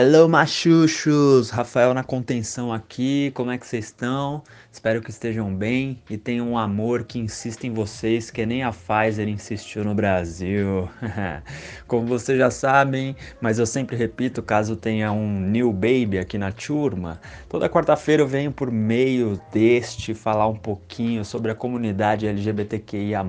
Hello, 0.00 0.28
machuchos! 0.28 1.50
Rafael 1.50 1.92
na 1.92 2.04
contenção 2.04 2.72
aqui, 2.72 3.32
como 3.34 3.50
é 3.50 3.58
que 3.58 3.66
vocês 3.66 3.86
estão? 3.86 4.44
Espero 4.70 5.02
que 5.02 5.10
estejam 5.10 5.52
bem 5.52 6.00
e 6.08 6.16
tenham 6.16 6.52
um 6.52 6.56
amor 6.56 7.02
que 7.02 7.18
insiste 7.18 7.64
em 7.64 7.72
vocês, 7.72 8.30
que 8.30 8.46
nem 8.46 8.62
a 8.62 8.70
Pfizer 8.70 9.28
insistiu 9.28 9.82
no 9.82 9.96
Brasil. 9.96 10.88
como 11.88 12.06
vocês 12.06 12.38
já 12.38 12.48
sabem, 12.48 13.16
mas 13.40 13.58
eu 13.58 13.66
sempre 13.66 13.96
repito, 13.96 14.40
caso 14.40 14.76
tenha 14.76 15.10
um 15.10 15.40
new 15.40 15.72
baby 15.72 16.20
aqui 16.20 16.38
na 16.38 16.52
turma, 16.52 17.20
toda 17.48 17.68
quarta-feira 17.68 18.22
eu 18.22 18.28
venho 18.28 18.52
por 18.52 18.70
meio 18.70 19.40
deste 19.52 20.14
falar 20.14 20.46
um 20.46 20.56
pouquinho 20.56 21.24
sobre 21.24 21.50
a 21.50 21.56
comunidade 21.56 22.24
LGBTQIA+, 22.24 23.24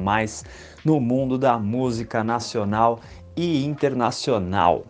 no 0.85 0.99
mundo 0.99 1.35
da 1.35 1.57
música 1.57 2.23
nacional 2.23 2.99
e 3.35 3.65
internacional. 3.65 4.85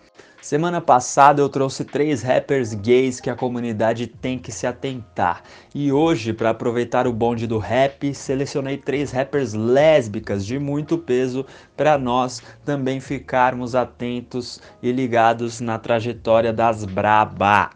Semana 0.50 0.82
passada 0.82 1.44
eu 1.44 1.48
trouxe 1.48 1.86
três 1.86 2.24
rappers 2.24 2.74
gays 2.74 3.20
que 3.20 3.30
a 3.30 3.36
comunidade 3.36 4.08
tem 4.08 4.40
que 4.40 4.52
se 4.52 4.66
atentar. 4.66 5.44
E 5.76 5.92
hoje, 5.92 6.34
para 6.34 6.50
aproveitar 6.50 7.06
o 7.06 7.14
bonde 7.14 7.46
do 7.46 7.60
rap, 7.60 8.12
selecionei 8.16 8.76
três 8.76 9.12
rappers 9.12 9.54
lésbicas 9.54 10.44
de 10.44 10.58
muito 10.58 10.98
peso 10.98 11.46
para 11.78 12.00
nós 12.00 12.42
também 12.66 13.00
ficarmos 13.00 13.76
atentos 13.76 14.60
e 14.82 14.92
ligados 14.92 15.62
na 15.62 15.78
trajetória 15.78 16.52
das 16.52 16.84
braba. 16.84 17.70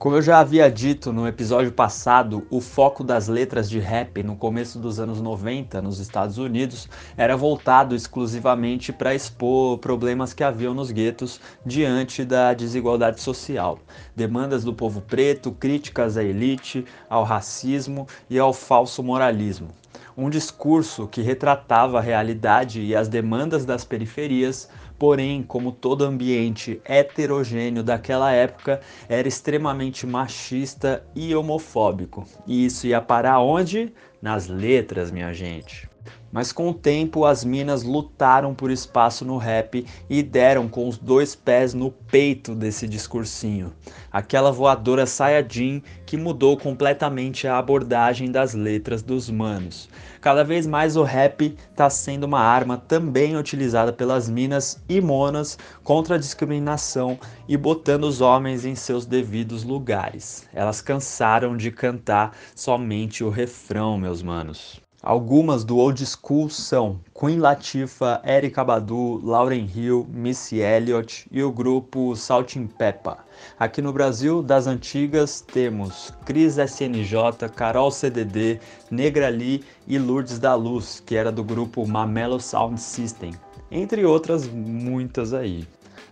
Como 0.00 0.16
eu 0.16 0.22
já 0.22 0.38
havia 0.38 0.70
dito 0.70 1.12
no 1.12 1.28
episódio 1.28 1.70
passado, 1.70 2.46
o 2.48 2.58
foco 2.58 3.04
das 3.04 3.28
letras 3.28 3.68
de 3.68 3.78
rap 3.78 4.22
no 4.22 4.34
começo 4.34 4.78
dos 4.78 4.98
anos 4.98 5.20
90 5.20 5.82
nos 5.82 5.98
Estados 5.98 6.38
Unidos 6.38 6.88
era 7.18 7.36
voltado 7.36 7.94
exclusivamente 7.94 8.94
para 8.94 9.14
expor 9.14 9.76
problemas 9.76 10.32
que 10.32 10.42
haviam 10.42 10.72
nos 10.72 10.90
guetos 10.90 11.38
diante 11.66 12.24
da 12.24 12.54
desigualdade 12.54 13.20
social, 13.20 13.78
demandas 14.16 14.64
do 14.64 14.72
povo 14.72 15.02
preto, 15.02 15.52
críticas 15.52 16.16
à 16.16 16.24
elite, 16.24 16.82
ao 17.06 17.22
racismo 17.22 18.08
e 18.30 18.38
ao 18.38 18.54
falso 18.54 19.02
moralismo. 19.02 19.68
Um 20.16 20.30
discurso 20.30 21.06
que 21.06 21.20
retratava 21.20 21.98
a 21.98 22.02
realidade 22.02 22.80
e 22.80 22.96
as 22.96 23.06
demandas 23.06 23.66
das 23.66 23.84
periferias, 23.84 24.68
porém, 25.00 25.42
como 25.42 25.72
todo 25.72 26.04
ambiente 26.04 26.78
heterogêneo 26.84 27.82
daquela 27.82 28.30
época, 28.30 28.80
era 29.08 29.26
extremamente 29.26 30.06
machista 30.06 31.02
e 31.16 31.34
homofóbico. 31.34 32.24
E 32.46 32.66
isso 32.66 32.86
ia 32.86 33.00
parar 33.00 33.40
onde? 33.40 33.92
nas 34.20 34.48
letras, 34.48 35.10
minha 35.10 35.32
gente. 35.32 35.89
Mas 36.32 36.52
com 36.52 36.70
o 36.70 36.74
tempo, 36.74 37.24
as 37.24 37.44
minas 37.44 37.82
lutaram 37.82 38.54
por 38.54 38.70
espaço 38.70 39.24
no 39.24 39.36
rap 39.36 39.84
e 40.08 40.22
deram 40.22 40.68
com 40.68 40.88
os 40.88 40.96
dois 40.96 41.34
pés 41.34 41.74
no 41.74 41.90
peito 41.90 42.54
desse 42.54 42.86
discursinho. 42.86 43.72
Aquela 44.12 44.52
voadora 44.52 45.06
Sayajin 45.06 45.82
que 46.06 46.16
mudou 46.16 46.56
completamente 46.56 47.48
a 47.48 47.58
abordagem 47.58 48.30
das 48.30 48.54
letras 48.54 49.02
dos 49.02 49.28
manos. 49.28 49.88
Cada 50.20 50.44
vez 50.44 50.66
mais 50.66 50.96
o 50.96 51.02
rap 51.02 51.56
está 51.70 51.90
sendo 51.90 52.24
uma 52.24 52.40
arma 52.40 52.76
também 52.76 53.36
utilizada 53.36 53.92
pelas 53.92 54.28
minas 54.28 54.80
e 54.88 55.00
monas 55.00 55.58
contra 55.82 56.14
a 56.14 56.18
discriminação 56.18 57.18
e 57.48 57.56
botando 57.56 58.04
os 58.04 58.20
homens 58.20 58.64
em 58.64 58.76
seus 58.76 59.04
devidos 59.04 59.64
lugares. 59.64 60.46
Elas 60.52 60.80
cansaram 60.80 61.56
de 61.56 61.72
cantar 61.72 62.36
somente 62.54 63.24
o 63.24 63.30
refrão, 63.30 63.98
meus 63.98 64.22
manos. 64.22 64.79
Algumas 65.02 65.64
do 65.64 65.78
old 65.78 66.04
school 66.04 66.50
são 66.50 67.00
Queen 67.18 67.38
Latifah, 67.38 68.20
Erykah 68.22 68.62
Badu, 68.62 69.18
Lauryn 69.24 69.66
Hill, 69.74 70.06
Missy 70.10 70.58
Elliott 70.58 71.26
e 71.32 71.42
o 71.42 71.50
grupo 71.50 72.14
Salt 72.14 72.56
and 72.56 72.66
Peppa. 72.66 73.16
Aqui 73.58 73.80
no 73.80 73.94
Brasil, 73.94 74.42
das 74.42 74.66
antigas, 74.66 75.40
temos 75.40 76.12
Cris 76.26 76.58
SNJ, 76.58 77.48
Carol 77.56 77.90
CDD, 77.90 78.60
Negra 78.90 79.30
Lee 79.30 79.64
e 79.88 79.98
Lourdes 79.98 80.38
da 80.38 80.54
Luz, 80.54 81.02
que 81.06 81.16
era 81.16 81.32
do 81.32 81.42
grupo 81.42 81.86
Mamelo 81.88 82.38
Sound 82.38 82.78
System, 82.78 83.32
entre 83.70 84.04
outras 84.04 84.46
muitas 84.46 85.32
aí. 85.32 85.66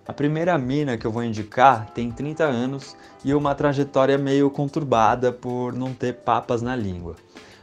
A 0.06 0.14
primeira 0.14 0.56
mina 0.56 0.96
que 0.96 1.06
eu 1.06 1.12
vou 1.12 1.22
indicar 1.22 1.90
tem 1.90 2.10
30 2.10 2.42
anos 2.42 2.96
e 3.22 3.34
uma 3.34 3.54
trajetória 3.54 4.16
meio 4.16 4.48
conturbada 4.48 5.30
por 5.30 5.74
não 5.74 5.92
ter 5.92 6.14
papas 6.14 6.62
na 6.62 6.74
língua. 6.74 7.16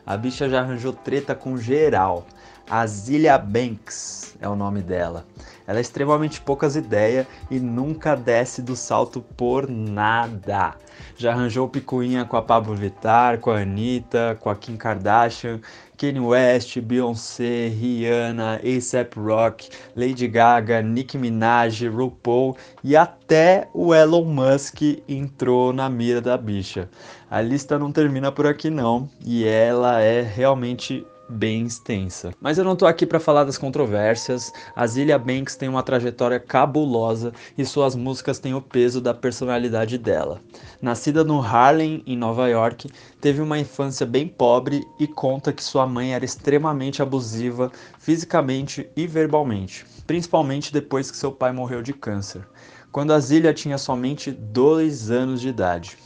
A 0.06 0.16
bicha 0.16 0.48
já 0.48 0.62
arranjou 0.62 0.94
treta 0.94 1.34
com 1.34 1.58
geral. 1.58 2.26
A 2.70 2.86
Zilia 2.86 3.38
Banks 3.38 4.36
é 4.40 4.48
o 4.48 4.56
nome 4.56 4.82
dela. 4.82 5.26
Ela 5.68 5.80
é 5.80 5.82
extremamente 5.82 6.42
poucas 6.42 6.76
ideias 6.76 7.26
e 7.50 7.60
nunca 7.60 8.16
desce 8.16 8.62
do 8.62 8.76
salto 8.76 9.22
por 9.22 9.68
nada. 9.68 10.76
Já 11.18 11.32
arranjou 11.32 11.68
picuinha 11.68 12.26
com 12.26 12.38
a 12.38 12.42
Pablo 12.42 12.76
Vittar, 12.76 13.40
com 13.40 13.50
a 13.50 13.60
Anitta, 13.60 14.38
com 14.40 14.50
a 14.50 14.56
Kim 14.56 14.78
Kardashian, 14.78 15.60
Kanye 15.98 16.20
West, 16.20 16.80
Beyoncé, 16.82 17.70
Rihanna, 17.70 18.60
A$AP 18.64 19.16
Rock, 19.18 19.70
Lady 19.96 20.28
Gaga, 20.28 20.82
Nicki 20.82 21.18
Minaj, 21.18 21.84
RuPaul 21.88 22.56
e 22.84 22.96
até 22.96 23.68
o 23.74 23.94
Elon 23.94 24.26
Musk 24.26 24.82
entrou 25.08 25.72
na 25.72 25.90
mira 25.90 26.22
da 26.22 26.38
bicha. 26.38 26.90
A 27.30 27.42
lista 27.42 27.80
não 27.80 27.92
termina 27.92 28.32
por 28.32 28.46
aqui 28.46 28.70
não, 28.70 29.10
e 29.26 29.46
ela 29.46 30.00
é 30.02 30.22
realmente 30.22 31.06
bem 31.30 31.66
extensa. 31.66 32.34
Mas 32.40 32.58
eu 32.58 32.64
não 32.64 32.76
tô 32.76 32.86
aqui 32.86 33.06
para 33.06 33.20
falar 33.20 33.44
das 33.44 33.58
controvérsias. 33.58 34.52
A 34.76 34.86
Zilia 34.86 35.18
Banks 35.18 35.56
tem 35.56 35.68
uma 35.68 35.84
trajetória 35.84 36.40
cabulosa 36.40 37.34
e 37.58 37.66
suas 37.66 37.96
músicas 37.96 38.40
têm 38.40 38.54
o 38.54 38.62
peso 38.62 39.02
da 39.02 39.14
personalidade 39.14 39.98
dela. 39.98 40.42
Nascida 40.82 41.24
no 41.24 41.42
Harlem, 41.42 42.04
em 42.06 42.16
Nova 42.16 42.48
York, 42.48 42.90
teve 43.20 43.42
uma 43.42 43.60
infância 43.60 44.06
bem 44.06 44.28
pobre 44.28 44.84
e 45.00 45.08
conta 45.08 45.52
que 45.52 45.64
sua 45.64 45.88
mãe 45.88 46.14
era 46.14 46.26
extremamente 46.26 47.02
abusiva 47.02 47.72
fisicamente 48.00 48.88
e 48.96 49.08
verbalmente, 49.08 49.86
principalmente 50.06 50.72
depois 50.72 51.10
que 51.10 51.18
seu 51.18 51.32
pai 51.32 51.52
morreu 51.52 51.82
de 51.82 51.94
câncer, 51.94 52.48
quando 52.92 53.12
a 53.12 53.20
Zilia 53.20 53.54
tinha 53.54 53.78
somente 53.78 54.32
2 54.32 55.10
anos 55.10 55.42
de 55.42 55.50
idade. 55.50 55.98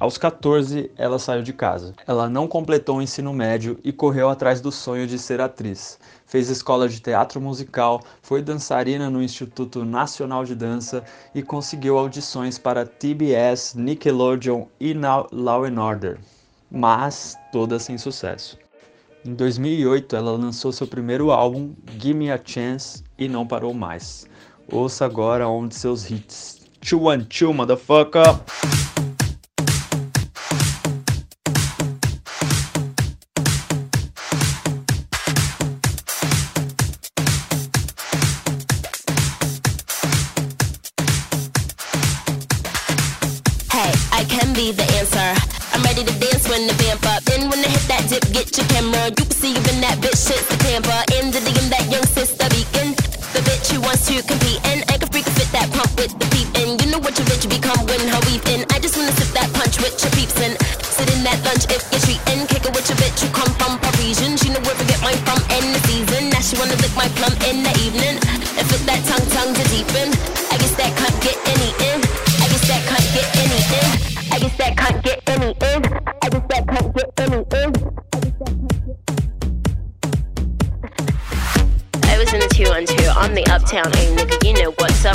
Aos 0.00 0.16
14, 0.16 0.90
ela 0.96 1.18
saiu 1.18 1.42
de 1.42 1.52
casa. 1.52 1.92
Ela 2.06 2.26
não 2.26 2.48
completou 2.48 2.96
o 2.96 3.02
ensino 3.02 3.34
médio 3.34 3.78
e 3.84 3.92
correu 3.92 4.30
atrás 4.30 4.58
do 4.58 4.72
sonho 4.72 5.06
de 5.06 5.18
ser 5.18 5.42
atriz. 5.42 5.98
Fez 6.24 6.48
escola 6.48 6.88
de 6.88 7.00
teatro 7.00 7.38
musical, 7.38 8.00
foi 8.22 8.40
dançarina 8.40 9.10
no 9.10 9.22
Instituto 9.22 9.84
Nacional 9.84 10.42
de 10.46 10.54
Dança 10.54 11.04
e 11.34 11.42
conseguiu 11.42 11.98
audições 11.98 12.56
para 12.56 12.86
TBS, 12.86 13.74
Nickelodeon 13.74 14.64
e 14.80 14.94
Law 14.94 15.66
and 15.66 15.78
Order, 15.78 16.18
mas 16.70 17.36
todas 17.52 17.82
sem 17.82 17.98
sucesso. 17.98 18.58
Em 19.22 19.34
2008, 19.34 20.16
ela 20.16 20.32
lançou 20.32 20.72
seu 20.72 20.86
primeiro 20.86 21.30
álbum, 21.30 21.74
Gimme 21.98 22.32
a 22.32 22.40
Chance, 22.42 23.04
e 23.18 23.28
não 23.28 23.46
parou 23.46 23.74
mais. 23.74 24.26
Ouça 24.72 25.04
agora 25.04 25.46
um 25.46 25.68
de 25.68 25.74
seus 25.74 26.10
hits. 26.10 26.58
One 26.90 27.26
two, 27.26 27.52
motherfucker! 27.52 28.40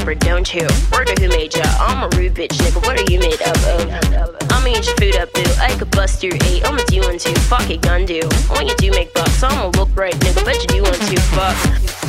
Or 0.03 0.15
don't 0.15 0.53
you? 0.53 0.67
Word 0.91 1.07
who 1.17 1.29
made 1.29 1.55
ya? 1.55 1.63
I'm 1.79 2.03
a 2.03 2.09
rude 2.17 2.33
bitch 2.33 2.57
nigga, 2.59 2.83
what 2.85 2.99
are 2.99 3.11
you 3.11 3.19
made 3.19 3.41
up 3.41 3.55
of? 3.71 4.35
I'ma 4.51 4.67
eat 4.67 4.85
your 4.85 4.95
food 4.97 5.15
up, 5.15 5.31
boo. 5.31 5.45
I 5.61 5.73
could 5.77 5.91
bust 5.91 6.23
your 6.23 6.33
eight, 6.43 6.65
I'ma 6.65 6.83
do 6.87 6.99
one 7.01 7.17
two. 7.17 7.33
Fuck 7.47 7.69
it, 7.69 7.81
gun 7.81 8.05
do. 8.05 8.19
When 8.49 8.67
you 8.67 8.75
do 8.75 8.91
make 8.91 9.13
bucks, 9.13 9.41
I'ma 9.41 9.71
look 9.77 9.89
right, 9.95 10.13
nigga, 10.15 10.43
bet 10.43 10.59
you 10.61 10.67
do 10.67 10.83
want 10.83 10.99
to. 10.99 11.15
Fuck. 11.31 11.55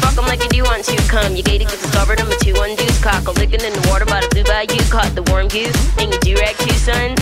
Fuck 0.03 0.19
'em 0.19 0.27
like 0.27 0.43
you 0.43 0.49
do 0.49 0.65
want 0.65 0.85
to. 0.85 0.97
Come, 1.09 1.37
you 1.37 1.43
gated, 1.43 1.69
get 1.69 1.81
discovered, 1.81 2.21
I'm 2.21 2.31
a 2.31 2.37
two 2.37 2.55
one 2.55 2.75
deuce. 2.75 3.01
Cock, 3.03 3.29
a 3.29 3.31
licking 3.33 3.63
in 3.63 3.73
the 3.73 3.89
water 3.89 4.07
by 4.07 4.21
the 4.21 4.29
blue 4.29 4.45
bayou. 4.45 4.81
Caught 4.91 5.15
the 5.15 5.23
warm 5.31 5.49
goose, 5.49 5.77
and 5.99 6.13
you 6.13 6.19
do 6.21 6.35
rag 6.37 6.57
too, 6.57 6.75
son. 6.75 7.15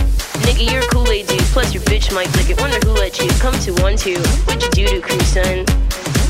Nigga, 0.45 0.71
you're 0.71 0.83
a 0.83 0.87
Kool-Aid 0.87 1.27
dude. 1.27 1.41
Plus 1.53 1.73
your 1.73 1.83
bitch 1.83 2.13
might 2.13 2.31
lick 2.35 2.49
it. 2.49 2.59
Wonder 2.59 2.79
who 2.85 2.93
let 2.93 3.19
you 3.19 3.29
come 3.39 3.57
to 3.59 3.71
one 3.81 3.95
two. 3.97 4.19
What 4.45 4.61
you 4.61 4.69
do 4.71 4.87
to 4.87 5.01
crew, 5.01 5.19
son? 5.21 5.65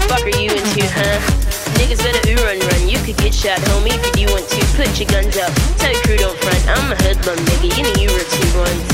Fuck 0.10 0.22
are 0.22 0.38
you 0.38 0.52
into, 0.52 0.86
huh? 0.94 1.45
Niggas 1.78 2.02
better 2.06 2.22
ooh 2.30 2.42
run 2.46 2.60
run. 2.60 2.88
You 2.88 3.00
could 3.02 3.18
get 3.18 3.34
shot, 3.34 3.60
homie, 3.70 3.94
if 3.98 4.16
you 4.20 4.28
want 4.30 4.48
to. 4.50 4.62
Put 4.78 4.94
your 5.00 5.10
guns 5.10 5.38
up. 5.38 5.52
Tell 5.82 5.92
your 5.92 6.02
crew 6.04 6.18
don't 6.18 6.38
front. 6.40 6.62
I'm 6.70 6.92
a 6.92 6.96
hoodlum, 7.02 7.38
nigga. 7.50 7.74
You 7.76 7.84
know 7.84 7.96
you 7.98 8.10
were 8.14 8.28
two 8.30 8.50
ones. 8.58 8.86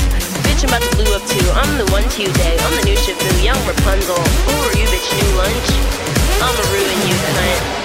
Bitch, 0.44 0.64
I'm 0.64 0.72
about 0.72 0.82
to 0.82 0.90
blue 0.96 1.12
up 1.14 1.24
too. 1.28 1.46
I'm 1.54 1.76
the 1.78 1.86
one 1.92 2.04
to 2.04 2.24
day. 2.40 2.56
I'm 2.60 2.74
the 2.80 2.84
new 2.88 2.96
Shifu, 2.96 3.28
young 3.44 3.60
Rapunzel. 3.68 4.16
Who 4.16 4.54
are 4.64 4.74
you, 4.78 4.86
bitch? 4.88 5.08
New 5.12 5.30
lunch? 5.36 5.68
I'ma 6.40 6.62
ruin 6.72 7.00
you, 7.08 7.16
cunt. 7.36 7.82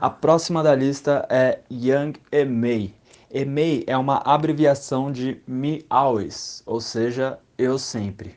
A 0.00 0.10
próxima 0.10 0.62
da 0.62 0.74
lista 0.74 1.26
é 1.30 1.60
Young 1.70 2.12
Emei. 2.30 2.94
Emei 3.32 3.82
é 3.86 3.96
uma 3.96 4.18
abreviação 4.18 5.10
de 5.10 5.40
Me 5.46 5.84
Always, 5.90 6.62
ou 6.64 6.80
seja, 6.80 7.38
eu 7.58 7.78
sempre. 7.78 8.36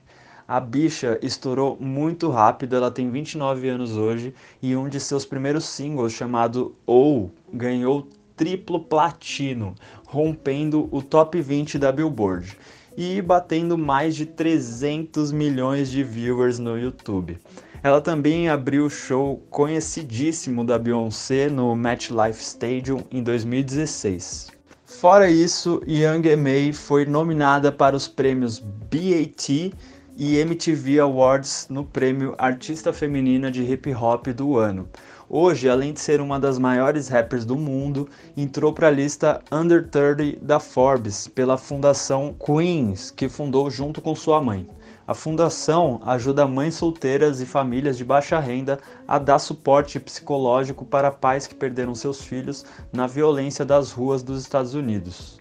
A 0.50 0.60
bicha 0.60 1.20
estourou 1.22 1.78
muito 1.80 2.28
rápido, 2.32 2.76
ela 2.76 2.89
tem 2.89 3.12
29 3.12 3.70
anos 3.70 3.95
hoje 3.95 4.34
e 4.60 4.76
um 4.76 4.89
de 4.89 5.00
seus 5.00 5.24
primeiros 5.24 5.66
singles, 5.66 6.12
chamado 6.12 6.74
Ou, 6.88 7.30
ganhou 7.54 8.08
triplo 8.36 8.80
platino, 8.80 9.76
rompendo 10.08 10.89
o 10.91 11.04
top 11.04 11.39
20 11.39 11.78
da 11.78 11.91
Billboard 11.91 12.58
e 12.97 13.22
batendo 13.22 13.78
mais 13.78 14.16
de 14.16 14.26
300 14.26 15.32
milhões 15.32 15.91
de 15.91 16.04
viewers 16.04 16.58
no 16.58 16.80
YouTube. 16.80 17.38
Ela 17.84 18.02
também 18.02 18.50
abriu 18.50 18.88
o 18.88 18.89
show 18.89 19.45
conhecidíssimo 19.52 20.66
da 20.66 20.80
Beyoncé 20.80 21.47
no 21.47 21.76
MetLife 21.76 22.41
Stadium 22.41 23.04
em 23.12 23.22
2016. 23.22 24.50
Fora 24.84 25.30
isso, 25.30 25.80
Young 25.88 26.28
M.A. 26.28 26.74
foi 26.74 27.06
nominada 27.06 27.72
para 27.72 27.95
os 27.95 28.08
prêmios 28.08 28.58
BAT 28.58 29.72
e 30.20 30.36
MTV 30.36 30.99
Awards 30.99 31.67
no 31.70 31.86
prêmio 31.86 32.36
Artista 32.38 32.91
Feminina 32.91 33.49
de 33.49 33.63
Hip 33.63 33.95
Hop 33.95 34.28
do 34.28 34.57
ano. 34.57 34.89
Hoje, 35.30 35.70
além 35.70 35.93
de 35.93 36.01
ser 36.01 36.20
uma 36.20 36.38
das 36.38 36.59
maiores 36.59 37.07
rappers 37.07 37.45
do 37.45 37.55
mundo, 37.55 38.09
entrou 38.36 38.74
para 38.74 38.89
a 38.89 38.91
lista 38.91 39.41
Under 39.49 39.88
30 39.88 40.45
da 40.45 40.59
Forbes 40.59 41.30
pela 41.30 41.57
fundação 41.57 42.36
Queens, 42.38 43.11
que 43.11 43.30
fundou 43.30 43.72
junto 43.72 44.01
com 44.01 44.13
sua 44.13 44.41
mãe. 44.41 44.67
A 45.07 45.13
fundação 45.13 46.01
ajuda 46.05 46.45
mães 46.45 46.76
solteiras 46.76 47.39
e 47.39 47.45
famílias 47.45 47.97
de 47.97 48.03
baixa 48.03 48.41
renda 48.41 48.78
a 49.07 49.17
dar 49.17 49.39
suporte 49.39 50.01
psicológico 50.01 50.84
para 50.84 51.11
pais 51.11 51.47
que 51.47 51.55
perderam 51.55 51.95
seus 51.95 52.22
filhos 52.22 52.65
na 52.91 53.07
violência 53.07 53.63
das 53.63 53.93
ruas 53.93 54.22
dos 54.22 54.41
Estados 54.41 54.74
Unidos. 54.74 55.39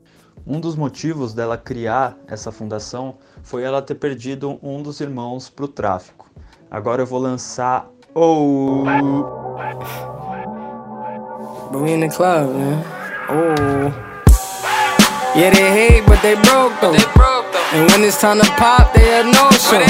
Um 0.49 0.61
dos 0.61 0.75
motivos 0.75 1.35
dela 1.35 1.59
criar 1.59 2.17
essa 2.27 2.51
fundação 2.51 3.17
foi 3.43 3.65
ela 3.65 3.83
ter 3.83 3.97
perdido 3.97 4.59
um 4.63 4.83
dos 4.83 4.99
irmãos 4.99 5.51
para 5.51 5.67
o 5.67 5.69
tráfico. 5.69 6.31
Agora 6.71 7.03
eu 7.03 7.07
vou 7.07 7.21
lançar 7.21 7.87
Oh. 8.15 8.83
But 11.71 11.83
we 11.83 11.93
in 11.93 12.01
the 12.01 12.09
club, 12.09 12.55
man. 12.55 12.83
Oh. 13.29 13.93
Yeah, 15.37 15.51
they 15.51 15.69
hate, 15.71 16.07
but 16.07 16.23
they 16.23 16.35
broke 16.35 16.73
though. 16.81 16.93
They 16.93 17.05
broke, 17.13 17.45
though. 17.53 17.79
And 17.79 17.91
when 17.91 18.03
it's 18.03 18.19
time 18.19 18.41
to 18.41 18.51
pop, 18.57 18.95
they 18.95 19.05
have 19.05 19.27
no 19.27 19.51
show. 19.53 19.85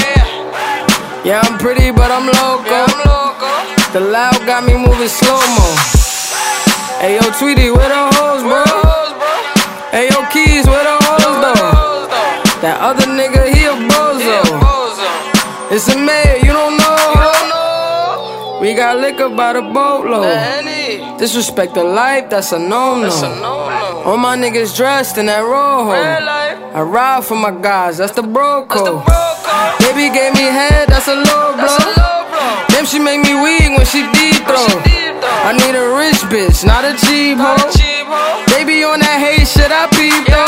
Yeah, 1.23 1.39
I'm 1.41 1.57
pretty, 1.57 1.91
but 1.91 2.11
I'm 2.11 2.27
loco. 2.27 2.69
Yeah, 2.69 2.85
I'm 2.85 2.97
loco. 3.07 3.93
The 3.93 4.01
loud 4.01 4.45
got 4.45 4.65
me 4.65 4.73
moving 4.73 5.07
slow 5.07 5.39
mo. 5.55 5.67
Hey 6.99 7.15
yo, 7.15 7.31
Tweety, 7.39 7.71
where 7.71 7.87
the 7.87 8.15
hoes, 8.17 8.43
bro? 8.43 8.78
Hey 9.91 10.07
yo, 10.11 10.21
Keys, 10.29 10.67
where 10.67 10.83
the 10.83 10.95
hoes 11.01 11.37
though? 11.41 12.07
That 12.61 12.77
other 12.79 13.05
nigga, 13.05 13.49
he 13.53 13.65
a 13.65 13.73
bozo. 13.89 14.37
It's 15.71 15.87
a 15.89 15.97
mayor, 15.97 16.37
you 16.45 16.53
don't 16.53 16.77
know. 16.77 18.59
We 18.61 18.75
got 18.75 18.97
liquor 18.97 19.29
by 19.29 19.53
the 19.53 19.61
boatload. 19.61 21.17
Disrespect 21.17 21.73
the 21.73 21.83
life, 21.83 22.29
that's 22.29 22.51
a 22.51 22.59
no 22.59 23.01
no. 23.01 23.09
All 24.05 24.17
my 24.17 24.37
niggas 24.37 24.75
dressed 24.75 25.17
in 25.17 25.25
that 25.25 25.41
rojo. 25.41 25.91
I 25.91 26.81
ride 26.81 27.23
for 27.25 27.35
my 27.35 27.51
guys, 27.51 27.97
that's 27.97 28.13
the 28.13 28.21
bro 28.21 28.65
code. 28.65 29.03
Baby 29.79 30.13
gave 30.13 30.33
me 30.35 30.41
head, 30.41 30.87
that's 30.89 31.07
a 31.07 31.15
low 31.15 31.55
blow. 31.55 32.08
Damn, 32.79 32.87
she 32.87 32.95
make 32.97 33.19
me 33.19 33.35
weak 33.35 33.75
when 33.75 33.83
she 33.83 34.07
deep 34.15 34.39
throw. 34.47 34.63
I 35.43 35.51
need 35.51 35.75
a 35.75 35.99
rich 35.99 36.15
bitch, 36.31 36.63
not 36.63 36.87
a 36.87 36.95
cheap 36.95 37.35
hoe. 37.35 37.59
Baby 38.55 38.87
on 38.87 39.03
that 39.03 39.19
hate 39.19 39.43
shit, 39.43 39.67
I 39.67 39.83
peep 39.91 40.15
though. 40.31 40.47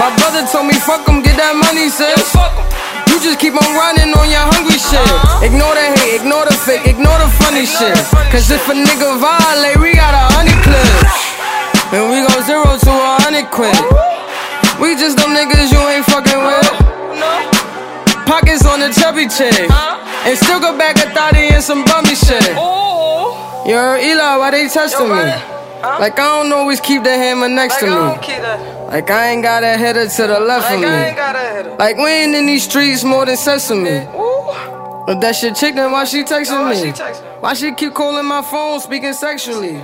My 0.00 0.08
brother 0.16 0.48
told 0.48 0.72
me 0.72 0.76
fuck 0.80 1.04
'em, 1.04 1.20
get 1.20 1.36
that 1.36 1.52
money, 1.52 1.92
sis. 1.92 2.32
You 3.12 3.20
just 3.20 3.36
keep 3.36 3.52
on 3.52 3.68
running 3.76 4.08
on 4.08 4.24
your 4.32 4.40
hungry 4.56 4.80
shit. 4.80 5.04
Ignore 5.44 5.76
the 5.76 6.00
hate, 6.00 6.24
ignore 6.24 6.48
the 6.48 6.56
fake, 6.56 6.88
ignore 6.88 7.20
the 7.20 7.28
funny 7.44 7.68
shit. 7.68 7.92
Cause 8.32 8.48
if 8.48 8.64
a 8.72 8.72
nigga 8.72 9.20
violate, 9.20 9.76
we 9.84 9.92
got 9.92 10.16
a 10.16 10.24
honey 10.32 10.56
clip. 10.64 10.88
And 11.92 12.08
we 12.08 12.24
go 12.24 12.40
zero 12.40 12.72
to 12.72 12.88
a 12.88 13.20
hundred 13.20 13.52
quid. 13.52 13.76
We 14.80 14.96
just 14.96 15.20
them 15.20 15.36
niggas 15.36 15.68
you 15.68 15.82
ain't 15.92 16.08
fucking 16.08 16.40
with. 16.40 17.49
Pockets 18.30 18.64
on 18.64 18.78
the 18.78 18.90
chubby 18.94 19.26
chick. 19.26 19.68
And 20.22 20.38
still 20.38 20.60
go 20.60 20.78
back 20.78 20.94
a 20.98 21.10
thotty 21.10 21.48
and 21.50 21.64
some 21.64 21.84
bummy 21.84 22.14
shit. 22.14 22.46
Yo, 23.66 23.96
Eli, 23.98 24.36
why 24.36 24.50
they 24.52 24.68
testing 24.68 25.08
me? 25.08 25.14
Like 25.82 26.16
I 26.16 26.42
don't 26.42 26.52
always 26.52 26.80
keep 26.80 27.02
the 27.02 27.10
hammer 27.10 27.48
next 27.48 27.80
to 27.80 27.86
me. 27.86 27.90
Like 27.90 29.10
I 29.10 29.30
ain't 29.30 29.42
got 29.42 29.64
a 29.64 29.76
header 29.76 30.06
to 30.08 30.26
the 30.28 30.38
left 30.38 30.70
of 30.72 30.78
me. 30.78 31.76
Like 31.76 31.96
we 31.96 32.06
ain't 32.06 32.36
in 32.36 32.46
these 32.46 32.62
streets 32.62 33.02
more 33.02 33.26
than 33.26 33.36
sesame. 33.36 34.06
Ooh. 34.14 35.06
But 35.06 35.18
that 35.22 35.34
shit 35.34 35.56
chick, 35.56 35.74
then 35.74 35.90
why 35.90 36.04
she 36.04 36.22
texting 36.22 36.70
me? 36.70 36.92
Why 37.40 37.54
she 37.54 37.74
keep 37.74 37.94
calling 37.94 38.26
my 38.26 38.42
phone, 38.42 38.78
speaking 38.78 39.12
sexually? 39.12 39.82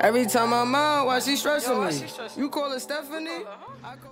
Every 0.00 0.26
time 0.26 0.52
I'm 0.52 0.72
out, 0.72 1.06
why 1.06 1.18
she 1.18 1.34
stressing 1.34 1.82
me? 1.84 2.06
You 2.36 2.48
call 2.48 2.70
her 2.70 2.78
Stephanie? 2.78 3.42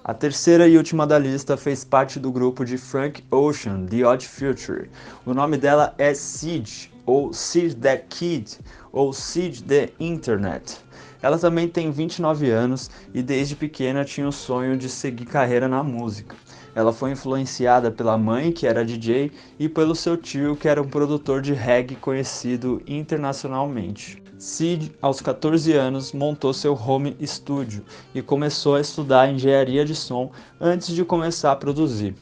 A 0.05 0.14
terceira 0.14 0.68
e 0.68 0.77
última 0.77 1.05
da 1.05 1.18
lista 1.18 1.57
fez 1.57 1.85
parte 1.85 2.20
do 2.20 2.31
grupo 2.31 2.64
de 2.64 2.79
Frank 2.79 3.25
Ocean, 3.29 3.87
The 3.87 4.07
Odd 4.07 4.29
Future. 4.29 4.89
O 5.27 5.35
nome 5.35 5.57
dela 5.57 5.93
é 5.99 6.14
Sid, 6.14 6.93
ou 7.05 7.33
Sid 7.33 7.75
the 7.77 7.97
Kid, 7.97 8.61
ou 8.93 9.12
Sid 9.12 9.64
the 9.64 9.91
Internet. 9.99 10.79
Ela 11.20 11.39
também 11.39 11.66
tem 11.66 11.91
29 11.91 12.51
anos 12.51 12.89
e 13.12 13.20
desde 13.20 13.57
pequena 13.57 14.05
tinha 14.05 14.29
o 14.29 14.33
sonho 14.33 14.77
de 14.77 14.89
seguir 14.89 15.27
carreira 15.27 15.66
na 15.66 15.83
música. 15.83 16.37
Ela 16.72 16.93
foi 16.93 17.11
influenciada 17.11 17.91
pela 17.91 18.16
mãe, 18.16 18.53
que 18.53 18.68
era 18.68 18.85
DJ, 18.85 19.33
e 19.59 19.68
pelo 19.68 19.97
seu 19.97 20.16
tio, 20.16 20.55
que 20.55 20.68
era 20.68 20.83
um 20.83 20.89
produtor 20.89 21.43
de 21.43 21.53
reggae 21.53 21.97
conhecido 21.97 22.81
internacionalmente. 22.87 24.24
Sid, 24.45 24.92
aos 25.01 25.22
14 25.22 25.72
anos, 25.72 26.12
montou 26.12 26.53
seu 26.53 26.74
home 26.74 27.16
studio 27.22 27.82
e 28.14 28.20
começou 28.20 28.74
a 28.74 28.80
estudar 28.82 29.32
engenharia 29.32 29.86
de 29.86 29.95
som 29.95 30.30
antes 30.61 30.95
de 30.95 31.03
começar 31.03 31.51
a 31.51 31.57
produzir. 31.57 32.14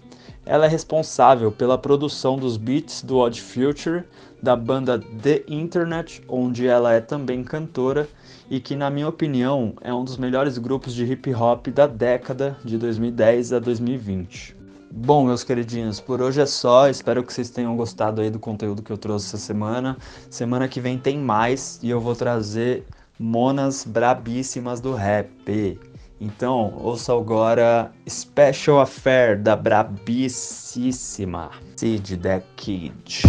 Ela 0.46 0.66
é 0.66 0.68
responsável 0.68 1.50
pela 1.50 1.76
produção 1.76 2.36
dos 2.38 2.56
beats 2.56 3.02
do 3.02 3.18
Odd 3.18 3.42
Future, 3.42 4.04
da 4.40 4.54
banda 4.54 5.00
The 5.00 5.42
Internet, 5.48 6.22
onde 6.28 6.64
ela 6.64 6.92
é 6.92 7.00
também 7.00 7.42
cantora 7.42 8.08
e 8.48 8.60
que, 8.60 8.76
na 8.76 8.88
minha 8.88 9.08
opinião, 9.08 9.74
é 9.80 9.92
um 9.92 10.04
dos 10.04 10.16
melhores 10.16 10.58
grupos 10.58 10.94
de 10.94 11.04
hip 11.04 11.34
hop 11.34 11.66
da 11.70 11.88
década 11.88 12.56
de 12.64 12.78
2010 12.78 13.52
a 13.52 13.58
2020. 13.58 14.61
Bom, 14.94 15.24
meus 15.24 15.42
queridinhos, 15.42 16.00
por 16.00 16.20
hoje 16.20 16.42
é 16.42 16.46
só. 16.46 16.86
Espero 16.86 17.24
que 17.24 17.32
vocês 17.32 17.48
tenham 17.48 17.74
gostado 17.74 18.20
aí 18.20 18.28
do 18.28 18.38
conteúdo 18.38 18.82
que 18.82 18.92
eu 18.92 18.98
trouxe 18.98 19.26
essa 19.28 19.38
semana. 19.38 19.96
Semana 20.28 20.68
que 20.68 20.82
vem 20.82 20.98
tem 20.98 21.18
mais 21.18 21.80
e 21.82 21.88
eu 21.88 21.98
vou 21.98 22.14
trazer 22.14 22.84
monas 23.18 23.84
brabíssimas 23.84 24.82
do 24.82 24.92
rap. 24.92 25.80
Então, 26.20 26.74
ouça 26.76 27.14
agora 27.14 27.90
Special 28.06 28.80
Affair 28.80 29.40
da 29.40 29.56
brabíssima 29.56 31.50
Sid 31.74 32.18
The 32.18 32.42
Kid. 32.56 33.22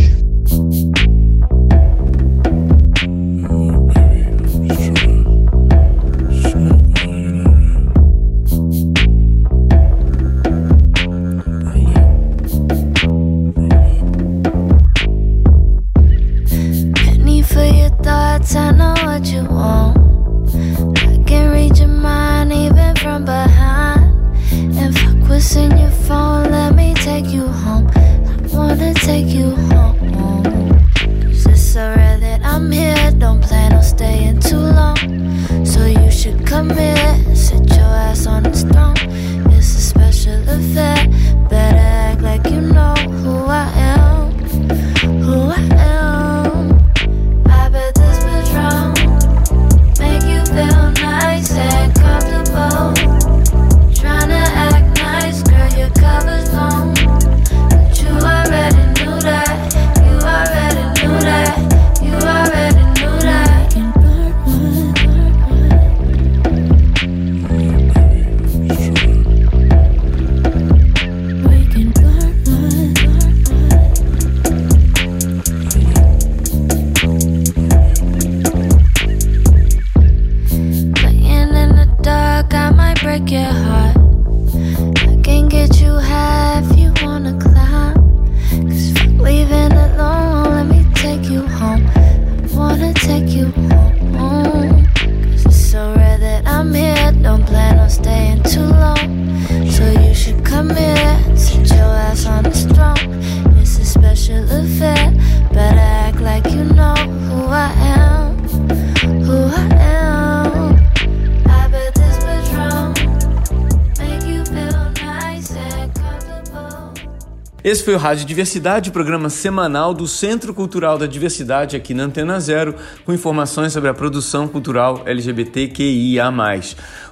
Esse 117.83 117.91
foi 117.91 117.95
o 117.95 118.01
Rádio 118.01 118.25
Diversidade, 118.25 118.91
programa 118.91 119.29
semanal 119.29 119.93
do 119.93 120.07
Centro 120.07 120.53
Cultural 120.53 120.97
da 120.97 121.05
Diversidade 121.05 121.75
aqui 121.75 121.93
na 121.93 122.03
Antena 122.03 122.39
Zero, 122.39 122.75
com 123.03 123.11
informações 123.11 123.73
sobre 123.73 123.89
a 123.89 123.93
produção 123.93 124.47
cultural 124.47 125.03
LGBTQIA+. 125.05 126.31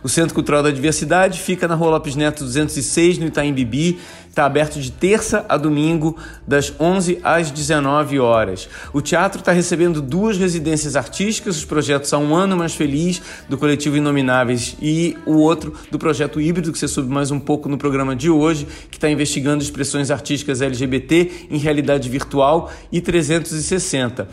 O 0.01 0.07
Centro 0.07 0.33
Cultural 0.33 0.63
da 0.63 0.71
Diversidade 0.71 1.41
fica 1.41 1.67
na 1.67 1.75
Rua 1.75 1.91
Lopes 1.91 2.15
Neto 2.15 2.45
206, 2.45 3.17
no 3.17 3.25
Itaim 3.25 3.51
Bibi, 3.51 3.99
Está 4.31 4.45
aberto 4.45 4.79
de 4.79 4.93
terça 4.93 5.45
a 5.49 5.57
domingo, 5.57 6.15
das 6.47 6.73
11 6.79 7.19
às 7.21 7.51
19 7.51 8.17
horas. 8.17 8.69
O 8.93 9.01
teatro 9.01 9.39
está 9.39 9.51
recebendo 9.51 10.01
duas 10.01 10.37
residências 10.37 10.95
artísticas, 10.95 11.57
os 11.57 11.65
projetos 11.65 12.13
Há 12.13 12.17
um 12.17 12.33
Ano 12.33 12.55
Mais 12.55 12.73
Feliz, 12.73 13.21
do 13.49 13.57
coletivo 13.57 13.97
Inomináveis, 13.97 14.77
e 14.81 15.17
o 15.25 15.33
outro 15.33 15.73
do 15.91 15.99
projeto 15.99 16.39
Híbrido, 16.39 16.71
que 16.71 16.79
você 16.79 16.87
soube 16.87 17.09
mais 17.09 17.29
um 17.29 17.41
pouco 17.41 17.67
no 17.67 17.77
programa 17.77 18.15
de 18.15 18.29
hoje, 18.29 18.65
que 18.89 18.95
está 18.95 19.09
investigando 19.09 19.61
expressões 19.61 20.09
artísticas 20.09 20.61
LGBT 20.61 21.47
em 21.51 21.57
realidade 21.57 22.07
virtual 22.07 22.71
e 22.89 23.01
360. 23.01 24.29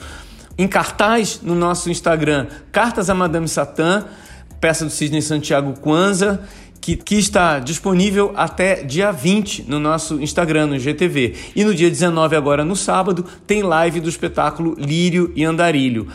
Em 0.56 0.68
cartaz 0.68 1.40
no 1.42 1.56
nosso 1.56 1.90
Instagram, 1.90 2.46
Cartas 2.70 3.10
a 3.10 3.14
Madame 3.16 3.48
Satã, 3.48 4.04
peça 4.60 4.84
do 4.84 4.92
Sidney 4.92 5.22
Santiago 5.22 5.74
Kwanza 5.80 6.40
que, 6.88 6.96
que, 6.96 7.14
está 7.16 7.58
disponível 7.58 8.32
até 8.34 8.82
dia 8.82 9.10
20 9.10 9.64
no 9.68 9.78
nosso 9.78 10.20
Instagram, 10.22 10.68
no 10.68 10.78
GTV. 10.78 11.34
E 11.54 11.62
no 11.64 11.74
dia 11.74 11.90
19, 11.90 12.34
agora 12.34 12.64
no 12.64 12.74
sábado, 12.74 13.24
tem 13.46 13.62
live 13.62 14.00
do 14.00 14.08
espetáculo 14.08 14.74
Lírio 14.78 15.30
e 15.36 15.44
Andarilho. 15.44 16.08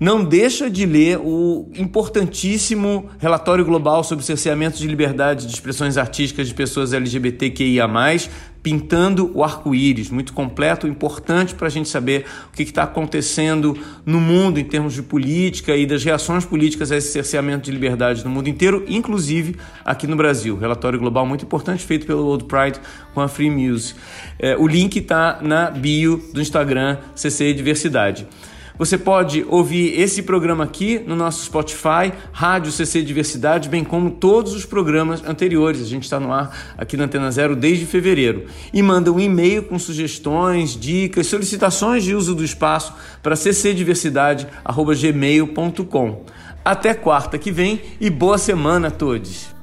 Não 0.00 0.24
deixa 0.24 0.70
de 0.70 0.86
ler 0.86 1.18
o 1.18 1.68
importantíssimo 1.76 3.08
relatório 3.18 3.64
global 3.64 4.02
sobre 4.02 4.24
cerceamento 4.24 4.78
de 4.78 4.86
liberdade 4.86 5.46
de 5.46 5.52
expressões 5.52 5.96
artísticas 5.96 6.48
de 6.48 6.54
pessoas 6.54 6.92
LGBTQIA+, 6.92 7.86
pintando 8.64 9.30
o 9.34 9.44
arco-íris, 9.44 10.08
muito 10.08 10.32
completo, 10.32 10.88
importante 10.88 11.54
para 11.54 11.66
a 11.66 11.70
gente 11.70 11.86
saber 11.86 12.24
o 12.50 12.56
que 12.56 12.62
está 12.62 12.84
acontecendo 12.84 13.78
no 14.06 14.18
mundo 14.18 14.58
em 14.58 14.64
termos 14.64 14.94
de 14.94 15.02
política 15.02 15.76
e 15.76 15.84
das 15.84 16.02
reações 16.02 16.46
políticas 16.46 16.90
a 16.90 16.96
esse 16.96 17.12
cerceamento 17.12 17.66
de 17.66 17.70
liberdade 17.70 18.24
no 18.24 18.30
mundo 18.30 18.48
inteiro, 18.48 18.82
inclusive 18.88 19.56
aqui 19.84 20.06
no 20.06 20.16
Brasil. 20.16 20.56
Relatório 20.56 20.98
global 20.98 21.26
muito 21.26 21.44
importante 21.44 21.84
feito 21.84 22.06
pelo 22.06 22.24
World 22.24 22.44
Pride 22.44 22.80
com 23.12 23.20
a 23.20 23.28
Free 23.28 23.50
Music. 23.50 24.00
É, 24.38 24.56
o 24.56 24.66
link 24.66 24.96
está 24.96 25.40
na 25.42 25.70
bio 25.70 26.24
do 26.32 26.40
Instagram 26.40 26.96
CC 27.14 27.52
Diversidade. 27.52 28.26
Você 28.76 28.98
pode 28.98 29.46
ouvir 29.48 30.00
esse 30.00 30.20
programa 30.20 30.64
aqui 30.64 30.98
no 30.98 31.14
nosso 31.14 31.44
Spotify, 31.44 32.12
Rádio 32.32 32.72
CC 32.72 33.02
Diversidade, 33.02 33.68
bem 33.68 33.84
como 33.84 34.10
todos 34.10 34.52
os 34.52 34.66
programas 34.66 35.22
anteriores. 35.24 35.80
A 35.80 35.84
gente 35.84 36.02
está 36.02 36.18
no 36.18 36.32
ar 36.32 36.74
aqui 36.76 36.96
na 36.96 37.04
Antena 37.04 37.30
Zero 37.30 37.54
desde 37.54 37.86
fevereiro. 37.86 38.46
E 38.72 38.82
manda 38.82 39.12
um 39.12 39.20
e-mail 39.20 39.62
com 39.62 39.78
sugestões, 39.78 40.76
dicas, 40.76 41.28
solicitações 41.28 42.02
de 42.02 42.16
uso 42.16 42.34
do 42.34 42.44
espaço 42.44 42.92
para 43.22 43.36
ccdiversidade.gmail.com. 43.36 46.24
Até 46.64 46.94
quarta 46.94 47.38
que 47.38 47.52
vem 47.52 47.80
e 48.00 48.10
boa 48.10 48.38
semana 48.38 48.88
a 48.88 48.90
todos! 48.90 49.54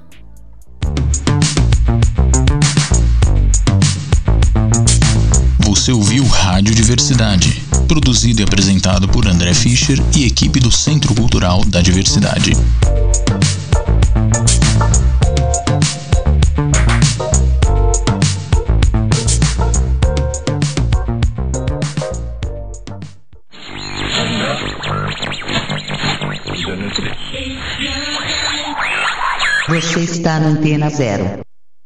Você 5.60 5.92
ouviu 5.92 6.24
Rádio 6.26 6.74
Diversidade 6.74 7.61
produzido 7.92 8.40
e 8.40 8.44
apresentado 8.46 9.06
por 9.10 9.28
André 9.28 9.54
Fischer 9.54 10.02
e 10.16 10.24
equipe 10.24 10.62
do 10.62 10.72
Centro 10.72 11.14
Cultural 11.14 11.66
da 11.66 11.82
Diversidade. 11.82 12.54
Você 29.68 30.00
está 30.00 30.40
na 30.40 30.48
Antena 30.48 30.90
Zero. 30.90 31.42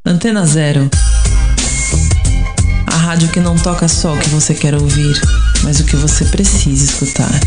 Antena 0.06 0.46
Zero 0.46 0.88
rádio 3.06 3.30
que 3.30 3.40
não 3.40 3.56
toca 3.56 3.88
só 3.88 4.16
o 4.16 4.20
que 4.20 4.30
você 4.30 4.56
quer 4.56 4.74
ouvir, 4.74 5.22
mas 5.66 5.80
o 5.80 5.84
que 5.84 5.96
você 5.96 6.24
precisa 6.26 6.86
escutar. 6.86 7.42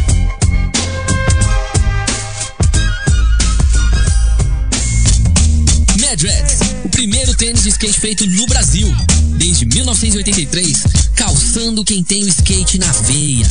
Madrex, 6.01 6.59
o 6.85 6.89
primeiro 6.89 7.33
tênis 7.37 7.63
de 7.63 7.69
skate 7.69 8.01
feito 8.01 8.27
no 8.27 8.45
Brasil. 8.47 8.93
Desde 9.37 9.65
1983, 9.67 10.83
calçando 11.15 11.85
quem 11.85 12.03
tem 12.03 12.25
o 12.25 12.29
skate 12.29 12.77
na 12.79 12.91
veia. 12.91 13.47